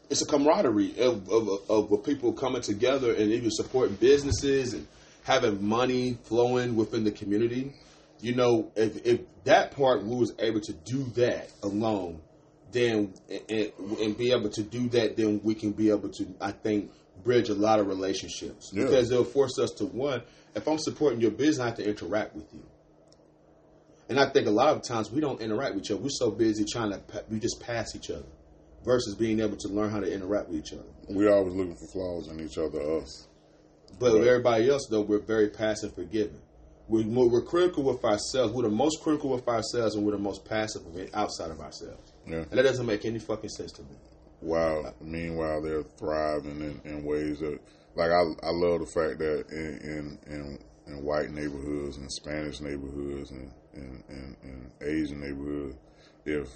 it's 0.10 0.22
a 0.22 0.26
camaraderie 0.26 1.00
of, 1.00 1.30
of, 1.30 1.48
of, 1.70 1.92
of 1.92 2.04
people 2.04 2.34
coming 2.34 2.62
together 2.62 3.14
and 3.14 3.32
even 3.32 3.50
supporting 3.52 3.96
businesses 3.96 4.74
and 4.74 4.88
having 5.24 5.64
money 5.64 6.18
flowing 6.24 6.76
within 6.76 7.04
the 7.04 7.12
community. 7.12 7.74
You 8.22 8.36
know, 8.36 8.72
if, 8.76 9.06
if 9.06 9.22
that 9.46 9.72
part 9.72 10.04
we 10.04 10.16
was 10.16 10.34
able 10.40 10.62
to 10.62 10.74
do 10.74 11.04
that 11.16 11.50
alone, 11.64 12.22
then 12.72 13.14
and, 13.50 13.72
and 14.00 14.18
be 14.18 14.32
able 14.32 14.50
to 14.50 14.64
do 14.64 14.90
that, 14.90 15.16
then 15.18 15.42
we 15.44 15.56
can 15.56 15.72
be 15.72 15.90
able 15.90 16.10
to, 16.10 16.28
I 16.42 16.52
think, 16.52 16.92
bridge 17.24 17.50
a 17.50 17.54
lot 17.56 17.80
of 17.80 17.88
relationships 17.88 18.72
Yeah. 18.74 18.86
because 18.86 19.10
they'll 19.10 19.24
force 19.24 19.58
us 19.60 19.72
to 19.78 19.86
one. 19.86 20.22
If 20.56 20.68
I'm 20.68 20.78
supporting 20.80 21.22
your 21.22 21.32
business, 21.32 21.60
I 21.60 21.66
have 21.68 21.78
to 21.78 21.88
interact 21.88 22.36
with 22.36 22.52
you. 22.54 22.62
And 24.10 24.20
I 24.20 24.28
think 24.30 24.48
a 24.48 24.52
lot 24.52 24.76
of 24.76 24.82
times 24.84 25.12
we 25.12 25.22
don't 25.22 25.40
interact 25.40 25.76
with 25.76 25.86
each 25.86 25.92
other. 25.92 26.02
We're 26.02 26.10
so 26.10 26.32
busy 26.32 26.66
trying 26.66 26.92
to, 26.92 26.98
pa- 27.00 27.22
we 27.30 27.40
just 27.40 27.60
pass 27.62 27.96
each 27.96 28.10
other 28.10 28.26
versus 28.84 29.16
being 29.16 29.40
able 29.40 29.56
to 29.58 29.68
learn 29.68 29.92
how 29.92 30.00
to 30.00 30.12
interact 30.12 30.50
with 30.50 30.58
each 30.60 30.74
other. 30.74 30.90
We're 31.10 31.32
always 31.32 31.54
looking 31.54 31.76
for 31.76 31.88
flaws 31.88 32.28
in 32.28 32.40
each 32.40 32.58
other, 32.58 32.82
us. 32.98 33.28
But 34.00 34.08
Right. 34.14 34.20
with 34.20 34.28
everybody 34.28 34.70
else, 34.70 34.88
though, 34.90 35.02
we're 35.02 35.20
very 35.20 35.50
passive 35.50 35.94
forgiving. 35.94 36.42
We're, 36.88 37.06
we're 37.06 37.44
critical 37.44 37.84
with 37.84 38.04
ourselves. 38.04 38.52
We're 38.54 38.64
the 38.64 38.70
most 38.70 39.02
critical 39.02 39.30
with 39.30 39.48
ourselves, 39.48 39.94
and 39.96 40.04
we're 40.04 40.14
the 40.14 40.18
most 40.18 40.44
passive 40.44 40.86
of 40.88 40.96
it 40.98 41.12
outside 41.14 41.52
of 41.52 41.60
ourselves. 41.60 42.14
Yeah. 42.26 42.38
And 42.50 42.52
that 42.52 42.64
doesn't 42.64 42.86
make 42.88 43.06
any 43.06 43.20
fucking 43.20 43.50
sense 43.52 43.72
to 43.74 43.84
me. 43.84 43.96
While 44.40 44.96
meanwhile 45.02 45.62
they're 45.62 45.84
thriving 45.84 46.62
in, 46.62 46.82
in 46.90 47.04
ways 47.04 47.40
that, 47.40 47.60
like 47.96 48.10
I, 48.10 48.22
I 48.48 48.52
love 48.52 48.80
the 48.80 48.86
fact 48.88 49.20
that 49.20 49.46
in 49.52 50.18
in, 50.28 50.34
in, 50.34 50.60
in 50.88 51.04
white 51.04 51.30
neighborhoods 51.30 51.98
and 51.98 52.10
Spanish 52.12 52.62
neighborhoods 52.62 53.32
and 53.32 53.52
and, 53.74 54.04
and, 54.10 54.36
and 54.44 54.72
Asian 54.82 55.22
neighborhoods, 55.22 55.76
if 56.26 56.48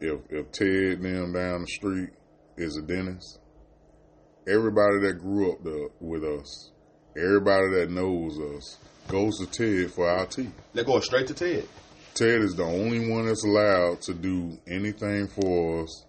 if 0.00 0.20
if 0.30 0.52
Ted 0.52 1.02
them 1.02 1.32
down 1.32 1.62
the 1.62 1.66
street 1.66 2.10
is 2.56 2.76
a 2.76 2.82
dentist, 2.82 3.38
everybody 4.46 5.00
that 5.00 5.18
grew 5.18 5.52
up 5.52 5.62
the, 5.62 5.88
with 6.00 6.24
us, 6.24 6.70
everybody 7.16 7.70
that 7.80 7.90
knows 7.90 8.38
us, 8.38 8.78
goes 9.08 9.38
to 9.38 9.46
Ted 9.46 9.92
for 9.92 10.08
our 10.08 10.26
teeth. 10.26 10.52
They're 10.72 10.84
going 10.84 11.02
straight 11.02 11.26
to 11.28 11.34
Ted. 11.34 11.66
Ted 12.14 12.40
is 12.40 12.54
the 12.54 12.64
only 12.64 13.10
one 13.10 13.26
that's 13.26 13.44
allowed 13.44 14.00
to 14.02 14.14
do 14.14 14.58
anything 14.66 15.28
for 15.28 15.82
us, 15.82 16.04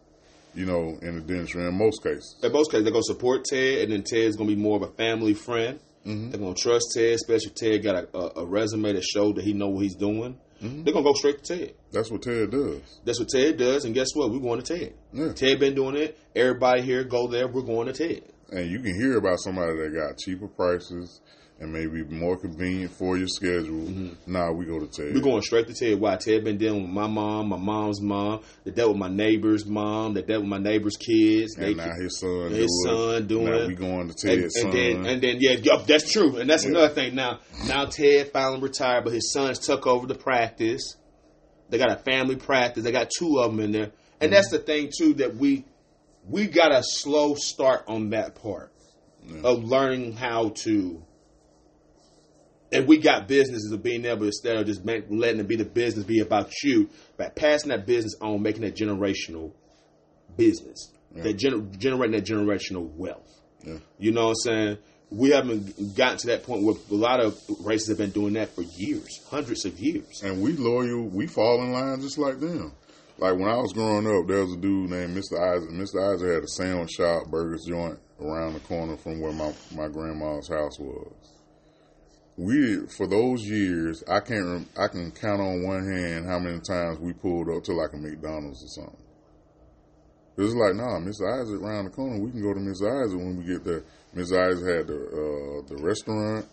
you 0.56 0.66
know, 0.66 0.98
in 1.02 1.16
the 1.16 1.22
dentistry 1.22 1.66
in 1.66 1.78
most 1.78 2.02
cases. 2.02 2.38
In 2.42 2.52
most 2.52 2.72
cases, 2.72 2.86
they're 2.86 2.94
going 2.94 3.04
to 3.04 3.14
support 3.14 3.44
Ted, 3.44 3.80
and 3.80 3.92
then 3.92 4.04
Ted's 4.04 4.38
going 4.38 4.50
to 4.50 4.56
be 4.56 4.62
more 4.62 4.78
of 4.78 4.84
a 4.84 4.94
family 4.94 5.34
friend. 5.34 5.80
Mm-hmm. 6.08 6.30
They're 6.32 6.40
going 6.40 6.56
to 6.56 6.62
trust 6.62 6.94
Ted, 6.96 7.14
especially 7.14 7.52
Ted 7.52 7.84
got 7.84 7.96
a, 7.96 8.18
a, 8.18 8.44
a 8.44 8.46
resume 8.46 8.94
that 8.94 9.04
showed 9.04 9.36
that 9.36 9.44
he 9.44 9.54
know 9.54 9.68
what 9.68 9.84
he's 9.84 9.96
doing. 9.96 10.38
Mm-hmm. 10.64 10.84
They're 10.84 10.94
going 10.94 11.06
to 11.06 11.12
go 11.12 11.14
straight 11.14 11.44
to 11.44 11.58
Ted. 11.58 11.74
That's 11.92 12.10
what 12.10 12.22
Ted 12.22 12.50
does. 12.50 13.00
That's 13.04 13.20
what 13.20 13.30
Ted 13.30 13.58
does, 13.58 13.86
and 13.86 13.94
guess 13.94 14.10
what? 14.14 14.32
We're 14.32 14.40
going 14.40 14.62
to 14.62 14.78
Ted. 14.78 14.94
Yeah. 15.14 15.34
Ted 15.34 15.60
been 15.60 15.76
doing 15.76 15.96
it. 15.96 16.18
Everybody 16.36 16.82
here 16.82 17.04
go 17.04 17.28
there. 17.28 17.48
We're 17.48 17.62
going 17.62 17.88
to 17.88 17.94
Ted. 17.94 18.24
And 18.50 18.72
you 18.72 18.80
can 18.80 18.96
hear 18.96 19.18
about 19.18 19.40
somebody 19.40 19.74
that 19.74 19.94
got 19.94 20.18
cheaper 20.18 20.48
prices 20.48 21.22
and 21.60 21.74
maybe 21.74 22.04
more 22.04 22.38
convenient 22.38 22.92
for 22.92 23.18
your 23.18 23.28
schedule. 23.28 23.82
Mm-hmm. 23.82 24.32
Nah, 24.32 24.52
we 24.52 24.66
go 24.66 24.80
to 24.80 24.86
Ted. 24.86 25.16
We're 25.16 25.22
going 25.22 25.42
straight 25.42 25.68
to 25.68 25.74
Ted. 25.74 26.00
Why 26.00 26.16
Ted 26.16 26.44
been 26.44 26.58
dealing 26.58 26.84
with 26.84 26.92
my 26.92 27.08
mom, 27.08 27.50
my 27.50 27.58
mom's 27.58 28.00
mom, 28.00 28.42
that 28.64 28.76
dealt 28.76 28.90
with 28.90 29.00
my 29.00 29.10
neighbor's 29.10 29.66
mom, 29.66 30.14
that 30.14 30.28
dealt 30.28 30.42
with 30.42 30.50
my 30.50 30.60
neighbor's 30.60 30.98
kids. 30.98 31.56
They, 31.56 31.74
now 31.74 31.94
his 32.00 32.20
son, 32.20 32.52
his 32.52 32.68
do 32.84 32.90
son 32.90 33.28
doing 33.28 33.46
Now 33.46 33.58
it. 33.62 33.68
we 33.68 33.76
going 33.76 34.10
to 34.10 34.30
and, 34.30 34.42
Ted's 34.42 34.56
and 34.56 34.64
son. 34.64 34.72
then 34.72 35.06
and 35.06 35.22
then 35.22 35.38
yeah, 35.40 35.54
yup, 35.54 35.88
that's 35.88 36.12
true. 36.12 36.38
And 36.38 36.50
that's 36.50 36.64
Yeah. 36.64 36.72
another 36.72 36.94
thing. 36.94 37.16
Now 37.16 37.40
now 37.66 37.86
Ted 37.86 38.32
finally 38.32 38.62
retired, 38.62 39.04
but 39.04 39.14
his 39.14 39.32
sons 39.32 39.60
took 39.60 39.88
over 39.88 40.06
the 40.06 40.16
practice. 40.16 40.96
They 41.70 41.78
got 41.78 41.92
a 41.92 41.98
family 41.98 42.36
practice. 42.36 42.84
They 42.84 42.92
got 42.92 43.10
two 43.18 43.40
of 43.40 43.52
them 43.52 43.60
in 43.60 43.72
there, 43.72 43.84
and 43.84 43.94
mm-hmm. 44.30 44.32
that's 44.32 44.52
the 44.52 44.60
thing 44.60 44.92
too 44.96 45.16
that 45.16 45.36
we 45.36 45.66
we 46.30 46.46
got 46.48 46.72
a 46.72 46.84
slow 46.84 47.34
start 47.36 47.84
on 47.88 48.12
that 48.12 48.36
part 48.36 48.72
of 49.44 49.64
learning 49.64 50.14
how 50.14 50.50
to. 50.64 51.02
And 52.72 52.88
we 52.88 52.98
got 52.98 53.28
businesses 53.28 53.72
of 53.72 53.82
being 53.82 54.06
able 54.06 54.22
to 54.22 54.26
instead 54.26 54.58
of 54.58 54.66
just 54.66 54.84
make, 54.84 55.06
letting 55.10 55.40
it 55.40 55.48
be 55.48 55.56
the 55.56 55.66
business 55.66 56.06
be 56.06 56.20
about 56.20 56.52
you, 56.64 56.90
but 57.16 57.36
passing 57.36 57.70
that 57.70 57.86
business 57.86 58.16
on, 58.22 58.42
making 58.42 58.64
that 58.64 58.76
generational 58.76 59.54
business, 60.36 60.92
that 61.16 61.38
gener- 61.38 61.78
generating 61.78 62.16
that 62.16 62.26
generational 62.26 62.92
wealth. 62.96 63.30
Yeah. 63.64 63.78
You 63.98 64.12
know 64.12 64.28
what 64.28 64.30
I'm 64.30 64.36
saying? 64.36 64.78
We 65.10 65.30
haven't 65.30 65.96
gotten 65.96 66.18
to 66.20 66.28
that 66.28 66.44
point 66.44 66.64
where 66.64 66.76
a 66.76 66.94
lot 66.94 67.22
of 67.22 67.40
races 67.62 67.88
have 67.88 67.98
been 67.98 68.10
doing 68.10 68.34
that 68.34 68.54
for 68.54 68.64
years, 68.64 69.22
hundreds 69.30 69.64
of 69.66 69.80
years. 69.80 70.22
And 70.22 70.42
we 70.42 70.52
loyal, 70.52 71.08
we 71.08 71.28
fall 71.28 71.62
in 71.64 71.72
line 71.72 72.02
just 72.02 72.18
like 72.18 72.42
them. 72.42 72.74
Like 73.18 73.34
when 73.34 73.48
I 73.48 73.56
was 73.56 73.74
growing 73.74 74.06
up, 74.06 74.28
there 74.28 74.44
was 74.44 74.54
a 74.54 74.58
dude 74.58 74.92
named 74.92 75.16
Mr. 75.18 75.40
Isaac. 75.40 75.70
Mr. 75.72 76.14
Isaac 76.14 76.30
had 76.30 76.44
a 76.44 76.48
sandwich 76.48 76.92
shop, 76.92 77.28
burgers 77.28 77.66
joint 77.68 77.98
around 78.22 78.54
the 78.54 78.60
corner 78.60 78.98
from 78.98 79.22
where 79.22 79.32
my, 79.32 79.54
my 79.74 79.88
grandma's 79.88 80.50
house 80.50 80.78
was. 80.78 81.37
We 82.38 82.86
for 82.86 83.08
those 83.08 83.44
years, 83.44 84.04
I 84.08 84.20
can't 84.20 84.46
rem- 84.46 84.70
I 84.78 84.88
can 84.88 85.12
count 85.12 85.42
on 85.42 85.64
one 85.64 85.92
hand 85.92 86.28
how 86.28 86.38
many 86.38 86.60
times 86.60 87.00
we 87.00 87.14
pulled 87.14 87.50
up 87.50 87.64
to 87.64 87.74
like 87.74 87.94
a 87.94 87.98
McDonald's 87.98 88.64
or 88.64 88.68
something. 88.68 89.04
It 90.38 90.42
was 90.42 90.54
like, 90.54 90.76
nah, 90.76 91.00
Mr. 91.00 91.26
Isaac 91.42 91.60
around 91.60 91.86
the 91.86 91.90
corner. 91.90 92.22
We 92.22 92.30
can 92.30 92.44
go 92.44 92.54
to 92.54 92.60
Mr. 92.60 93.04
Isaac 93.04 93.18
when 93.18 93.38
we 93.38 93.44
get 93.44 93.64
there. 93.64 93.84
Mr. 94.16 94.38
Isaac 94.38 94.68
had 94.68 94.88
the 94.88 94.94
uh, 94.94 95.68
the 95.68 95.82
restaurant, 95.82 96.46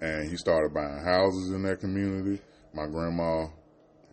and 0.00 0.28
he 0.28 0.36
started 0.36 0.74
buying 0.74 1.04
houses 1.04 1.52
in 1.54 1.62
that 1.62 1.78
community. 1.78 2.42
My 2.74 2.86
grandma 2.86 3.46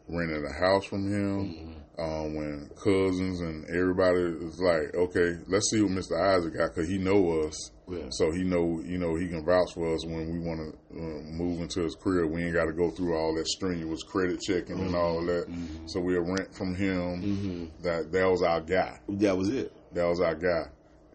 rented 0.08 0.46
a 0.46 0.54
house 0.54 0.86
from 0.86 1.12
him. 1.12 1.82
Um, 1.98 2.36
when 2.36 2.70
cousins 2.76 3.40
and 3.40 3.66
everybody 3.70 4.46
was 4.46 4.60
like, 4.60 4.94
okay, 4.94 5.40
let's 5.48 5.72
see 5.72 5.82
what 5.82 5.92
Mr. 5.92 6.22
Isaac 6.22 6.54
got 6.56 6.76
because 6.76 6.90
he 6.90 6.98
know 6.98 7.40
us, 7.40 7.72
Yeah. 7.88 8.08
so 8.10 8.32
he 8.32 8.44
know 8.44 8.82
you 8.84 8.98
know 8.98 9.16
he 9.16 9.28
can 9.28 9.46
vouch 9.46 9.74
for 9.74 9.94
us 9.94 10.06
when 10.06 10.32
we 10.32 10.40
want 10.40 10.60
to 10.60 10.98
uh, 10.98 11.22
move 11.32 11.62
into 11.62 11.82
his 11.82 11.96
career. 11.96 12.26
We 12.28 12.44
ain't 12.44 12.54
got 12.54 12.66
to 12.66 12.74
go 12.74 12.90
through 12.90 13.16
all 13.16 13.36
that 13.36 13.48
strenuous 13.48 14.04
credit 14.04 14.42
checking 14.42 14.80
and 14.80 14.96
all 14.96 15.20
of 15.20 15.26
that. 15.28 15.48
Mm-hmm. 15.48 15.88
So 15.88 16.00
we'll 16.00 16.22
rent 16.22 16.56
from 16.56 16.76
him. 16.76 17.22
Mm-hmm. 17.22 17.84
That 17.84 18.12
that 18.12 18.30
was 18.30 18.42
our 18.42 18.62
guy. 18.62 19.00
That 19.10 19.38
was 19.38 19.50
it. 19.50 19.72
That 19.94 20.08
was 20.08 20.20
our 20.20 20.36
guy. 20.36 20.70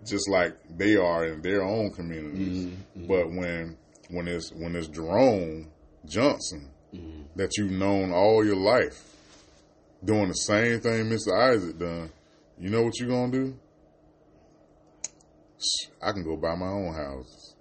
Just 0.06 0.28
like 0.30 0.56
they 0.76 0.96
are 0.96 1.26
in 1.26 1.42
their 1.42 1.62
own 1.62 1.90
communities. 1.90 2.72
But 2.96 3.28
when 3.28 3.76
when 4.08 4.28
it's 4.28 4.52
when 4.52 4.76
it's 4.76 4.88
Jerome 4.88 5.68
Johnson 6.06 6.70
mm-hmm. 6.94 7.22
that 7.36 7.50
you've 7.56 7.72
known 7.72 8.12
all 8.12 8.44
your 8.44 8.56
life 8.56 9.02
doing 10.04 10.28
the 10.28 10.34
same 10.34 10.80
thing 10.80 11.06
Mr. 11.06 11.32
Isaac 11.36 11.78
done, 11.78 12.10
you 12.58 12.70
know 12.70 12.82
what 12.82 12.98
you're 12.98 13.08
gonna 13.08 13.32
do? 13.32 13.58
I 16.02 16.12
can 16.12 16.24
go 16.24 16.36
buy 16.36 16.54
my 16.54 16.68
own 16.68 16.94
houses. 16.94 17.56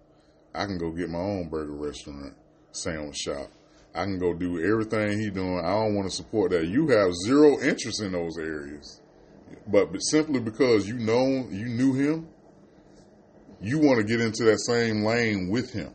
I 0.53 0.65
can 0.65 0.77
go 0.77 0.91
get 0.91 1.09
my 1.09 1.19
own 1.19 1.49
burger 1.49 1.73
restaurant, 1.73 2.33
sandwich 2.71 3.17
shop. 3.17 3.49
I 3.93 4.03
can 4.03 4.19
go 4.19 4.33
do 4.33 4.63
everything 4.63 5.19
he 5.19 5.29
doing. 5.29 5.59
I 5.59 5.71
don't 5.71 5.95
want 5.95 6.09
to 6.09 6.15
support 6.15 6.51
that. 6.51 6.67
You 6.67 6.87
have 6.89 7.11
zero 7.25 7.59
interest 7.59 8.01
in 8.01 8.11
those 8.11 8.37
areas, 8.37 9.01
but, 9.67 9.89
simply 9.99 10.39
because 10.39 10.87
you 10.87 10.97
know 10.97 11.47
you 11.49 11.65
knew 11.65 11.93
him, 11.93 12.27
you 13.61 13.79
want 13.79 13.97
to 13.97 14.03
get 14.03 14.21
into 14.21 14.43
that 14.45 14.59
same 14.59 15.03
lane 15.03 15.49
with 15.49 15.73
him 15.73 15.93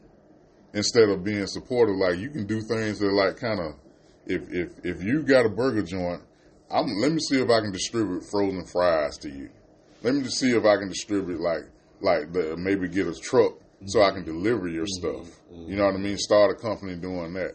instead 0.75 1.09
of 1.09 1.25
being 1.25 1.47
supportive. 1.47 1.97
Like 1.97 2.19
you 2.19 2.31
can 2.31 2.47
do 2.47 2.61
things 2.61 2.99
that 2.99 3.13
like 3.13 3.37
kind 3.37 3.61
of 3.61 3.75
if 4.27 4.43
if 4.51 4.85
if 4.85 5.03
you 5.03 5.23
got 5.23 5.47
a 5.47 5.49
burger 5.49 5.83
joint, 5.83 6.23
I'm 6.71 6.87
let 7.01 7.13
me 7.13 7.19
see 7.21 7.41
if 7.41 7.49
I 7.49 7.61
can 7.61 7.73
distribute 7.73 8.25
frozen 8.31 8.67
fries 8.67 9.17
to 9.19 9.31
you. 9.31 9.51
Let 10.03 10.15
me 10.15 10.23
just 10.23 10.39
see 10.39 10.51
if 10.51 10.65
I 10.65 10.77
can 10.77 10.89
distribute 10.89 11.41
like 11.41 11.65
like 12.05 12.33
the 12.33 12.57
maybe 12.57 12.89
get 12.89 13.09
a 13.09 13.15
truck 13.15 13.55
so 13.87 14.03
I 14.03 14.11
can 14.11 14.23
mm-hmm. 14.23 14.43
deliver 14.43 14.69
your 14.69 14.85
mm-hmm. 14.85 15.17
stuff. 15.17 15.41
Mm-hmm. 15.53 15.71
You 15.71 15.77
know 15.77 15.87
what 15.87 15.95
I 15.95 15.99
mean? 15.99 16.19
Start 16.19 16.51
a 16.51 16.55
company 16.55 16.97
doing 16.97 17.33
that. 17.35 17.55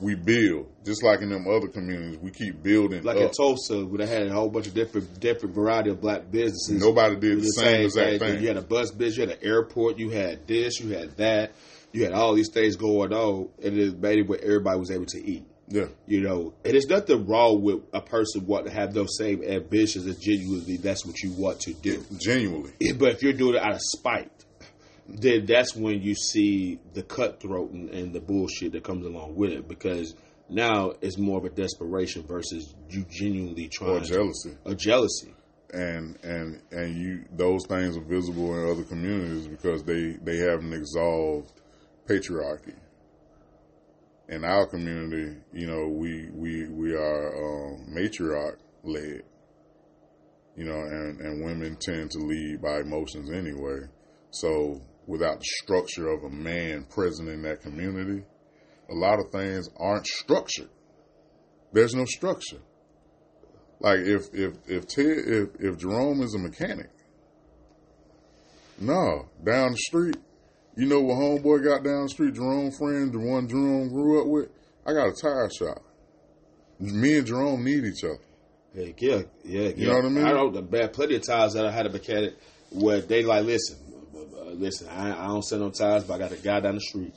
We 0.00 0.14
build 0.14 0.68
just 0.84 1.02
like 1.02 1.22
in 1.22 1.30
them 1.30 1.48
other 1.48 1.66
communities. 1.66 2.18
We 2.18 2.30
keep 2.30 2.62
building. 2.62 3.02
Like 3.02 3.16
up. 3.16 3.22
in 3.22 3.30
Tulsa, 3.30 3.84
where 3.84 3.98
they 3.98 4.06
had 4.06 4.28
a 4.28 4.32
whole 4.32 4.48
bunch 4.48 4.68
of 4.68 4.74
different 4.74 5.18
different 5.18 5.56
variety 5.56 5.90
of 5.90 6.00
black 6.00 6.30
businesses. 6.30 6.80
Nobody 6.80 7.16
did 7.16 7.38
the, 7.38 7.42
the 7.42 7.48
same, 7.48 7.84
exact 7.86 8.20
thing. 8.20 8.40
You 8.40 8.48
had 8.48 8.56
a 8.58 8.62
bus 8.62 8.92
business, 8.92 9.16
you 9.16 9.26
had 9.26 9.38
an 9.38 9.44
airport, 9.44 9.98
you 9.98 10.10
had 10.10 10.46
this, 10.46 10.78
you 10.78 10.90
had 10.94 11.16
that, 11.16 11.52
you 11.92 12.04
had 12.04 12.12
all 12.12 12.34
these 12.34 12.50
things 12.52 12.76
going 12.76 13.12
on, 13.12 13.48
and 13.62 13.76
it 13.76 13.98
made 13.98 14.20
it 14.20 14.28
where 14.28 14.40
everybody 14.40 14.78
was 14.78 14.92
able 14.92 15.06
to 15.06 15.18
eat. 15.18 15.44
Yeah. 15.70 15.86
You 16.06 16.22
know, 16.22 16.54
and 16.64 16.74
it's 16.74 16.86
nothing 16.86 17.26
wrong 17.26 17.62
with 17.62 17.82
a 17.92 18.00
person 18.00 18.46
wanting 18.46 18.70
to 18.70 18.74
have 18.74 18.94
those 18.94 19.16
same 19.18 19.42
ambitions 19.44 20.06
and 20.06 20.18
genuinely 20.20 20.78
that's 20.78 21.04
what 21.04 21.22
you 21.22 21.32
want 21.32 21.60
to 21.60 21.74
do. 21.74 22.04
Genuinely. 22.18 22.72
But 22.98 23.12
if 23.12 23.22
you're 23.22 23.34
doing 23.34 23.56
it 23.56 23.62
out 23.62 23.74
of 23.74 23.80
spite, 23.82 24.32
then 25.08 25.46
that's 25.46 25.74
when 25.74 26.00
you 26.02 26.14
see 26.14 26.78
the 26.94 27.02
cutthroat 27.02 27.70
and, 27.72 27.90
and 27.90 28.12
the 28.12 28.20
bullshit 28.20 28.72
that 28.72 28.84
comes 28.84 29.04
along 29.04 29.36
with 29.36 29.52
it 29.52 29.68
because 29.68 30.14
now 30.48 30.92
it's 31.02 31.18
more 31.18 31.38
of 31.38 31.44
a 31.44 31.50
desperation 31.50 32.22
versus 32.22 32.74
you 32.88 33.04
genuinely 33.10 33.68
trying 33.68 33.98
or 33.98 34.00
jealousy. 34.00 34.56
To, 34.64 34.70
a 34.70 34.74
jealousy. 34.74 35.34
And 35.72 36.18
and 36.22 36.62
and 36.70 36.96
you 36.96 37.24
those 37.30 37.66
things 37.66 37.94
are 37.98 38.04
visible 38.04 38.54
in 38.54 38.70
other 38.70 38.84
communities 38.84 39.46
because 39.46 39.82
they 39.82 40.12
they 40.22 40.38
haven't 40.38 40.72
exalted 40.72 41.50
patriarchy 42.06 42.72
in 44.28 44.44
our 44.44 44.66
community, 44.66 45.36
you 45.52 45.66
know, 45.66 45.88
we 45.88 46.28
we 46.32 46.68
we 46.68 46.94
are 46.94 47.34
um, 47.34 47.86
matriarch 47.90 48.58
led, 48.84 49.22
you 50.56 50.64
know, 50.64 50.78
and 50.78 51.20
and 51.20 51.44
women 51.44 51.76
tend 51.80 52.10
to 52.10 52.18
lead 52.18 52.60
by 52.60 52.80
emotions 52.80 53.30
anyway. 53.30 53.80
So 54.30 54.80
without 55.06 55.40
the 55.40 55.46
structure 55.62 56.08
of 56.08 56.24
a 56.24 56.30
man 56.30 56.84
present 56.84 57.28
in 57.28 57.42
that 57.42 57.62
community, 57.62 58.24
a 58.90 58.94
lot 58.94 59.18
of 59.18 59.30
things 59.30 59.70
aren't 59.78 60.06
structured. 60.06 60.68
There's 61.72 61.94
no 61.94 62.04
structure. 62.04 62.60
Like 63.80 64.00
if 64.00 64.28
if 64.34 64.54
if 64.66 64.86
Ted 64.86 65.06
if 65.06 65.48
if 65.58 65.78
Jerome 65.78 66.20
is 66.20 66.34
a 66.34 66.38
mechanic, 66.38 66.90
no, 68.78 69.28
down 69.42 69.72
the 69.72 69.78
street 69.78 70.16
you 70.78 70.86
know 70.86 71.00
what 71.00 71.16
homeboy 71.16 71.64
got 71.64 71.82
down 71.82 72.04
the 72.04 72.08
street, 72.08 72.34
Jerome 72.34 72.70
friend, 72.70 73.12
the 73.12 73.18
one 73.18 73.48
Jerome 73.48 73.88
grew 73.88 74.20
up 74.20 74.28
with? 74.28 74.48
I 74.86 74.92
got 74.92 75.08
a 75.08 75.12
tire 75.12 75.50
shop. 75.50 75.82
Me 76.78 77.18
and 77.18 77.26
Jerome 77.26 77.64
need 77.64 77.84
each 77.84 78.04
other. 78.04 78.20
Heck 78.76 79.02
yeah, 79.02 79.22
yeah, 79.42 79.62
yeah. 79.62 79.68
You 79.70 79.86
know 79.88 79.94
what 79.94 80.04
I 80.04 80.08
mean? 80.08 80.24
I 80.24 80.32
know 80.34 80.52
the 80.52 80.62
bad 80.62 80.92
plenty 80.92 81.16
of 81.16 81.26
times 81.26 81.54
that 81.54 81.66
I 81.66 81.72
had 81.72 81.86
a 81.86 81.88
mechanic 81.88 82.36
where 82.70 83.00
they 83.00 83.24
like, 83.24 83.44
listen, 83.44 83.76
listen, 84.52 84.88
I, 84.88 85.24
I, 85.24 85.26
don't 85.26 85.42
sell 85.42 85.58
no 85.58 85.70
tires, 85.70 86.04
but 86.04 86.14
I 86.14 86.18
got 86.18 86.30
a 86.30 86.36
guy 86.36 86.60
down 86.60 86.76
the 86.76 86.80
street. 86.80 87.14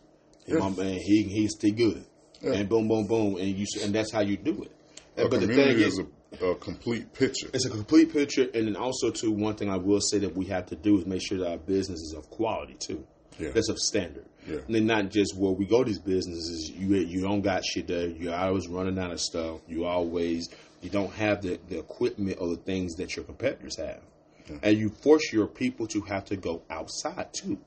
And 0.47 0.57
yeah. 0.57 0.69
my 0.69 0.83
he 0.83 1.21
he's 1.21 1.51
still 1.51 1.71
good. 1.71 2.03
Yeah. 2.41 2.53
And 2.53 2.67
boom, 2.67 2.87
boom, 2.87 3.05
boom, 3.05 3.35
and 3.35 3.47
you 3.47 3.67
and 3.83 3.93
that's 3.93 4.11
how 4.11 4.21
you 4.21 4.37
do 4.37 4.63
it. 4.63 4.71
A 5.17 5.29
but 5.29 5.39
the 5.39 5.45
thing 5.45 5.77
is, 5.77 5.99
is 5.99 6.05
a, 6.41 6.45
a, 6.47 6.55
complete 6.55 7.13
picture. 7.13 7.51
It's 7.53 7.67
a 7.67 7.69
complete 7.69 8.11
picture, 8.11 8.47
and 8.55 8.67
then 8.67 8.75
also 8.75 9.11
too, 9.11 9.31
one 9.31 9.53
thing 9.53 9.69
I 9.69 9.77
will 9.77 10.01
say 10.01 10.17
that 10.17 10.35
we 10.35 10.45
have 10.47 10.65
to 10.67 10.75
do 10.75 10.97
is 10.97 11.05
make 11.05 11.21
sure 11.21 11.37
that 11.37 11.51
our 11.51 11.57
business 11.59 11.99
is 11.99 12.15
of 12.17 12.27
quality 12.31 12.73
too 12.79 13.05
yeah. 13.41 13.51
that's 13.51 13.69
of 13.69 13.79
standard. 13.79 14.25
Yeah. 14.47 14.57
And 14.65 14.75
then 14.75 14.85
not 14.85 15.09
just 15.09 15.35
where 15.37 15.51
we 15.51 15.65
go 15.65 15.83
these 15.83 15.99
businesses, 15.99 16.69
you 16.69 16.95
you 16.95 17.21
don't 17.21 17.41
got 17.41 17.63
shit 17.63 17.87
there. 17.87 18.07
You're 18.07 18.35
always 18.35 18.67
running 18.67 18.97
out 18.97 19.11
of 19.11 19.19
stuff. 19.19 19.59
You 19.67 19.85
always 19.85 20.49
you 20.81 20.89
don't 20.89 21.13
have 21.13 21.41
the, 21.41 21.59
the 21.69 21.79
equipment 21.79 22.37
or 22.39 22.49
the 22.49 22.55
things 22.55 22.95
that 22.95 23.15
your 23.15 23.25
competitors 23.25 23.77
have. 23.77 24.01
Yeah. 24.49 24.57
And 24.63 24.77
you 24.77 24.89
force 24.89 25.31
your 25.31 25.47
people 25.47 25.87
to 25.87 26.01
have 26.01 26.25
to 26.25 26.35
go 26.35 26.63
outside 26.69 27.33
too. 27.33 27.59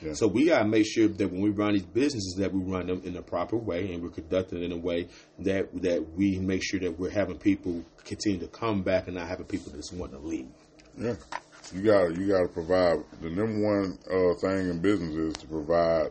Yeah. 0.00 0.14
So 0.14 0.26
we 0.26 0.46
gotta 0.46 0.64
make 0.64 0.86
sure 0.86 1.08
that 1.08 1.30
when 1.30 1.40
we 1.40 1.50
run 1.50 1.74
these 1.74 1.82
businesses 1.82 2.34
that 2.38 2.52
we 2.52 2.60
run 2.60 2.86
them 2.86 3.02
in 3.04 3.14
the 3.14 3.22
proper 3.22 3.56
way 3.56 3.92
and 3.92 4.02
we're 4.02 4.10
conducting 4.10 4.62
in 4.62 4.72
a 4.72 4.76
way 4.76 5.08
that 5.40 5.68
that 5.82 6.14
we 6.14 6.38
make 6.38 6.62
sure 6.64 6.80
that 6.80 6.98
we're 6.98 7.10
having 7.10 7.38
people 7.38 7.84
continue 8.04 8.40
to 8.40 8.48
come 8.48 8.82
back 8.82 9.06
and 9.06 9.16
not 9.16 9.28
having 9.28 9.46
people 9.46 9.70
that 9.72 9.78
just 9.78 9.92
want 9.92 10.12
to 10.12 10.18
leave. 10.18 10.48
Yeah 10.98 11.14
you 11.72 11.82
got 11.82 12.16
you 12.16 12.28
got 12.28 12.42
to 12.42 12.48
provide 12.48 12.98
the 13.20 13.30
number 13.30 13.60
one 13.60 13.98
uh, 14.10 14.34
thing 14.40 14.68
in 14.68 14.80
business 14.80 15.14
is 15.14 15.34
to 15.34 15.46
provide 15.46 16.10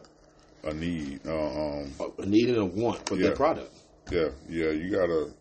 a 0.63 0.73
need, 0.73 1.19
uh, 1.27 1.35
um, 1.35 1.93
a 2.19 2.25
need 2.25 2.49
and 2.49 2.57
a 2.57 2.65
want 2.65 3.07
for 3.07 3.15
yeah, 3.15 3.27
their 3.27 3.35
product. 3.35 3.75
Yeah, 4.11 4.29
yeah, 4.49 4.71
you 4.71 4.91
gotta 4.91 5.31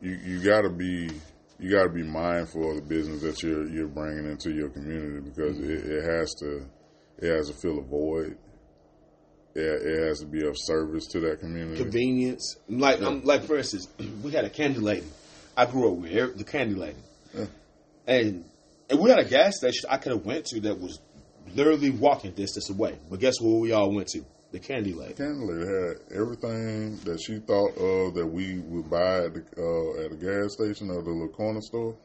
you 0.00 0.18
you 0.24 0.42
gotta 0.42 0.70
be 0.70 1.10
you 1.58 1.70
gotta 1.70 1.90
be 1.90 2.02
mindful 2.02 2.70
of 2.70 2.76
the 2.76 2.82
business 2.82 3.22
that 3.22 3.42
you're 3.42 3.68
you're 3.68 3.88
bringing 3.88 4.30
into 4.30 4.52
your 4.52 4.68
community 4.68 5.20
because 5.20 5.56
mm-hmm. 5.56 5.70
it, 5.70 5.86
it, 5.86 6.04
has 6.04 6.34
to 6.34 6.64
it 7.18 7.36
has 7.36 7.48
to 7.48 7.54
fill 7.54 7.78
a 7.78 7.82
void. 7.82 8.36
It, 9.54 9.60
it 9.60 10.08
has 10.08 10.20
to 10.20 10.26
be 10.26 10.46
of 10.46 10.56
service 10.56 11.06
to 11.08 11.20
that 11.20 11.40
community. 11.40 11.82
Convenience, 11.82 12.56
like 12.68 13.00
yeah. 13.00 13.08
um, 13.08 13.22
like 13.24 13.44
for 13.44 13.58
instance, 13.58 13.88
we 14.22 14.32
had 14.32 14.44
a 14.44 14.50
candy 14.50 14.80
lady. 14.80 15.06
I 15.56 15.66
grew 15.66 15.92
up 15.92 15.98
with 15.98 16.38
the 16.38 16.44
candy 16.44 16.74
lady. 16.74 16.96
And 18.06 18.44
and 18.90 18.98
we 18.98 19.10
had 19.10 19.18
a 19.18 19.24
gas 19.24 19.56
station 19.56 19.88
I 19.90 19.96
could 19.96 20.12
have 20.12 20.24
went 20.24 20.46
to 20.46 20.60
that 20.60 20.78
was 20.78 21.00
literally 21.54 21.90
walking 21.90 22.32
distance 22.32 22.70
away. 22.70 22.98
But 23.10 23.20
guess 23.20 23.40
where 23.40 23.58
we 23.60 23.72
all 23.72 23.92
went 23.94 24.08
to? 24.08 24.24
The 24.50 24.58
Candy 24.58 24.92
Lady. 24.92 25.14
Candy 25.14 25.46
Lady 25.46 25.66
had 25.66 26.20
everything 26.20 26.96
that 27.04 27.22
she 27.22 27.38
thought 27.38 27.74
of 27.78 28.14
that 28.14 28.26
we 28.26 28.58
would 28.58 28.90
buy 28.90 29.24
at 29.24 29.34
the 29.34 29.40
uh, 29.56 30.04
at 30.04 30.10
the 30.10 30.16
gas 30.16 30.52
station 30.54 30.90
or 30.90 31.02
the 31.02 31.10
little 31.10 31.28
corner 31.28 31.62
store. 31.62 31.96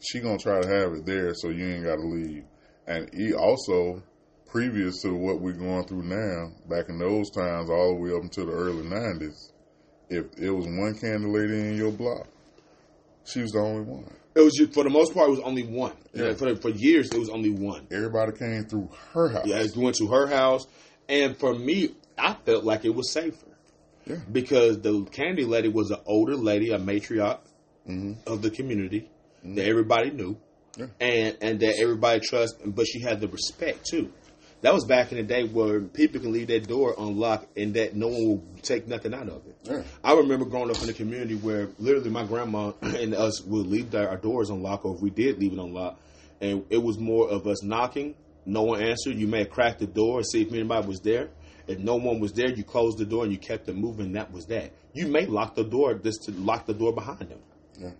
She 0.00 0.20
gonna 0.20 0.38
try 0.38 0.60
to 0.60 0.68
have 0.68 0.92
it 0.92 1.04
there, 1.04 1.34
so 1.34 1.48
you 1.48 1.66
ain't 1.66 1.84
got 1.84 1.96
to 1.96 2.06
leave. 2.06 2.44
And 2.86 3.12
he 3.12 3.34
also, 3.34 4.00
previous 4.46 5.02
to 5.02 5.12
what 5.14 5.40
we're 5.40 5.52
going 5.52 5.84
through 5.86 6.04
now, 6.04 6.52
back 6.68 6.88
in 6.88 6.98
those 6.98 7.28
times, 7.30 7.68
all 7.68 7.94
the 7.96 8.00
way 8.00 8.16
up 8.16 8.22
until 8.22 8.46
the 8.46 8.52
early 8.52 8.84
'90s, 8.84 9.52
if 10.08 10.26
it 10.38 10.50
was 10.50 10.66
one 10.66 10.94
Candy 10.94 11.26
Lady 11.26 11.58
in 11.58 11.76
your 11.76 11.90
block, 11.90 12.28
she 13.24 13.40
was 13.40 13.50
the 13.50 13.58
only 13.58 13.82
one. 13.82 14.17
It 14.38 14.44
was 14.44 14.54
just, 14.54 14.72
for 14.72 14.84
the 14.84 14.90
most 14.90 15.14
part, 15.14 15.26
it 15.26 15.32
was 15.32 15.40
only 15.40 15.64
one. 15.64 15.94
Yeah. 16.14 16.32
For 16.34 16.54
for 16.54 16.68
years, 16.68 17.10
it 17.10 17.18
was 17.18 17.28
only 17.28 17.50
one. 17.50 17.88
Everybody 17.90 18.38
came 18.38 18.64
through 18.66 18.88
her 19.12 19.30
house. 19.30 19.46
Yeah, 19.46 19.56
it 19.56 19.76
went 19.76 19.96
to 19.96 20.06
her 20.06 20.28
house, 20.28 20.64
and 21.08 21.36
for 21.36 21.52
me, 21.52 21.96
I 22.16 22.34
felt 22.34 22.62
like 22.62 22.84
it 22.84 22.94
was 22.94 23.10
safer. 23.10 23.46
Yeah. 24.06 24.18
Because 24.30 24.80
the 24.80 25.04
candy 25.06 25.44
lady 25.44 25.68
was 25.68 25.90
an 25.90 25.98
older 26.06 26.36
lady, 26.36 26.70
a 26.70 26.78
matriarch 26.78 27.40
mm-hmm. 27.88 28.12
of 28.32 28.42
the 28.42 28.50
community 28.50 29.10
mm-hmm. 29.44 29.56
that 29.56 29.66
everybody 29.66 30.10
knew, 30.10 30.38
yeah. 30.76 30.86
and 31.00 31.36
and 31.40 31.58
that 31.58 31.74
everybody 31.80 32.20
trusted. 32.20 32.76
But 32.76 32.86
she 32.86 33.00
had 33.00 33.20
the 33.20 33.26
respect 33.26 33.86
too. 33.86 34.12
That 34.60 34.74
was 34.74 34.84
back 34.84 35.12
in 35.12 35.18
the 35.18 35.22
day 35.22 35.44
where 35.44 35.80
people 35.80 36.20
can 36.20 36.32
leave 36.32 36.48
their 36.48 36.58
door 36.58 36.94
unlocked 36.98 37.56
and 37.56 37.74
that 37.74 37.94
no 37.94 38.08
one 38.08 38.26
will 38.26 38.44
take 38.62 38.88
nothing 38.88 39.14
out 39.14 39.28
of 39.28 39.46
it. 39.46 39.56
Yeah. 39.62 39.82
I 40.02 40.14
remember 40.14 40.46
growing 40.46 40.70
up 40.70 40.82
in 40.82 40.88
a 40.88 40.92
community 40.92 41.36
where 41.36 41.68
literally 41.78 42.10
my 42.10 42.24
grandma 42.24 42.72
and 42.82 43.14
us 43.14 43.40
would 43.42 43.66
leave 43.68 43.94
our 43.94 44.16
doors 44.16 44.50
unlocked, 44.50 44.84
or 44.84 44.96
if 44.96 45.00
we 45.00 45.10
did 45.10 45.38
leave 45.38 45.52
it 45.52 45.58
unlocked, 45.58 46.00
and 46.40 46.64
it 46.70 46.82
was 46.82 46.98
more 46.98 47.28
of 47.28 47.46
us 47.46 47.62
knocking. 47.62 48.14
No 48.46 48.62
one 48.62 48.82
answered. 48.82 49.16
You 49.16 49.28
may 49.28 49.40
have 49.40 49.50
cracked 49.50 49.78
the 49.78 49.86
door 49.86 50.18
and 50.18 50.26
see 50.26 50.42
if 50.42 50.52
anybody 50.52 50.86
was 50.86 51.00
there. 51.00 51.28
If 51.68 51.78
no 51.78 51.96
one 51.96 52.18
was 52.18 52.32
there, 52.32 52.48
you 52.48 52.64
closed 52.64 52.98
the 52.98 53.04
door 53.04 53.24
and 53.24 53.32
you 53.32 53.38
kept 53.38 53.68
it 53.68 53.76
moving. 53.76 54.12
That 54.12 54.32
was 54.32 54.46
that. 54.46 54.72
You 54.94 55.06
may 55.06 55.26
lock 55.26 55.54
the 55.54 55.64
door 55.64 55.94
just 55.94 56.24
to 56.24 56.32
lock 56.32 56.66
the 56.66 56.72
door 56.72 56.94
behind 56.94 57.28
them. 57.28 57.40
Yeah. 57.78 57.90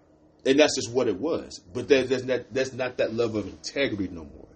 And 0.46 0.58
that's 0.58 0.74
just 0.74 0.90
what 0.90 1.06
it 1.06 1.20
was. 1.20 1.60
But 1.72 1.88
that, 1.88 2.08
that's, 2.08 2.24
not, 2.24 2.52
that's 2.52 2.72
not 2.72 2.96
that 2.96 3.14
level 3.14 3.40
of 3.40 3.46
integrity 3.46 4.08
no 4.08 4.24
more. 4.24 4.47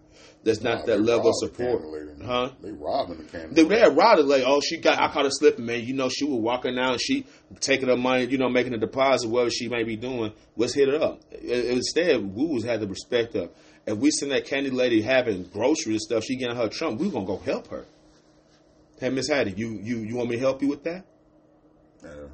That's 0.45 0.61
not 0.61 0.81
nah, 0.81 0.87
that 0.87 1.01
level 1.01 1.29
of 1.29 1.35
support. 1.39 1.83
Huh? 2.25 2.51
They 2.61 2.73
robbing 2.73 3.19
the 3.19 3.25
candy. 3.25 3.55
They, 3.55 3.65
they 3.65 3.79
had 3.79 3.97
robbed 3.97 4.21
it 4.21 4.27
like, 4.27 4.43
oh, 4.45 4.61
she 4.61 4.79
got. 4.79 5.01
I 5.01 5.13
caught 5.13 5.25
her 5.25 5.31
slipping, 5.31 5.67
man. 5.67 5.85
You 5.85 5.95
know, 5.95 6.09
she 6.09 6.25
was 6.25 6.41
walking 6.41 6.79
out, 6.79 7.01
she 7.01 7.27
taking 7.61 7.89
her 7.89 7.97
money, 7.97 8.25
you 8.25 8.39
know, 8.39 8.49
making 8.49 8.75
a 8.75 8.79
deposit, 8.79 9.29
whatever 9.29 9.51
she 9.51 9.69
may 9.69 9.85
be 9.85 9.97
doing. 9.97 10.33
Let's 10.57 10.75
hit 10.75 10.89
her 10.89 11.01
up. 11.01 11.21
Instead, 11.33 12.35
we 12.35 12.47
was 12.47 12.65
had 12.65 12.81
the 12.81 12.89
respect 12.89 13.35
of. 13.35 13.51
If 13.85 13.99
we 13.99 14.11
send 14.13 14.31
that 14.31 14.47
candy 14.47 14.71
lady 14.71 15.03
having 15.03 15.43
groceries 15.45 15.95
and 15.95 16.01
stuff, 16.01 16.25
she 16.25 16.37
getting 16.37 16.57
her 16.57 16.69
trunk, 16.69 17.01
we 17.01 17.11
gonna 17.11 17.27
go 17.27 17.39
help 17.39 17.69
her. 17.69 17.85
Hey, 19.01 19.11
Miss 19.11 19.29
Hattie, 19.29 19.55
you 19.57 19.81
you 19.83 19.99
you 19.99 20.17
want 20.17 20.31
me 20.31 20.37
to 20.37 20.41
help 20.41 20.63
you 20.63 20.69
with 20.69 20.85
that? 20.85 21.05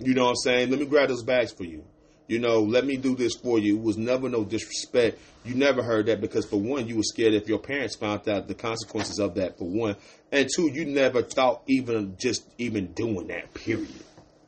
You 0.01 0.15
know 0.15 0.25
what 0.25 0.31
I'm 0.31 0.37
saying? 0.37 0.71
Let 0.71 0.81
me 0.81 0.87
grab 0.87 1.09
those 1.09 1.23
bags 1.23 1.53
for 1.53 1.65
you. 1.65 1.85
You 2.29 2.39
know, 2.39 2.61
let 2.61 2.85
me 2.85 2.99
do 2.99 3.17
this 3.17 3.35
for 3.35 3.59
you. 3.59 3.77
It 3.79 3.83
was 3.83 3.97
never 3.97 4.29
no 4.29 4.45
disrespect. 4.45 5.19
You 5.47 5.55
never 5.55 5.83
heard 5.83 6.07
that 6.07 6.21
because 6.21 6.45
for 6.45 6.61
one, 6.61 6.87
you 6.87 6.97
were 6.97 7.03
scared 7.03 7.33
if 7.33 7.49
your 7.49 7.59
parents 7.59 7.97
found 7.97 8.29
out 8.29 8.47
the 8.49 8.55
consequences 8.55 9.19
of 9.19 9.35
that 9.37 9.57
for 9.59 9.65
one. 9.67 9.97
And 10.31 10.47
two, 10.55 10.71
you 10.71 10.85
never 10.85 11.23
thought 11.23 11.63
even 11.67 12.17
just 12.19 12.45
even 12.59 12.93
doing 12.93 13.29
that, 13.29 13.55
period. 13.55 13.89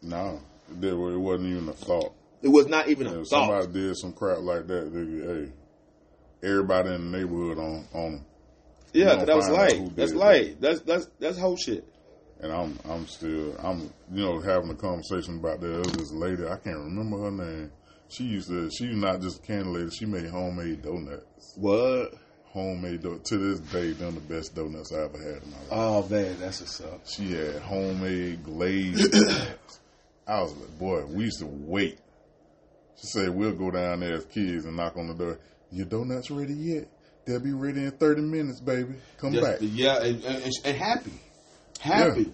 No, 0.03 0.41
it 0.81 0.95
wasn't 0.95 1.49
even 1.49 1.69
a 1.71 1.73
thought. 1.73 2.13
It 2.43 2.49
was 2.49 2.67
not 2.69 2.89
even 2.89 3.07
a 3.07 3.23
If 3.23 3.29
thought. 3.29 3.47
somebody 3.49 3.73
did 3.73 3.97
some 3.97 4.13
crap 4.13 4.41
like 4.41 4.67
that, 4.67 4.93
they, 4.93 5.47
hey, 5.47 5.53
everybody 6.43 6.95
in 6.95 7.11
the 7.11 7.19
neighborhood 7.19 7.59
on 7.59 7.87
on 7.95 8.25
yeah, 8.93 9.25
that 9.25 9.37
was 9.37 9.49
light. 9.49 9.97
That's 9.97 10.13
light. 10.13 10.61
That's 10.61 10.81
that's 10.81 11.09
that's 11.19 11.39
whole 11.39 11.57
shit. 11.57 11.85
And 12.43 12.53
I'm 12.53 12.79
I'm 12.89 13.07
still 13.07 13.55
I'm 13.59 13.93
you 14.13 14.25
know 14.25 14.41
having 14.41 14.71
a 14.71 14.75
conversation 14.75 15.39
about 15.39 15.61
that. 15.61 15.67
There 15.69 15.79
was 15.79 15.93
this 15.93 16.13
lady 16.13 16.45
I 16.47 16.57
can't 16.57 16.79
remember 16.79 17.19
her 17.25 17.31
name. 17.31 17.71
She 18.09 18.25
used 18.25 18.49
to 18.49 18.71
she's 18.71 18.97
not 18.97 19.21
just 19.21 19.43
a 19.43 19.47
candy 19.47 19.69
lady. 19.71 19.91
She 19.91 20.07
made 20.07 20.27
homemade 20.27 20.83
donuts. 20.83 21.55
What? 21.57 22.15
Homemade 22.47 23.03
donuts. 23.03 23.29
To 23.31 23.39
this 23.39 23.61
day, 23.61 23.93
them 23.93 24.15
the 24.15 24.21
best 24.21 24.55
donuts 24.55 24.93
I 24.93 25.03
ever 25.05 25.19
had 25.19 25.43
in 25.43 25.51
my 25.51 25.57
life. 25.59 25.69
Oh 25.71 26.09
man, 26.09 26.37
that's 26.41 26.61
what's 26.61 26.81
up. 26.81 27.07
She 27.07 27.33
had 27.33 27.57
homemade 27.63 28.43
glazed 28.45 29.13
donuts. 29.13 29.81
I 30.27 30.43
was 30.43 30.57
like, 30.57 30.79
boy, 30.79 31.05
we 31.07 31.25
used 31.25 31.41
to 31.41 31.47
wait. 31.47 31.99
She 33.01 33.07
said 33.07 33.31
we'll 33.31 33.53
go 33.53 33.71
down 33.71 34.01
there 34.01 34.15
as 34.15 34.25
kids 34.27 34.65
and 34.65 34.77
knock 34.77 34.97
on 34.97 35.09
the 35.09 35.15
door. 35.15 35.39
Your 35.73 35.87
donuts 35.87 36.31
ready 36.31 36.55
yet? 36.55 36.89
They'll 37.27 37.39
be 37.41 37.53
ready 37.53 37.85
in 37.85 37.91
thirty 37.93 38.23
minutes, 38.23 38.61
baby. 38.61 38.95
Come 39.19 39.33
Just- 39.35 39.47
back. 39.47 39.59
Yeah, 39.61 40.03
and, 40.03 40.25
and, 40.25 40.53
and 40.65 40.77
happy, 40.77 41.13
happy. 41.81 42.33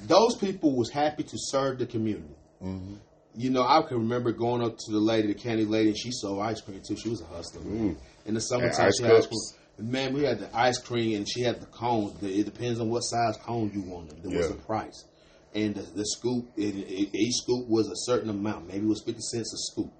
Those 0.00 0.36
people 0.36 0.76
was 0.76 0.90
happy 0.90 1.24
to 1.24 1.36
serve 1.36 1.78
the 1.78 1.86
community. 1.86 2.34
Mm-hmm. 2.62 2.94
You 3.36 3.50
know, 3.50 3.62
I 3.62 3.82
can 3.82 3.98
remember 3.98 4.32
going 4.32 4.62
up 4.62 4.76
to 4.76 4.92
the 4.92 4.98
lady, 4.98 5.28
the 5.28 5.34
candy 5.34 5.64
lady, 5.64 5.90
and 5.90 5.98
she 5.98 6.10
sold 6.10 6.40
ice 6.42 6.60
cream 6.60 6.80
too. 6.86 6.96
She 6.96 7.08
was 7.08 7.20
a 7.20 7.26
hustler. 7.26 7.62
Man. 7.62 7.96
In 8.26 8.34
the 8.34 8.40
summertime, 8.40 8.90
she 8.96 9.04
had 9.04 9.12
ice 9.12 9.26
cream. 9.26 9.90
Man, 9.90 10.12
we 10.12 10.24
had 10.24 10.40
the 10.40 10.56
ice 10.56 10.78
cream, 10.78 11.16
and 11.16 11.28
she 11.28 11.42
had 11.42 11.60
the 11.60 11.66
cones. 11.66 12.20
It 12.22 12.44
depends 12.44 12.80
on 12.80 12.90
what 12.90 13.00
size 13.00 13.36
cone 13.44 13.70
you 13.72 13.82
wanted. 13.82 14.22
There 14.22 14.36
was 14.36 14.50
a 14.50 14.54
price, 14.54 15.04
and 15.54 15.74
the, 15.76 15.82
the 15.82 16.04
scoop, 16.04 16.46
it, 16.56 16.74
it, 16.74 17.14
each 17.14 17.34
scoop 17.36 17.68
was 17.68 17.88
a 17.88 17.96
certain 17.96 18.28
amount. 18.28 18.66
Maybe 18.66 18.86
it 18.86 18.88
was 18.88 19.02
fifty 19.04 19.22
cents 19.22 19.54
a 19.54 19.58
scoop. 19.72 19.92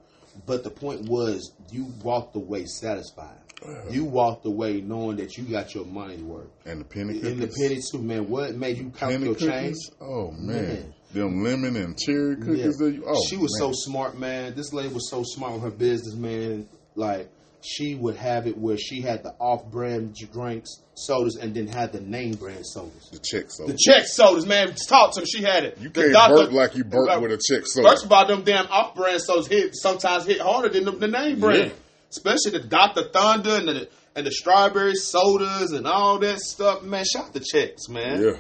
But 0.47 0.65
the 0.65 0.71
point 0.71 1.09
was, 1.09 1.53
you 1.71 1.93
walked 2.03 2.37
away 2.37 2.65
satisfied. 2.67 3.39
Uh-huh. 3.63 3.91
You 3.91 4.05
walked 4.05 4.47
away 4.47 4.81
knowing 4.81 5.17
that 5.17 5.37
you 5.37 5.45
got 5.45 5.75
your 5.75 5.85
money's 5.85 6.23
worth. 6.23 6.47
And 6.65 6.81
the 6.81 6.85
penny 6.85 7.15
cookies. 7.15 7.33
In 7.33 7.41
the 7.41 7.49
penny 7.49 7.81
too, 7.91 7.99
man. 8.01 8.29
What 8.29 8.55
made 8.55 8.79
you 8.79 8.91
count 8.91 9.13
penny 9.13 9.25
your 9.27 9.35
change? 9.35 9.75
Oh 10.01 10.31
man. 10.31 10.65
Man. 10.65 10.95
them 11.13 11.43
lemon 11.43 11.75
and 11.77 11.99
cherry 11.99 12.37
Yeah. 12.39 12.45
cookies. 12.45 12.77
That 12.77 12.93
you, 12.95 13.05
oh, 13.07 13.21
she 13.27 13.37
was 13.37 13.51
man. 13.61 13.73
so 13.75 13.91
smart, 13.91 14.17
man. 14.19 14.55
This 14.55 14.73
lady 14.73 14.91
was 14.95 15.11
so 15.11 15.25
smart 15.25 15.55
with 15.55 15.63
her 15.63 15.71
business, 15.71 16.15
man. 16.15 16.69
Like 16.95 17.31
she 17.61 17.95
would 17.97 18.17
have 18.17 18.47
it 18.47 18.57
where 18.57 18.77
she 18.79 19.01
had 19.01 19.23
the 19.25 19.31
off-brand 19.41 20.15
drinks, 20.33 20.81
sodas, 20.95 21.37
and 21.37 21.55
then 21.55 21.67
had 21.67 21.93
the 21.93 22.01
name 22.01 22.35
brand 22.35 22.65
sodas. 22.65 23.09
the 23.11 23.19
Chek 23.19 23.51
soda. 23.51 23.73
The 23.73 23.79
Chek 23.89 24.05
sodas, 24.05 24.47
man. 24.47 24.75
Talk 24.89 25.15
to 25.15 25.21
me. 25.21 25.27
She 25.27 25.43
had 25.43 25.65
it. 25.65 25.79
you 25.81 25.89
The 25.89 26.03
can't 26.03 26.13
doctor- 26.13 26.37
burp 26.37 26.53
like 26.53 26.77
you 26.77 26.85
burp 26.85 27.09
uh, 27.11 27.19
with 27.21 27.33
a 27.33 27.37
Chek 27.37 27.65
soda. 27.67 27.89
First 27.89 28.05
of 28.05 28.13
all, 28.13 28.27
them 28.27 28.43
damn 28.45 28.67
off-brand 28.69 29.21
sodas 29.23 29.49
hit 29.49 29.75
sometimes 29.75 30.25
hit 30.25 30.41
harder 30.41 30.69
than 30.69 30.85
the, 30.85 30.93
the 30.93 31.09
name 31.09 31.41
brand, 31.41 31.67
Yeah. 31.67 31.73
especially 32.11 32.53
the 32.53 32.61
Dr. 32.61 33.09
Thunder 33.13 33.57
and 33.57 33.69
the 33.69 33.89
and 34.17 34.27
the 34.27 34.33
strawberry 34.33 34.95
sodas 34.97 35.71
and 35.73 35.87
all 35.87 36.19
that 36.21 36.41
stuff. 36.41 36.83
Man, 36.83 37.05
shout 37.05 37.33
the 37.33 37.41
Cheks, 37.41 37.89
man. 37.89 38.23
yeah, 38.23 38.37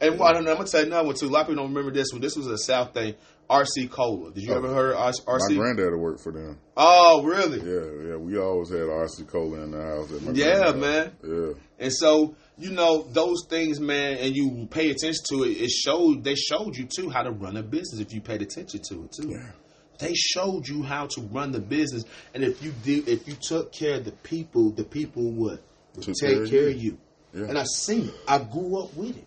And 0.00 0.18
well, 0.18 0.28
I 0.28 0.32
don't 0.32 0.44
know. 0.44 0.52
I'm 0.52 0.56
gonna 0.58 0.68
tell 0.68 0.80
you 0.80 0.86
another 0.86 1.06
one 1.08 1.16
too. 1.16 1.26
A 1.26 1.28
lot 1.28 1.42
of 1.42 1.46
people 1.48 1.62
don't 1.64 1.74
remember 1.74 1.92
this 1.92 2.12
one. 2.12 2.20
This 2.22 2.36
was 2.36 2.46
a 2.46 2.56
South 2.56 2.94
thing. 2.94 3.14
RC 3.50 3.90
Cola. 3.90 4.32
Did 4.32 4.42
you 4.44 4.52
Oh. 4.52 4.56
ever 4.56 4.72
heard 4.74 4.94
of 4.94 4.98
my 5.26 5.34
RC? 5.34 5.56
granddad 5.56 5.94
worked 5.98 6.22
for 6.22 6.32
them. 6.32 6.58
Oh, 6.76 7.22
really? 7.22 7.58
Yeah, 7.60 8.10
yeah. 8.10 8.16
We 8.16 8.38
always 8.38 8.70
had 8.70 8.88
RC 8.88 9.24
cola 9.28 9.60
in 9.62 9.70
the 9.72 9.80
house. 9.82 10.12
At 10.12 10.22
my 10.22 10.32
Yeah, 10.32 10.72
man. 10.72 11.12
Yeah, 11.22 11.52
And 11.78 11.92
so 11.92 12.34
you 12.56 12.70
know 12.72 13.06
those 13.12 13.44
things, 13.50 13.80
man, 13.80 14.16
and 14.18 14.34
you 14.34 14.66
pay 14.70 14.90
attention 14.90 15.22
to 15.30 15.44
it. 15.44 15.50
It 15.60 15.70
showed 15.70 16.24
they 16.24 16.34
showed 16.34 16.76
you 16.76 16.86
too 16.86 17.10
how 17.10 17.22
to 17.22 17.30
run 17.32 17.56
a 17.56 17.62
business 17.62 18.00
if 18.00 18.12
you 18.14 18.20
paid 18.20 18.42
attention 18.42 18.80
to 18.88 19.04
it 19.04 19.12
too. 19.12 19.28
Yeah. 19.30 19.50
They 19.98 20.14
showed 20.14 20.66
you 20.66 20.82
how 20.82 21.06
to 21.06 21.20
run 21.20 21.52
the 21.52 21.60
business, 21.60 22.04
and 22.34 22.42
if 22.42 22.62
you 22.64 22.72
did, 22.82 23.08
if 23.08 23.28
you 23.28 23.34
took 23.34 23.72
care 23.72 23.94
of 23.96 24.04
the 24.04 24.10
people, 24.12 24.70
the 24.70 24.82
people 24.84 25.30
would, 25.32 25.60
would 25.94 26.04
take 26.04 26.16
care 26.18 26.42
of 26.42 26.50
care 26.50 26.68
you. 26.68 26.74
of 26.76 26.82
you. 26.82 26.98
Yeah. 27.34 27.44
And 27.46 27.58
I 27.58 27.64
seen 27.64 28.06
it. 28.08 28.14
I 28.26 28.38
grew 28.38 28.82
up 28.82 28.94
with 28.96 29.16
it. 29.16 29.26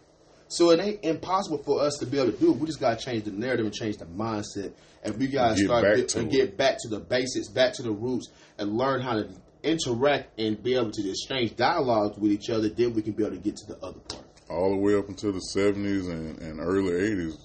So 0.49 0.71
it 0.71 0.79
ain't 0.79 1.03
impossible 1.03 1.57
for 1.59 1.81
us 1.81 1.97
to 1.99 2.05
be 2.05 2.17
able 2.19 2.31
to 2.31 2.37
do 2.37 2.51
it. 2.53 2.57
We 2.57 2.67
just 2.67 2.79
gotta 2.79 3.03
change 3.03 3.25
the 3.25 3.31
narrative 3.31 3.65
and 3.65 3.73
change 3.75 3.97
the 3.97 4.05
mindset, 4.05 4.71
and 5.03 5.17
we 5.17 5.27
gotta 5.27 5.55
Get 5.55 5.65
start 5.65 5.83
back 5.83 6.07
to 6.07 6.19
and 6.19 6.31
get 6.31 6.57
back 6.57 6.77
to 6.81 6.87
the 6.89 6.99
basics, 6.99 7.49
back 7.49 7.73
to 7.73 7.81
the 7.83 7.91
roots, 7.91 8.29
and 8.57 8.77
learn 8.77 9.01
how 9.01 9.13
to 9.13 9.27
interact 9.63 10.39
and 10.39 10.61
be 10.63 10.75
able 10.75 10.91
to 10.91 11.09
exchange 11.09 11.55
dialogues 11.57 12.17
with 12.17 12.31
each 12.31 12.49
other. 12.49 12.69
Then 12.69 12.93
we 12.93 13.01
can 13.01 13.13
be 13.13 13.23
able 13.23 13.35
to 13.35 13.41
get 13.41 13.57
to 13.57 13.67
the 13.67 13.77
other 13.85 13.99
part. 13.99 14.23
all 14.49 14.69
the 14.69 14.77
way 14.77 14.95
up 14.95 15.09
until 15.09 15.33
the 15.33 15.39
seventies 15.39 16.07
and, 16.07 16.39
and 16.41 16.59
early 16.61 16.93
eighties, 16.95 17.37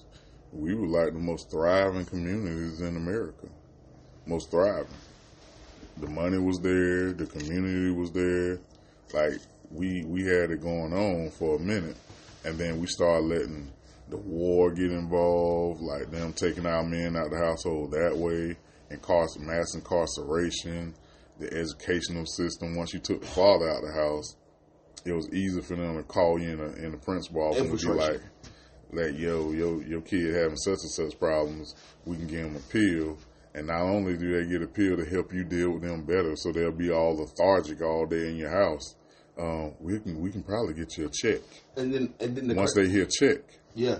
we 0.53 0.73
were 0.73 0.87
like 0.87 1.11
the 1.13 1.19
most 1.19 1.51
thriving 1.51 2.05
communities 2.05 2.79
in 2.79 2.95
America. 2.95 3.47
Most 4.25 4.49
thriving. 4.51 4.87
The 5.97 6.07
money 6.07 6.37
was 6.37 6.59
there, 6.59 7.11
the 7.11 7.25
community 7.25 7.91
was 7.91 8.11
there. 8.11 8.59
Like 9.13 9.39
we 9.69 10.05
we 10.05 10.23
had 10.23 10.51
it 10.51 10.61
going 10.61 10.93
on 10.93 11.29
for 11.31 11.57
a 11.57 11.59
minute, 11.59 11.97
and 12.43 12.57
then 12.57 12.79
we 12.79 12.87
started 12.87 13.25
letting 13.25 13.71
the 14.09 14.17
war 14.17 14.71
get 14.71 14.91
involved, 14.91 15.81
like 15.81 16.11
them 16.11 16.33
taking 16.33 16.65
our 16.65 16.83
men 16.83 17.15
out 17.15 17.31
the 17.31 17.37
household 17.37 17.91
that 17.91 18.15
way, 18.15 18.55
and 18.89 19.01
cost 19.01 19.39
mass 19.39 19.73
incarceration, 19.75 20.93
the 21.39 21.51
educational 21.53 22.25
system. 22.25 22.75
Once 22.75 22.93
you 22.93 22.99
took 22.99 23.21
the 23.21 23.27
father 23.27 23.69
out 23.69 23.83
of 23.83 23.89
the 23.89 23.93
house, 23.93 24.35
it 25.05 25.13
was 25.13 25.29
easy 25.33 25.61
for 25.61 25.75
them 25.75 25.97
to 25.97 26.03
call 26.03 26.39
you 26.39 26.51
in 26.51 26.59
a 26.59 26.85
in 26.85 26.91
the 26.91 26.97
principal 26.97 27.41
office 27.41 27.61
and 27.61 27.79
be 27.79 27.87
like, 27.87 28.21
like, 28.91 29.17
yo, 29.17 29.51
yo, 29.51 29.79
your 29.79 30.01
kid 30.01 30.35
having 30.35 30.55
such 30.55 30.79
and 30.81 30.91
such 30.91 31.19
problems, 31.19 31.75
we 32.05 32.15
can 32.15 32.27
give 32.27 32.45
him 32.45 32.55
a 32.55 32.59
pill. 32.59 33.17
And 33.55 33.67
not 33.67 33.81
only 33.81 34.17
do 34.17 34.33
they 34.33 34.49
get 34.49 34.63
a 34.63 34.67
pill 34.67 34.97
to 34.97 35.05
help 35.05 35.33
you 35.33 35.43
deal 35.43 35.71
with 35.71 35.83
them 35.83 36.05
better, 36.05 36.35
so 36.35 36.51
they'll 36.51 36.71
be 36.71 36.91
all 36.91 37.17
lethargic 37.17 37.81
all 37.81 38.05
day 38.05 38.29
in 38.29 38.35
your 38.35 38.49
house. 38.49 38.95
Um, 39.37 39.73
we 39.79 39.99
can 39.99 40.21
we 40.21 40.29
can 40.31 40.43
probably 40.43 40.73
get 40.75 40.95
you 40.97 41.07
a 41.07 41.09
check 41.09 41.41
And 41.75 41.91
then 41.93 42.13
and 42.19 42.35
then 42.35 42.47
the 42.47 42.53
once 42.55 42.73
cur- 42.73 42.83
they 42.83 42.89
hear 42.89 43.05
check. 43.05 43.39
yeah, 43.73 43.97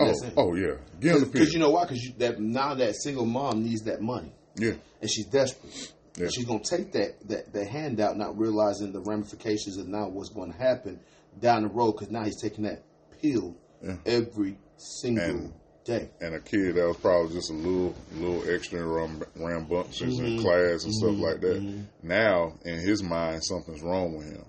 Oh, 0.00 0.14
oh 0.36 0.54
yeah, 0.54 0.76
give 1.00 1.12
them 1.14 1.20
the. 1.20 1.26
Because 1.26 1.52
you 1.52 1.58
know 1.60 1.70
why? 1.70 1.84
Because 1.84 2.02
that 2.18 2.40
now 2.40 2.74
that 2.74 2.96
single 2.96 3.26
mom 3.26 3.62
needs 3.62 3.82
that 3.82 4.00
money. 4.00 4.32
yeah, 4.56 4.72
and 5.00 5.10
she's 5.10 5.26
desperate. 5.26 5.92
Yeah. 6.16 6.28
She's 6.32 6.44
gonna 6.44 6.60
take 6.60 6.92
that, 6.92 7.28
that 7.28 7.52
that 7.52 7.68
handout, 7.68 8.16
not 8.16 8.38
realizing 8.38 8.92
the 8.92 9.00
ramifications 9.00 9.76
of 9.76 9.86
now 9.88 10.08
what's 10.08 10.30
going 10.30 10.52
to 10.52 10.58
happen 10.58 11.00
down 11.40 11.62
the 11.62 11.68
road. 11.68 11.92
Because 11.92 12.10
now 12.10 12.24
he's 12.24 12.40
taking 12.40 12.64
that 12.64 12.82
pill 13.20 13.56
Yeah. 13.82 13.96
every 14.06 14.56
single 14.76 15.24
And- 15.24 15.52
day. 15.84 16.08
and 16.20 16.34
a 16.34 16.40
kid 16.40 16.74
that 16.76 16.86
was 16.86 16.96
probably 16.96 17.34
just 17.34 17.50
a 17.50 17.54
little 17.54 17.94
little 18.14 18.42
extra 18.50 18.84
ram, 18.84 19.22
rambunctious 19.36 20.14
Mm-hmm. 20.14 20.24
in 20.24 20.40
class 20.40 20.84
and 20.84 20.94
stuff 20.94 21.16
like 21.18 21.40
that. 21.40 21.84
Now 22.02 22.54
in 22.64 22.78
his 22.78 23.02
mind 23.02 23.44
something's 23.44 23.82
wrong 23.82 24.16
with 24.16 24.26
him. 24.32 24.44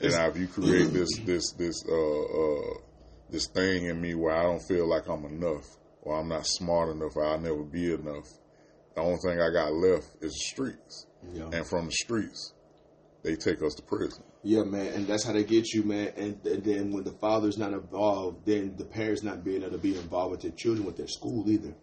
And 0.00 0.12
now 0.12 0.28
if 0.28 0.36
you 0.36 0.46
create 0.46 0.92
this 0.92 1.08
this 1.24 1.52
this 1.52 1.84
uh 1.88 2.22
uh 2.22 2.74
this 3.30 3.46
thing 3.48 3.86
in 3.86 4.00
me 4.00 4.14
where 4.14 4.34
I 4.34 4.44
don't 4.44 4.62
feel 4.62 4.88
like 4.88 5.08
I'm 5.08 5.24
enough 5.24 5.66
or 6.02 6.18
I'm 6.18 6.28
not 6.28 6.46
smart 6.46 6.94
enough 6.94 7.16
or 7.16 7.24
I'll 7.26 7.38
never 7.40 7.62
be 7.64 7.92
enough. 7.92 8.26
The 8.94 9.02
only 9.02 9.18
thing 9.22 9.40
I 9.40 9.50
got 9.52 9.72
left 9.74 10.06
is 10.22 10.32
the 10.32 10.38
streets. 10.46 11.06
Yeah. 11.32 11.50
And 11.52 11.66
from 11.66 11.86
the 11.86 11.92
streets, 11.92 12.54
they 13.22 13.34
take 13.36 13.60
us 13.62 13.74
to 13.74 13.82
prison. 13.82 14.22
Yeah, 14.48 14.62
man, 14.64 14.94
and 14.94 15.06
that's 15.06 15.24
how 15.24 15.34
they 15.34 15.44
get 15.44 15.74
you, 15.74 15.82
man. 15.82 16.10
And, 16.16 16.46
and 16.46 16.64
then 16.64 16.90
when 16.90 17.04
the 17.04 17.12
father's 17.12 17.58
not 17.58 17.74
involved, 17.74 18.46
then 18.46 18.76
the 18.78 18.84
parents 18.86 19.22
not 19.22 19.44
being 19.44 19.60
able 19.60 19.72
to 19.72 19.78
be 19.78 19.94
involved 19.94 20.30
with 20.30 20.40
their 20.40 20.52
children 20.52 20.86
with 20.86 20.96
their 20.96 21.06
school 21.06 21.44
either. 21.50 21.74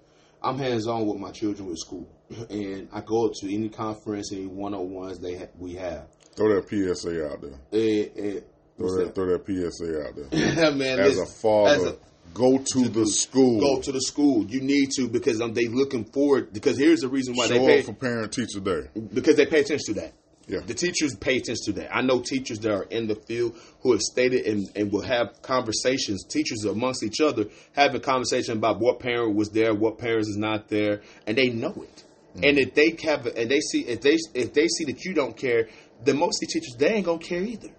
I'm 0.42 0.58
hands 0.58 0.88
on 0.88 1.06
with 1.06 1.20
my 1.20 1.30
children 1.30 1.70
with 1.70 1.78
school, 1.78 2.10
and 2.50 2.88
I 2.92 3.02
go 3.02 3.30
to 3.32 3.54
any 3.54 3.70
conference, 3.70 4.32
any 4.34 4.48
one 4.48 4.74
on 4.74 4.90
ones 4.90 5.20
they 5.20 5.38
ha- 5.38 5.54
we 5.60 5.76
have. 5.76 6.08
Throw 6.36 6.56
that 6.56 6.68
PSA 6.68 7.28
out 7.32 7.42
there. 7.42 7.60
And, 7.72 8.18
and, 8.18 8.44
Throw 8.80 8.98
that, 8.98 9.06
that? 9.06 9.16
throw 9.16 9.26
that 9.28 9.46
PSA 9.46 10.04
out 10.04 10.16
there. 10.16 10.72
man, 10.76 11.00
As 11.02 11.20
a 11.20 11.28
father, 11.28 11.76
as 11.76 11.84
a- 11.84 11.98
go 12.34 12.58
to 12.58 12.90
the 12.90 13.06
school. 13.06 13.60
go 13.60 13.80
to 13.80 13.92
the 13.92 14.02
school. 14.02 14.44
You 14.48 14.62
need 14.62 14.90
to 14.98 15.08
because 15.08 15.40
um, 15.40 15.54
they 15.54 15.68
looking 15.68 16.04
forward. 16.04 16.52
Because 16.52 16.80
here's 16.80 17.02
the 17.02 17.10
reason 17.10 17.36
why 17.36 17.46
Show 17.46 17.54
they 17.60 17.66
pay 17.68 17.82
for 17.84 17.94
Parent 17.94 18.34
Teacher 18.34 18.60
Day. 18.60 18.90
because 19.14 19.36
they 19.36 19.46
pay 19.46 19.62
attention 19.62 19.94
to 19.94 20.02
that. 20.02 20.14
Yeah. 20.48 20.60
The 20.60 20.76
teachers 20.76 21.16
pay 21.16 21.38
attention 21.38 21.66
to 21.66 21.74
that. 21.74 21.96
I 21.96 22.02
know 22.02 22.22
teachers 22.22 22.60
that 22.60 22.72
are 22.72 22.84
in 22.84 23.08
the 23.08 23.16
field 23.16 23.58
who 23.82 23.94
have 23.94 24.02
stated 24.02 24.46
and, 24.46 24.68
and 24.76 24.92
will 24.92 25.02
have 25.02 25.42
conversations, 25.42 26.24
teachers 26.24 26.66
amongst 26.66 27.04
each 27.04 27.20
other, 27.20 27.46
having 27.74 28.02
conversation 28.02 28.58
about 28.58 28.80
what 28.80 29.00
parent 29.00 29.36
was 29.36 29.50
there, 29.50 29.74
what 29.74 29.98
parents 29.98 30.28
is 30.28 30.38
not 30.38 30.70
there, 30.70 31.02
and 31.26 31.38
they 31.38 31.50
know 31.50 31.74
it. 31.82 32.04
And 32.36 32.58
mm-hmm. 32.58 32.58
if 32.58 32.76
they 32.76 32.98
have, 33.08 33.26
and 33.26 33.50
they 33.50 33.60
see, 33.62 33.82
if 33.86 34.02
they 34.02 34.18
if 34.34 34.54
they 34.54 34.68
see 34.68 34.86
that 34.86 35.04
you 35.04 35.14
don't 35.14 35.36
care, 35.36 35.68
then 36.04 36.18
most 36.18 36.44
of 36.44 36.48
the 36.48 36.54
teachers 36.54 36.76
they 36.78 36.94
ain't 36.94 37.06
gonna 37.06 37.18
care 37.18 37.42
either. 37.42 37.70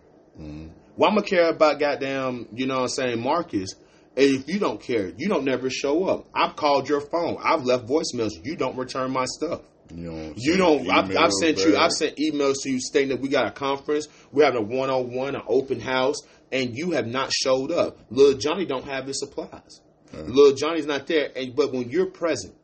Well, 0.97 1.11
I'm 1.11 1.17
gonna 1.17 1.27
care 1.27 1.51
about 1.51 1.79
goddamn, 1.79 2.49
you 2.53 2.67
know 2.67 2.77
what 2.77 2.83
I'm 2.83 2.89
saying, 2.89 3.21
Marcus, 3.21 3.75
if 4.17 4.49
you 4.49 4.59
don't 4.59 4.81
care, 4.81 5.13
you 5.17 5.29
don't 5.29 5.45
never 5.45 5.69
show 5.69 6.07
up. 6.07 6.27
I've 6.35 6.57
called 6.57 6.89
your 6.89 7.03
phone. 7.03 7.37
I've 7.43 7.65
left 7.65 7.87
voicemails. 7.87 8.31
You 8.43 8.57
don't 8.57 8.77
return 8.77 9.11
my 9.11 9.27
stuff. 9.27 9.61
You 9.95 10.07
don't. 10.07 10.35
You 10.37 10.57
don't. 10.57 10.91
I've, 10.91 11.17
I've 11.17 11.33
sent 11.33 11.59
you. 11.59 11.77
I've 11.77 11.93
sent 11.93 12.17
emails 12.17 12.55
to 12.63 12.71
you 12.71 12.81
stating 12.81 13.11
that 13.11 13.21
we 13.21 13.29
got 13.29 13.47
a 13.47 13.51
conference. 13.53 14.09
We're 14.33 14.45
having 14.45 14.61
a 14.61 14.65
one 14.65 14.91
on 14.91 15.13
one, 15.15 15.35
an 15.35 15.43
open 15.47 15.81
house, 15.81 16.17
and 16.53 16.77
you 16.77 16.93
have 16.93 17.07
not 17.07 17.33
showed 17.33 17.71
up. 17.71 17.99
Little 18.11 18.39
Johnny 18.39 18.67
don't 18.67 18.85
have 18.87 19.07
his 19.07 19.19
supplies. 19.21 19.81
Little 20.13 20.57
Johnny's 20.57 20.87
not 20.87 21.07
there. 21.07 21.31
And 21.37 21.55
but 21.55 21.73
when 21.73 21.91
you're 21.91 22.07
present 22.07 22.55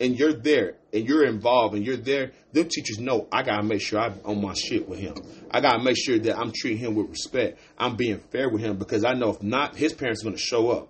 and 0.00 0.18
you're 0.18 0.32
there 0.32 0.76
and 0.92 1.06
you're 1.08 1.24
involved 1.26 1.74
and 1.74 1.84
you're 1.86 1.96
there, 1.96 2.32
them 2.52 2.68
teachers 2.68 2.98
know 2.98 3.28
I 3.30 3.42
gotta 3.42 3.62
make 3.62 3.80
sure 3.82 4.00
I'm 4.00 4.20
on 4.24 4.40
my 4.40 4.54
shit 4.54 4.88
with 4.88 4.98
him. 5.00 5.14
I 5.50 5.60
gotta 5.60 5.82
make 5.82 5.96
sure 5.96 6.18
that 6.18 6.38
I'm 6.38 6.52
treating 6.54 6.78
him 6.78 6.94
with 6.94 7.08
respect. 7.10 7.58
I'm 7.78 7.96
being 7.96 8.18
fair 8.18 8.48
with 8.48 8.62
him 8.62 8.78
because 8.78 9.04
I 9.04 9.12
know 9.12 9.30
if 9.30 9.42
not, 9.42 9.76
his 9.76 9.92
parents 9.92 10.22
are 10.22 10.26
gonna 10.26 10.38
show 10.38 10.70
up. 10.70 10.88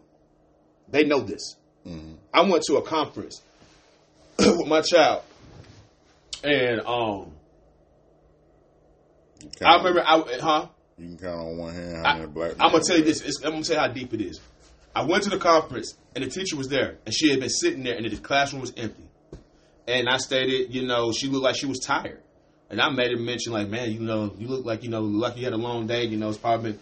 They 0.88 1.04
know 1.04 1.20
this. 1.20 1.56
I 2.32 2.40
went 2.42 2.62
to 2.64 2.76
a 2.76 2.82
conference 2.82 3.42
with 4.38 4.66
my 4.66 4.80
child, 4.80 5.22
and 6.44 6.80
um, 6.80 7.32
I 9.64 9.76
remember, 9.76 10.02
I 10.06 10.22
huh? 10.40 10.68
You 10.98 11.08
can 11.08 11.18
count 11.18 11.40
on 11.40 11.56
one 11.58 11.74
hand 11.74 12.06
I, 12.06 12.26
black. 12.26 12.52
I'm 12.60 12.70
gonna 12.70 12.84
tell 12.84 12.98
you 12.98 13.04
this. 13.04 13.22
It's, 13.22 13.42
I'm 13.44 13.52
gonna 13.52 13.64
tell 13.64 13.76
you 13.76 13.80
how 13.80 13.88
deep 13.88 14.14
it 14.14 14.20
is. 14.20 14.40
I 14.94 15.04
went 15.04 15.24
to 15.24 15.30
the 15.30 15.38
conference 15.38 15.96
and 16.14 16.22
the 16.24 16.28
teacher 16.28 16.56
was 16.56 16.68
there, 16.68 16.98
and 17.04 17.14
she 17.14 17.30
had 17.30 17.40
been 17.40 17.48
sitting 17.48 17.82
there, 17.82 17.96
and 17.96 18.08
the 18.08 18.16
classroom 18.16 18.60
was 18.60 18.72
empty. 18.76 19.08
And 19.88 20.08
I 20.08 20.18
stated, 20.18 20.72
you 20.72 20.86
know, 20.86 21.12
she 21.12 21.26
looked 21.26 21.44
like 21.44 21.56
she 21.56 21.66
was 21.66 21.80
tired, 21.80 22.22
and 22.70 22.80
I 22.80 22.90
made 22.90 23.10
her 23.10 23.18
mention, 23.18 23.52
like, 23.52 23.68
man, 23.68 23.90
you 23.90 24.00
know, 24.00 24.34
you 24.38 24.46
look 24.46 24.64
like 24.64 24.84
you 24.84 24.90
know, 24.90 25.02
like 25.02 25.36
you 25.36 25.44
had 25.44 25.52
a 25.52 25.58
long 25.58 25.86
day. 25.86 26.04
You 26.04 26.16
know, 26.16 26.28
it's 26.28 26.38
probably 26.38 26.72
been 26.72 26.80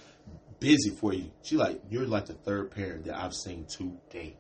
busy 0.61 0.91
for 0.91 1.13
you. 1.13 1.31
She 1.43 1.57
like, 1.57 1.81
you're 1.89 2.07
like 2.07 2.27
the 2.27 2.35
third 2.35 2.71
parent 2.71 3.07
that 3.07 3.17
I've 3.17 3.35
seen 3.35 3.65
today 3.65 4.37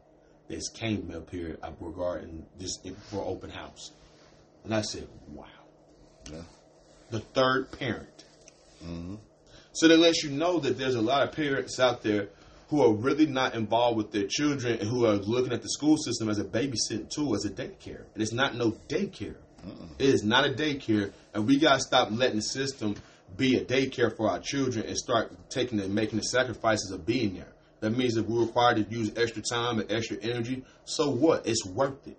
that's 0.48 0.68
came 0.68 1.12
up 1.16 1.30
here 1.30 1.58
uh, 1.62 1.70
regarding 1.80 2.44
this 2.58 2.78
for 3.10 3.24
open 3.24 3.50
house. 3.50 3.92
And 4.64 4.74
I 4.74 4.82
said, 4.82 5.08
wow, 5.28 5.46
Yeah. 6.30 6.42
the 7.10 7.20
third 7.20 7.72
parent. 7.72 8.24
Mm-hmm. 8.84 9.16
So 9.72 9.88
that 9.88 9.98
lets 9.98 10.22
you 10.22 10.30
know 10.30 10.58
that 10.60 10.78
there's 10.78 10.94
a 10.94 11.00
lot 11.02 11.26
of 11.26 11.34
parents 11.34 11.80
out 11.80 12.02
there 12.02 12.28
who 12.68 12.82
are 12.82 12.92
really 12.92 13.26
not 13.26 13.54
involved 13.54 13.96
with 13.96 14.12
their 14.12 14.26
children 14.26 14.78
and 14.78 14.88
who 14.88 15.06
are 15.06 15.14
looking 15.16 15.52
at 15.52 15.62
the 15.62 15.68
school 15.68 15.96
system 15.96 16.28
as 16.28 16.38
a 16.38 16.44
babysitting 16.44 17.08
tool, 17.10 17.34
as 17.34 17.44
a 17.44 17.50
daycare. 17.50 18.04
And 18.14 18.22
it's 18.22 18.32
not 18.32 18.54
no 18.54 18.72
daycare. 18.88 19.36
It 19.98 20.08
is 20.08 20.24
not 20.24 20.44
a 20.46 20.50
daycare, 20.52 21.12
and 21.34 21.46
we 21.46 21.58
gotta 21.58 21.80
stop 21.80 22.08
letting 22.10 22.36
the 22.36 22.42
system 22.42 22.96
be 23.36 23.56
a 23.56 23.64
daycare 23.64 24.14
for 24.16 24.28
our 24.28 24.40
children 24.40 24.86
and 24.86 24.96
start 24.96 25.32
taking 25.50 25.78
and 25.80 25.94
making 25.94 26.18
the 26.18 26.24
sacrifices 26.24 26.90
of 26.90 27.06
being 27.06 27.34
there. 27.34 27.52
That 27.80 27.90
means 27.90 28.16
if 28.16 28.26
we're 28.26 28.42
required 28.42 28.76
to 28.76 28.94
use 28.94 29.12
extra 29.16 29.42
time 29.42 29.78
and 29.78 29.90
extra 29.90 30.16
energy, 30.20 30.64
so 30.84 31.10
what? 31.10 31.46
It's 31.46 31.64
worth 31.64 32.06
it. 32.06 32.18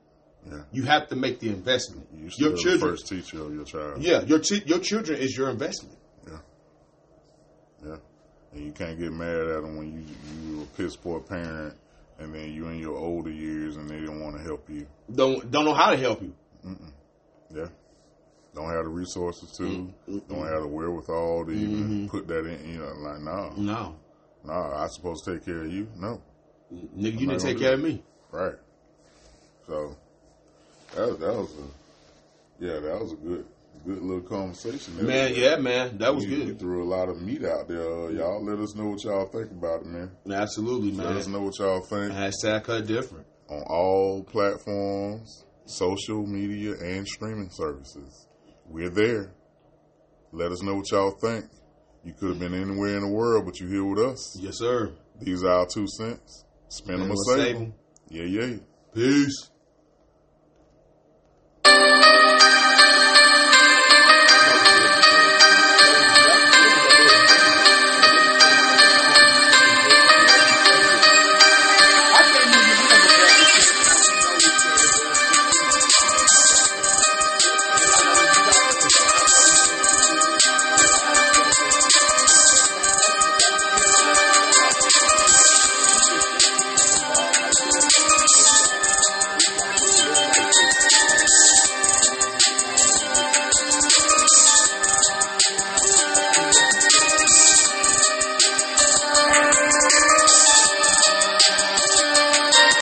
Yeah. 0.49 0.63
You 0.71 0.83
have 0.83 1.07
to 1.09 1.15
make 1.15 1.39
the 1.39 1.49
investment. 1.49 2.07
You 2.13 2.29
your 2.35 2.57
children, 2.57 2.79
first 2.91 3.07
teacher 3.07 3.41
of 3.43 3.53
your 3.53 3.63
child. 3.65 4.01
yeah, 4.01 4.21
your 4.23 4.39
chi- 4.39 4.63
your 4.65 4.79
children 4.79 5.19
is 5.19 5.37
your 5.37 5.49
investment. 5.49 5.97
Yeah. 6.27 6.37
Yeah. 7.85 7.95
And 8.51 8.65
you 8.65 8.71
can't 8.71 8.99
get 8.99 9.11
mad 9.11 9.35
at 9.35 9.61
them 9.61 9.77
when 9.77 9.93
you 9.93 10.03
you 10.51 10.61
a 10.63 10.65
piss 10.77 10.95
poor 10.95 11.21
parent, 11.21 11.75
and 12.19 12.33
then 12.35 12.51
you 12.51 12.67
in 12.67 12.79
your 12.79 12.97
older 12.97 13.31
years 13.31 13.77
and 13.77 13.89
they 13.89 14.01
don't 14.01 14.19
want 14.21 14.35
to 14.37 14.43
help 14.43 14.69
you. 14.69 14.85
Don't 15.13 15.49
don't 15.49 15.65
know 15.65 15.73
how 15.73 15.91
to 15.91 15.97
help 15.97 16.21
you. 16.21 16.35
Yeah. 17.49 17.67
Don't 18.53 18.69
have 18.69 18.83
the 18.83 18.89
resources 18.89 19.51
to. 19.57 19.63
Mm-hmm. 19.63 20.17
Don't 20.29 20.47
have 20.47 20.61
the 20.61 20.67
wherewithal 20.67 21.45
to 21.45 21.51
even 21.51 22.07
put 22.09 22.27
that 22.27 22.45
in. 22.45 22.69
You 22.69 22.79
know, 22.79 22.93
like 22.97 23.21
no, 23.21 23.53
No, 23.57 23.95
no. 24.43 24.53
I 24.53 24.87
supposed 24.87 25.23
to 25.25 25.33
take 25.35 25.45
care 25.45 25.63
of 25.63 25.71
you. 25.71 25.87
No. 25.95 26.21
nigga, 26.71 27.19
you 27.19 27.27
didn't 27.27 27.39
take 27.39 27.57
care 27.59 27.73
of 27.73 27.79
me. 27.81 28.03
Right. 28.31 28.55
So 29.65 29.95
that 30.95 31.19
that 31.19 31.35
was 31.35 31.51
a 31.53 32.63
yeah 32.65 32.79
that 32.79 32.99
was 33.01 33.11
a 33.13 33.15
good 33.15 33.45
good 33.85 34.01
little 34.01 34.21
conversation. 34.21 34.95
there. 34.95 35.05
Man, 35.05 35.33
yeah, 35.35 35.57
man, 35.57 35.97
that 35.97 36.15
was 36.15 36.25
We- 36.25 36.37
We 36.39 36.45
good. 36.45 36.59
threw 36.59 36.83
a 36.83 36.89
lot 36.89 37.09
of 37.09 37.21
meat 37.21 37.43
out 37.43 37.67
there. 37.67 37.81
Uh, 37.81 38.07
y'all 38.09 38.41
let 38.43 38.57
us 38.59 38.75
know 38.75 38.87
what 38.91 39.03
y'all 39.03 39.25
think 39.25 39.51
about 39.51 39.81
it, 39.81 39.87
man. 39.87 40.09
Absolutely, 40.31 40.91
man. 40.91 41.07
Let 41.07 41.17
us 41.17 41.27
know 41.27 41.41
what 41.41 41.59
y'all 41.59 41.81
think 41.81 42.13
Hashtag 42.13 42.63
cut 42.63 42.87
different. 42.87 43.25
on 43.49 43.61
all 43.67 44.23
platforms, 44.23 45.43
social 45.65 46.25
media, 46.25 46.75
and 46.81 47.05
streaming 47.05 47.49
services. 47.51 48.27
We're 48.69 48.89
there. 48.89 49.33
Let 50.31 50.51
us 50.53 50.63
know 50.63 50.75
what 50.75 50.89
y'all 50.91 51.11
think. 51.21 51.45
You 52.05 52.13
could 52.13 52.29
have 52.29 52.39
been 52.39 52.53
anywhere 52.53 52.95
in 52.95 53.01
the 53.01 53.09
world, 53.11 53.45
but 53.45 53.59
you're 53.59 53.69
here 53.69 53.83
with 53.85 53.99
us. 53.99 54.37
Yes, 54.39 54.59
sir. 54.59 54.93
These 55.19 55.43
are 55.43 55.49
our 55.51 55.65
two 55.65 55.87
cents. 55.87 56.45
Spend 56.69 57.01
them 57.01 57.11
or 57.11 57.15
save 57.17 57.37
save 57.37 57.55
'em. 57.57 57.61
'em. 57.63 57.73
Yeah, 58.09 58.23
yeah. 58.23 58.55
Peace. 58.93 59.49